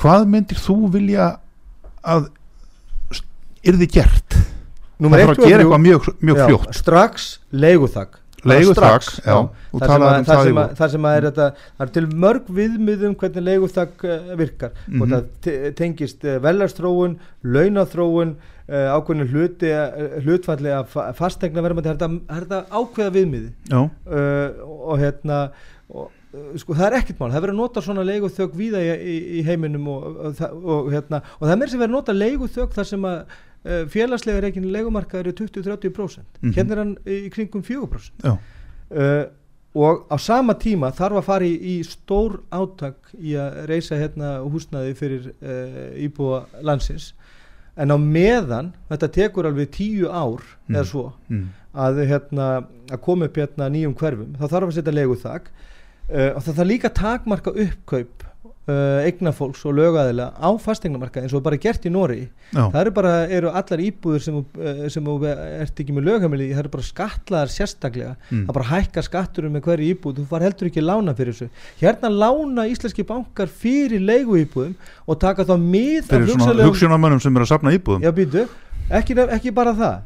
hvað 0.00 0.26
myndir 0.34 0.60
þú 0.60 0.76
vilja 0.92 1.30
að 2.04 2.28
er 3.64 3.80
þið 3.80 3.94
gert? 3.96 4.36
Númer 5.00 5.22
það 5.22 5.30
þarf 5.30 5.40
að 5.40 5.48
gera 5.48 5.64
eitthvað 5.64 5.84
mjög, 5.84 6.10
mjög 6.20 6.36
Já, 6.36 6.44
fljótt. 6.44 6.76
strax 6.76 7.30
leiguþak 7.50 8.20
Sem, 9.84 10.02
að, 10.06 10.16
um 10.20 10.24
í 10.28 10.46
sem 10.48 10.58
að, 10.62 10.74
að 11.08 11.16
er 11.18 11.26
þetta 11.28 11.46
það 11.58 11.84
er 11.86 11.92
til 11.98 12.04
mörg 12.24 12.50
viðmiðum 12.58 13.14
hvernig 13.20 13.46
leiguþak 13.48 14.04
uh, 14.08 14.34
virkar. 14.40 14.74
Mhm. 14.86 15.02
og 15.02 15.12
það 15.14 15.28
te- 15.46 15.72
tengist 15.80 16.26
uh, 16.28 16.36
velarstróun 16.44 17.16
launathróun 17.58 18.34
uh, 18.68 18.90
ákveðinu 18.96 19.28
hluti 19.32 19.70
hlutfalli 20.24 20.74
fa- 20.92 21.08
fastegna 21.18 21.62
er 21.64 21.96
þetta- 22.00 22.10
er 22.36 22.44
þetta 22.48 22.60
ákveða 22.82 23.14
viðmiði 23.18 23.54
uh, 23.72 24.68
og 24.90 25.00
hérna 25.02 25.40
og, 25.94 26.10
sko 26.58 26.74
það 26.74 26.86
er 26.88 26.96
ekkert 26.98 27.20
mál, 27.20 27.30
það 27.30 27.36
er 27.38 27.44
verið 27.44 27.54
að 27.54 27.60
nota 27.62 27.82
svona 27.84 28.04
leiguþök 28.08 28.54
víða 28.58 28.80
í, 28.82 28.94
í, 29.14 29.16
í 29.38 29.42
heiminum 29.46 29.84
og, 29.92 30.06
og, 30.30 30.40
og, 30.64 30.88
hérna, 30.94 31.20
og 31.38 31.44
það 31.46 31.52
er 31.54 31.60
meira 31.60 31.70
sem 31.74 31.82
verið 31.84 31.92
að 31.92 31.98
nota 31.98 32.16
leiguþök 32.16 32.72
þar 32.74 32.88
sem 32.90 33.04
að 33.10 33.36
félagslega 33.88 34.40
reikinu 34.44 34.68
leigumarkaður 34.74 35.26
er 35.30 35.32
20-30% 35.38 36.40
Mhm. 36.42 36.52
hérna 36.56 36.72
er 36.72 36.78
hann 36.82 36.96
í 37.06 37.30
kringum 37.32 37.62
4% 37.62 38.12
já, 38.22 38.34
uh, 38.90 39.24
og 39.74 40.04
á 40.10 40.16
sama 40.20 40.54
tíma 40.54 40.92
þarf 40.94 41.16
að 41.18 41.24
fara 41.24 41.44
í, 41.44 41.54
í 41.58 41.76
stór 41.82 42.36
átak 42.52 43.10
í 43.18 43.32
að 43.34 43.66
reysa 43.66 43.96
hérna 43.98 44.36
húsnaði 44.44 44.94
fyrir 44.94 45.32
uh, 45.42 45.96
íbúa 45.98 46.44
landsins. 46.62 47.12
En 47.76 47.90
á 47.90 47.98
meðan 47.98 48.68
þetta 48.90 49.08
tekur 49.10 49.46
alveg 49.48 49.70
tíu 49.74 50.06
ár 50.06 50.44
Mm. 50.68 50.76
eða 50.76 50.84
svo 50.86 51.12
mm, 51.28 51.48
að, 51.74 51.98
hérna, 52.06 52.66
að 52.88 53.00
koma 53.02 53.24
upp 53.26 53.34
hérna 53.36 53.66
nýjum 53.68 53.94
hverfum 53.98 54.36
þá 54.38 54.44
þarf 54.48 54.68
að 54.68 54.76
setja 54.78 54.92
leiguþak. 54.94 55.48
Uh, 56.08 56.30
og 56.36 56.42
það 56.44 56.54
þarf 56.60 56.68
líka 56.70 56.88
að 56.88 56.94
takmarka 57.00 57.50
uppkaup 57.50 58.22
eignafólks 58.64 59.64
og 59.68 59.74
lögaðila 59.76 60.30
á 60.40 60.48
fastegnamarka 60.56 61.20
eins 61.20 61.34
og 61.36 61.42
bara 61.44 61.58
gert 61.60 61.84
í 61.84 61.92
Nóri 61.92 62.22
það 62.54 62.78
eru 62.80 62.92
bara, 62.96 63.12
eru 63.28 63.50
allar 63.52 63.82
íbúður 63.84 64.22
sem, 64.24 64.38
uh, 64.38 64.84
sem 64.92 65.10
ert 65.30 65.82
ekki 65.82 65.94
með 65.96 66.08
lögheimili 66.08 66.48
það 66.52 66.62
eru 66.62 66.72
bara 66.74 66.86
skatlaðar 66.86 67.52
sérstaklega. 67.52 68.14
Mm. 68.30 68.46
það 68.46 68.56
bara 68.58 68.68
hækkar 68.70 69.06
skatturum 69.08 69.54
með 69.56 69.66
hverju 69.68 69.90
íbúð. 69.94 70.20
Þú 70.20 70.26
far 70.30 70.46
heldur 70.46 70.70
ekki 70.70 70.84
lána 70.84 71.14
fyrir 71.18 71.36
þessu. 71.36 71.50
Hérna 71.82 72.10
lána 72.12 72.66
íslenski 72.70 73.06
bankar 73.08 73.50
fyrir 73.50 74.02
leiguíbúðum 74.04 74.74
og 75.06 75.20
taka 75.22 75.46
þá 75.48 75.54
mið 75.60 76.10
fyrir 76.10 76.32
svona 76.34 76.68
hugsunarmönnum 76.68 77.22
sem 77.22 77.36
eru 77.36 77.46
að 77.46 77.52
safna 77.52 77.74
íbúðum. 77.76 78.04
Já 78.04 78.14
býtu, 78.14 78.46
ekki, 78.88 79.18
ekki 79.38 79.54
bara 79.54 79.76
það. 79.78 80.02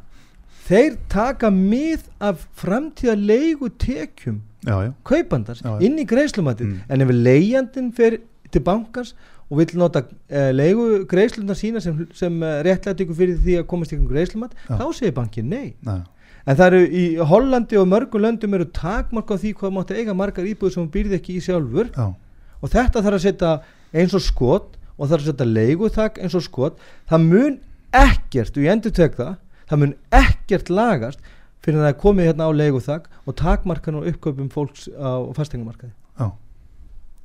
Þeir 0.68 0.98
taka 1.08 1.48
mið 1.54 2.08
af 2.20 2.44
framtíða 2.58 3.14
leigu 3.16 3.70
tekjum 3.80 4.42
Já, 4.66 4.74
já, 4.82 4.90
kaupandars 5.06 5.62
Já, 5.62 5.70
inn 5.86 6.00
í 6.02 6.04
greiðslumatið. 6.08 6.66
Mm. 6.66 6.80
en 6.90 7.04
ef 7.04 7.12
leigjandinn 7.14 7.92
fer 7.94 8.18
til 8.52 8.62
bankans 8.64 9.14
og 9.48 9.60
vill 9.60 9.74
nota 9.80 10.04
uh, 10.04 10.50
leigu 10.52 11.04
greiðsluna 11.08 11.56
sína 11.56 11.82
sem, 11.84 12.04
sem 12.16 12.38
uh, 12.42 12.60
réttlæti 12.66 13.06
ykkur 13.06 13.18
fyrir 13.22 13.40
því 13.44 13.58
að 13.60 13.66
komast 13.70 13.94
ykkur 13.96 14.12
greiðslumat 14.12 14.54
Já. 14.60 14.76
þá 14.76 14.86
segir 14.98 15.16
bankin 15.16 15.48
nei. 15.48 15.74
Nei. 15.86 16.00
en 16.44 16.58
það 16.58 16.66
eru 16.66 16.82
í 16.86 17.04
Hollandi 17.32 17.80
og 17.80 17.88
mörgum 17.88 18.24
löndum 18.24 18.56
eru 18.58 18.68
takmark 18.76 19.32
á 19.32 19.36
því 19.40 19.54
hvað 19.60 19.74
mátti 19.76 19.98
eiga 20.00 20.16
margar 20.16 20.48
íbúður 20.48 20.76
sem 20.76 20.90
býrði 20.92 21.18
ekki 21.20 21.38
í 21.38 21.44
sjálfur. 21.44 21.90
Já, 21.96 22.12
og 22.60 22.72
þetta 22.72 23.04
þarf 23.04 23.18
að 23.18 23.26
setja 23.26 23.54
eins 23.92 24.16
og 24.16 24.24
skot 24.24 24.78
og 24.98 25.10
þarf 25.10 25.22
að 25.22 25.28
setja 25.32 25.48
leiguþak 25.48 26.22
eins 26.22 26.36
og 26.36 26.44
skot. 26.44 26.80
Það 27.08 27.28
mun 27.28 27.60
ekkert, 27.96 28.56
og 28.56 28.64
ég 28.64 28.74
endur 28.74 28.94
tek 28.96 29.16
það 29.16 29.36
það 29.68 29.82
mun 29.82 29.94
ekkert 30.14 30.72
lagast 30.72 31.24
fyrir 31.64 31.80
að 31.80 31.84
það 31.84 31.92
er 31.92 32.00
komið 32.02 32.28
hérna 32.30 32.48
á 32.48 32.52
leiguþak 32.56 33.08
og 33.24 33.36
takmarkan 33.38 33.98
og 34.00 34.08
uppkaupum 34.12 34.50
fólks 34.52 34.88
á 34.96 35.28
fasteignamarkaði. 35.36 35.92
já, 35.92 36.07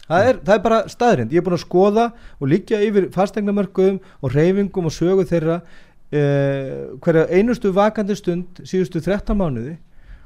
það 0.07 0.27
er, 0.29 0.39
það 0.43 0.53
er 0.55 0.63
bara 0.67 0.79
staðrind, 0.91 1.33
ég 1.33 1.41
er 1.41 1.45
búin 1.45 1.57
að 1.57 1.63
skoða 1.63 2.05
og 2.39 2.51
liggja 2.51 2.81
yfir 2.85 3.09
fastegnamörkuðum 3.13 3.99
og 4.21 4.35
reyfingum 4.35 4.89
og 4.89 4.95
sögu 4.95 5.25
þeirra 5.29 5.59
uh, 5.63 6.97
hverja 7.03 7.27
einustu 7.31 7.73
vakandi 7.75 8.17
stund 8.19 8.63
síðustu 8.67 9.01
13 9.03 9.37
mánuði. 9.39 9.77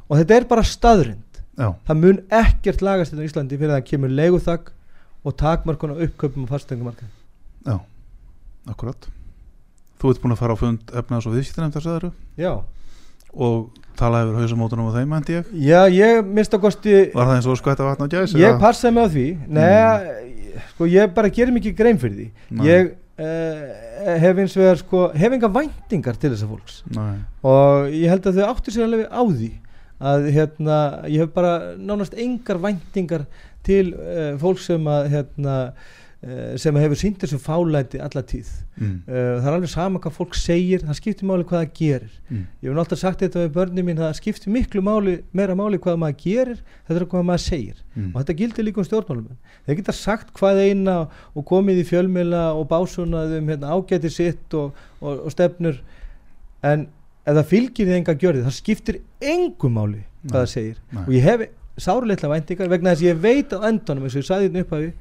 Og 0.08 0.22
þetta 0.22 0.38
er 0.38 0.48
bara 0.48 0.64
staðrind 0.64 1.42
já, 1.60 1.74
það 1.88 2.02
mun 2.04 2.24
ekkert 2.32 2.84
lagast 2.86 3.14
þetta 3.14 3.26
í 3.26 3.30
Íslandi 3.32 3.60
fyrir 3.60 3.74
að 3.74 3.82
það 3.82 3.90
kemur 3.92 4.16
leiguþak 4.22 4.72
og 5.28 5.38
takmarkun 5.42 5.96
og 5.96 6.02
uppkaupum 6.06 6.48
á 6.48 6.52
fasteignamarkaði. 6.54 7.14
Já, 7.68 7.78
akkurat. 8.72 9.10
Þú 9.98 10.14
ert 10.14 10.24
búin 10.24 10.36
að 10.36 10.42
fara 10.42 10.56
á 10.56 10.62
fund 10.62 10.94
efnaðs 10.94 11.28
og 11.28 11.36
viðskiptinefnd 11.36 11.76
þess 11.76 11.90
aðra 11.92 12.12
já, 12.38 12.52
og 13.34 13.70
tala 13.98 14.22
yfir 14.26 14.38
hausamótunum 14.44 14.92
á 14.94 14.98
þeim, 15.00 15.18
endi 15.18 15.36
ég? 15.40 15.50
Já 15.68 15.82
ég 15.90 16.30
mista 16.38 16.60
kosti 16.62 16.96
Var 17.14 17.26
það 17.26 17.34
eins 17.36 17.50
og 17.50 17.60
skvætt 17.60 17.82
að 17.82 17.90
vatna 17.92 18.08
á 18.08 18.14
gæs? 18.14 18.38
ég 18.38 18.62
passaði 18.62 19.04
á 19.04 19.08
því. 19.10 19.28
Nei, 19.58 20.64
sko 20.72 20.90
ég 20.92 21.14
bara 21.18 21.34
gerir 21.34 21.56
mikið 21.56 21.78
grein 21.78 22.02
fyrir 22.02 22.18
því. 22.18 22.28
Nei. 22.50 22.66
ég 22.70 22.92
uh, 23.18 24.18
hef 24.24 24.42
eins 24.44 24.58
vegar 24.58 24.82
sko 24.82 25.08
hef 25.18 25.38
enga 25.38 25.52
væntingar 25.60 26.20
til 26.22 26.34
þessa 26.34 26.50
fólks. 26.50 26.82
Nei, 26.94 27.16
og 27.42 27.90
ég 27.94 28.14
held 28.14 28.30
að 28.30 28.42
þau 28.42 28.50
áttu 28.52 28.74
sér 28.74 28.88
alveg 28.88 29.08
á 29.10 29.22
því 29.26 29.52
að 29.98 30.28
hérna 30.36 30.80
ég 31.10 31.24
hef 31.26 31.34
bara 31.34 31.54
nánast 31.82 32.18
engar 32.22 32.62
væntingar 32.62 33.26
til 33.66 33.94
uh, 33.96 34.36
fólk 34.42 34.62
sem 34.62 34.84
að 34.88 35.10
hérna 35.16 35.56
sem 36.60 36.76
hefur 36.82 37.00
sínt 37.00 37.22
þessu 37.22 37.38
fálæti 37.40 38.00
alla 38.04 38.22
tíð. 38.28 38.50
Mm, 38.78 38.96
uh, 39.08 39.38
það 39.40 39.48
er 39.48 39.56
alveg 39.56 39.72
sama 39.72 40.02
hvað 40.04 40.16
fólk 40.18 40.38
segir 40.38 40.84
það 40.84 40.98
skiptir 41.00 41.30
máli 41.30 41.46
hvað 41.48 41.62
það 41.62 41.70
gerir. 41.80 42.18
Mm, 42.28 42.42
ég 42.62 42.68
hef 42.68 42.78
náttúrulega 42.78 43.02
sagt 43.02 43.24
þetta 43.24 43.44
við 43.44 43.54
börnum 43.56 43.88
mín 43.88 44.02
það 44.02 44.18
skiptir 44.20 44.54
miklu 44.54 44.84
máli, 44.84 45.14
meira 45.38 45.56
máli 45.58 45.80
hvað 45.84 46.02
maður 46.02 46.20
gerir 46.24 46.60
þetta 46.90 46.98
er 47.00 47.08
hvað 47.14 47.28
maður 47.30 47.44
segir. 47.46 47.80
Mm, 47.94 48.10
og 48.12 48.20
þetta 48.20 48.38
gildir 48.42 48.68
líka 48.68 48.84
um 48.84 48.90
stjórnmálum 48.90 49.40
þeir 49.68 49.80
geta 49.80 49.96
sagt 49.96 50.34
hvað 50.38 50.62
eina 50.66 50.98
og 51.08 51.48
komið 51.48 51.82
í 51.82 51.88
fjölmiðla 51.94 52.44
og 52.58 52.68
básunað 52.74 53.38
um 53.40 53.54
hérna, 53.54 53.74
ágæti 53.78 54.12
sitt 54.12 54.58
og, 54.58 54.76
og, 55.00 55.24
og 55.28 55.34
stefnur. 55.34 55.80
En 56.68 56.90
ef 57.28 57.34
það 57.34 57.50
fylgir 57.54 57.90
þið 57.90 58.00
enga 58.02 58.20
gjörði 58.20 58.46
það 58.46 58.60
skiptir 58.60 59.02
engu 59.24 59.72
máli 59.72 60.04
hvað 60.28 60.42
það 60.42 60.54
segir. 60.54 60.78
Nei. 60.92 61.04
og 61.06 61.12
ég 61.16 61.28
hef 61.28 61.48
sárleitla 61.78 62.32
væntingar 62.32 62.72
vegna 62.72 62.94
þess 62.94 63.04
að 63.04 63.12
ég 63.12 63.20
veit 63.22 63.54
á 63.54 63.58
endanum 63.70 64.08
eins 64.08 64.16
og 64.16 64.24
ég 64.24 64.28
sagði 64.28 64.50
þetta 64.50 64.66
upphafi 64.66 64.94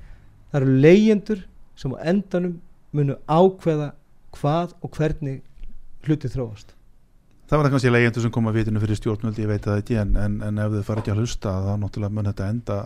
það 0.56 0.62
eru 0.62 0.76
leyendur 0.80 1.42
sem 1.76 1.92
á 1.92 1.98
endanum 2.08 2.56
munu 2.96 3.18
ákveða 3.28 3.90
hvað 4.36 4.72
og 4.80 4.96
hvernig 4.96 5.42
hluti 6.06 6.30
þróast. 6.32 6.72
Það 7.46 7.58
var 7.58 7.66
það 7.66 7.74
kannski 7.76 7.90
leyendur 7.92 8.24
sem 8.24 8.32
kom 8.34 8.48
að 8.50 8.56
vitinu 8.58 8.80
fyrir 8.82 8.98
stjórnvöldi, 8.98 9.44
ég 9.44 9.50
veit 9.52 9.66
það 9.66 9.82
ekki 9.82 9.98
en, 10.00 10.16
en, 10.18 10.38
en 10.42 10.62
ef 10.64 10.72
þið 10.72 10.86
fara 10.88 11.02
ekki 11.02 11.12
að 11.12 11.20
hlusta 11.22 11.52
þá 11.62 11.74
náttúrulega 11.82 12.16
mun 12.16 12.30
þetta 12.30 12.48
enda 12.54 12.78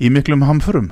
í 0.00 0.10
miklum 0.12 0.44
hamförum. 0.48 0.90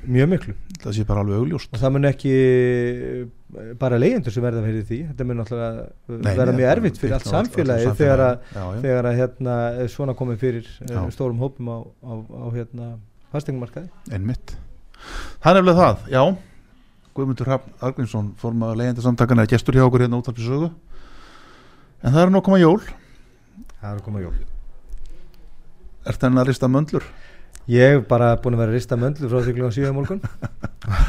Mjög 0.00 0.30
miklu. 0.30 0.54
Það 0.80 0.94
sé 0.96 1.04
bara 1.04 1.20
alveg 1.20 1.42
augljóst. 1.42 1.74
Og 1.76 1.82
það 1.82 1.92
mun 1.92 2.08
ekki 2.08 2.30
eh, 2.32 3.74
bara 3.82 3.98
leyendur 4.00 4.32
sem 4.32 4.44
verða 4.44 4.62
fyrir 4.64 4.86
því. 4.88 5.00
Þetta 5.10 5.26
mun 5.28 5.40
náttúrulega 5.42 5.84
Nei, 6.14 6.30
verða 6.38 6.54
mjög 6.56 6.72
erfitt 6.72 7.00
fyrir 7.02 7.16
allt 7.18 7.28
samfélagið 7.28 7.98
þegar 7.98 8.24
að, 8.24 8.56
að 9.02 9.10
hérna, 9.18 9.58
er 9.82 9.92
svona 9.92 10.16
komið 10.16 10.40
fyrir 10.46 10.70
Já. 10.88 11.02
stórum 11.12 11.42
hópum 11.44 11.68
á, 11.68 11.78
á, 11.84 12.12
á 12.16 12.46
hérna, 12.56 12.88
fastingumarkaði 13.32 13.90
einmitt. 14.16 14.54
Það 15.40 15.50
er 15.50 15.58
nefnilega 15.60 15.80
það, 15.80 16.06
já. 16.12 16.22
Guðmundur 17.16 17.50
Hrafn 17.50 17.74
Argrímsson 17.88 18.28
formaður 18.40 18.80
leyendur 18.80 19.06
samtakana 19.06 19.44
er 19.46 19.50
gestur 19.50 19.76
hjá 19.78 19.86
okkur 19.86 20.04
hérna 20.04 20.20
út 20.20 20.30
af 20.30 20.38
sögu. 20.38 20.70
En 22.00 22.14
það 22.14 22.22
er 22.22 22.32
nú 22.34 22.40
að 22.40 22.46
koma 22.48 22.60
jól. 22.62 22.78
Það 23.80 23.90
er 23.90 23.96
að 23.96 24.04
koma 24.06 24.22
jól. 24.24 24.36
Er 26.06 26.16
það 26.16 26.40
að 26.40 26.48
rista 26.52 26.70
möndlur? 26.70 27.04
ég 27.70 27.92
hef 27.94 28.06
bara 28.08 28.32
búin 28.40 28.56
að 28.56 28.62
vera 28.64 28.72
að 28.72 28.76
rista 28.78 28.96
möndlu 28.98 29.28
frá 29.30 29.42
því 29.44 29.52
klukkan 29.54 29.74
7 29.76 29.90
á 29.90 29.94
morgun. 29.94 30.20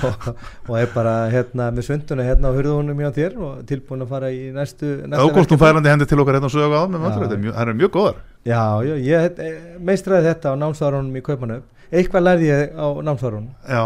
Og, 0.05 0.25
og 0.67 0.75
er 0.77 0.89
bara 0.93 1.13
hérna 1.31 1.69
með 1.73 1.85
svönduna 1.87 2.25
hérna 2.27 2.51
á 2.51 2.53
hurðunum 2.53 2.99
hjá 3.01 3.11
þér 3.15 3.37
og 3.41 3.61
tilbúin 3.69 4.03
að 4.03 4.09
fara 4.11 4.29
í 4.33 4.49
næstu, 4.53 4.89
næsta 5.09 5.23
Ágústum 5.23 5.59
færandi 5.61 5.89
hendi 5.89 6.05
til 6.09 6.19
okkar 6.21 6.37
hérna 6.37 6.49
á 6.51 6.53
sögu 6.53 6.75
á 6.75 6.83
er 6.83 7.41
mjög- 7.41 7.55
þær 7.55 7.61
eru 7.63 7.77
mjög 7.79 7.93
góðar. 7.95 8.17
Já, 8.45 8.61
já, 8.85 8.93
ég 9.07 9.39
eh, 9.39 9.61
meistraði 9.79 10.27
þetta 10.27 10.53
á 10.53 10.55
námsvarunum 10.59 11.17
í 11.17 11.23
Kaupanöf 11.25 11.63
eitthvað 11.91 12.23
lærði 12.25 12.47
ég 12.49 12.75
á 12.79 12.87
námsvarunum 13.03 13.49
Já, 13.67 13.83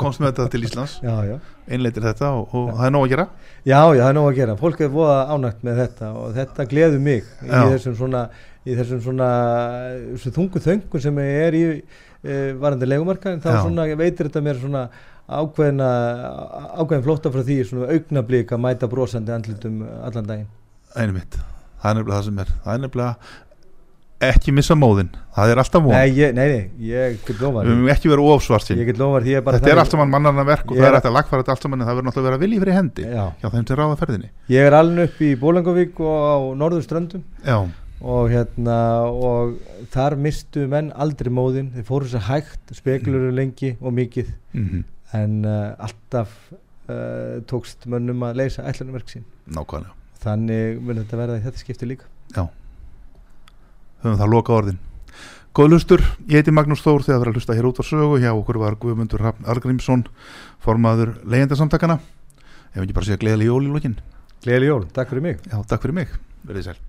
komst 0.00 0.22
með 0.22 0.32
þetta 0.32 0.46
til 0.52 0.62
Íslands. 0.66 0.96
Já, 1.04 1.14
já. 1.28 1.36
Einleitir 1.70 2.04
þetta 2.04 2.30
og, 2.36 2.54
og 2.54 2.72
það 2.74 2.86
er 2.88 2.94
nóg 2.96 3.06
að 3.06 3.12
gera? 3.14 3.26
Já, 3.64 3.78
já, 3.78 4.00
það 4.02 4.08
er 4.08 4.16
nóg 4.18 4.26
að 4.28 4.40
gera. 4.40 4.56
Fólk 4.60 4.82
er 4.84 4.90
voða 4.92 5.20
ánægt 5.32 5.62
með 5.64 5.80
þetta 5.84 6.10
og 6.20 6.34
þetta 6.36 6.66
gleður 6.74 7.04
mig 7.06 7.30
í 7.46 7.52
þessum 7.54 7.96
svona, 8.00 8.24
í 8.66 8.76
þessum 8.80 9.00
svona 9.06 9.30
þessum 10.10 10.36
þungu 10.38 10.64
þöngun 10.66 11.04
sem 11.06 11.22
er 11.24 11.56
í 11.56 11.64
e, 11.70 12.36
varandi 12.60 12.90
legumarka 12.90 13.36
þá 13.38 13.50
Já. 13.54 13.62
svona 13.62 13.88
veitir 13.96 14.28
þetta 14.28 14.44
mér 14.44 14.60
svona 14.60 14.84
ákveðina, 15.24 15.88
ákveðin 16.76 17.06
flótta 17.06 17.32
frá 17.32 17.40
því 17.46 17.58
svona 17.70 17.88
augnablík 17.94 18.52
að 18.52 18.62
mæta 18.66 18.90
brosandi 18.92 19.32
andlutum 19.32 19.80
allan 20.04 20.28
daginn. 20.28 20.50
Einu 20.94 21.16
mitt, 21.16 21.38
það 21.80 21.90
er 21.90 21.96
nefnilega 21.98 22.18
það 22.18 22.26
sem 22.28 22.42
er. 22.44 22.52
Það 22.64 22.74
er 22.74 22.82
nefnilega 22.84 23.32
ekki 24.32 24.54
missa 24.56 24.76
móðin 24.78 25.10
það 25.36 25.52
er 25.52 25.60
alltaf 25.62 25.84
von, 25.84 25.94
Nei, 25.94 26.10
ég, 26.16 26.32
nei, 26.36 26.46
nei, 26.50 26.88
ég 26.88 27.18
get 27.26 27.42
lofað 27.42 27.68
við 27.68 27.74
höfum 27.74 27.92
ekki 27.94 28.10
verið 28.12 28.32
ofsvart 28.34 28.72
Ég 28.74 28.88
get 28.88 29.00
lofað 29.00 29.26
því 29.26 29.34
ég 29.34 29.40
er 29.40 29.46
bara 29.46 29.60
Þetta 29.60 29.72
er 29.74 29.82
allt 29.82 29.94
saman 29.94 30.12
mannarna 30.14 30.46
verk 30.48 30.70
og 30.70 30.78
Ég 30.78 30.84
það 30.84 30.88
er 30.90 30.98
hægt 30.98 31.08
að 31.10 31.16
lagfæra 31.18 31.44
þetta 31.44 31.54
allt 31.56 31.66
saman 31.66 31.80
en 31.80 31.88
það 31.88 31.98
verður 31.98 32.08
náttúrulega 32.08 32.24
að 32.24 32.30
vera 32.30 32.42
vilji 32.44 32.62
fyrir 32.64 32.78
hendi 32.78 33.06
Já, 33.08 33.24
hjá 33.42 33.48
þeim 33.54 33.66
sem 33.68 33.80
ráða 33.80 33.98
ferðinni. 34.02 34.30
Ég 34.54 34.68
er 34.68 34.78
alveg 34.78 35.10
upp 35.10 35.22
í 35.24 35.30
Bólangavík 35.42 36.00
og 36.04 36.24
á 36.24 36.36
Norðurströndum. 36.62 37.24
Já, 37.44 37.58
og 38.04 38.32
hérna 38.32 38.78
og 39.10 39.54
þar 39.94 40.18
mistu 40.20 40.66
menn 40.70 40.90
aldrei 40.92 41.30
móðin 41.32 41.70
þeir 41.74 41.86
fóru 41.88 42.10
sér 42.10 42.26
hægt, 42.28 42.74
spekulur 42.76 43.30
lengi 43.34 43.76
og 43.80 43.94
mikið. 43.96 44.34
Mm 44.54 44.84
en 45.14 45.44
uh, 45.46 45.74
alltaf 45.78 46.32
uh, 46.50 47.40
tókst 47.50 47.86
mönnum 47.90 48.24
að 48.26 48.42
leysa 48.42 48.66
ætlunumverk 48.68 49.12
sín. 49.12 49.26
Nákvæmlega. 49.46 49.94
Þannig 50.24 50.80
mun 50.82 51.00
þetta 51.02 51.20
verða 51.20 51.40
í 51.40 51.44
þetta 51.44 51.60
skipti 51.60 51.90
líka 51.90 52.08
höfum 54.04 54.20
það 54.20 54.32
loka 54.34 54.56
orðin. 54.56 54.80
Góð 55.54 55.70
lustur, 55.70 56.02
ég 56.26 56.42
heiti 56.42 56.54
Magnús 56.54 56.82
Þór 56.82 57.04
þegar 57.06 57.20
það 57.20 57.26
er 57.26 57.30
að 57.30 57.36
hlusta 57.38 57.58
hér 57.58 57.68
út 57.68 57.78
á 57.78 57.84
sögu. 57.86 58.16
Hjá 58.22 58.30
okkur 58.32 58.58
var 58.62 58.78
Guðmundur 58.82 59.22
Hrafn 59.22 59.46
Argrímsson 59.46 60.06
formaður 60.64 61.14
leyendasamtakana 61.22 62.00
ef 62.74 62.80
ekki 62.82 62.96
bara 62.96 63.06
segja 63.06 63.22
gleðileg 63.22 63.52
jól 63.52 63.62
í 63.68 63.70
lokin. 63.70 64.00
Gleðileg 64.42 64.72
jól, 64.72 64.82
takk 64.90 65.14
fyrir 65.14 65.28
mig. 65.30 65.46
Já, 65.46 65.60
takk 65.62 65.86
fyrir 65.86 66.02
mig, 66.02 66.18
verðið 66.42 66.72
sæl 66.72 66.82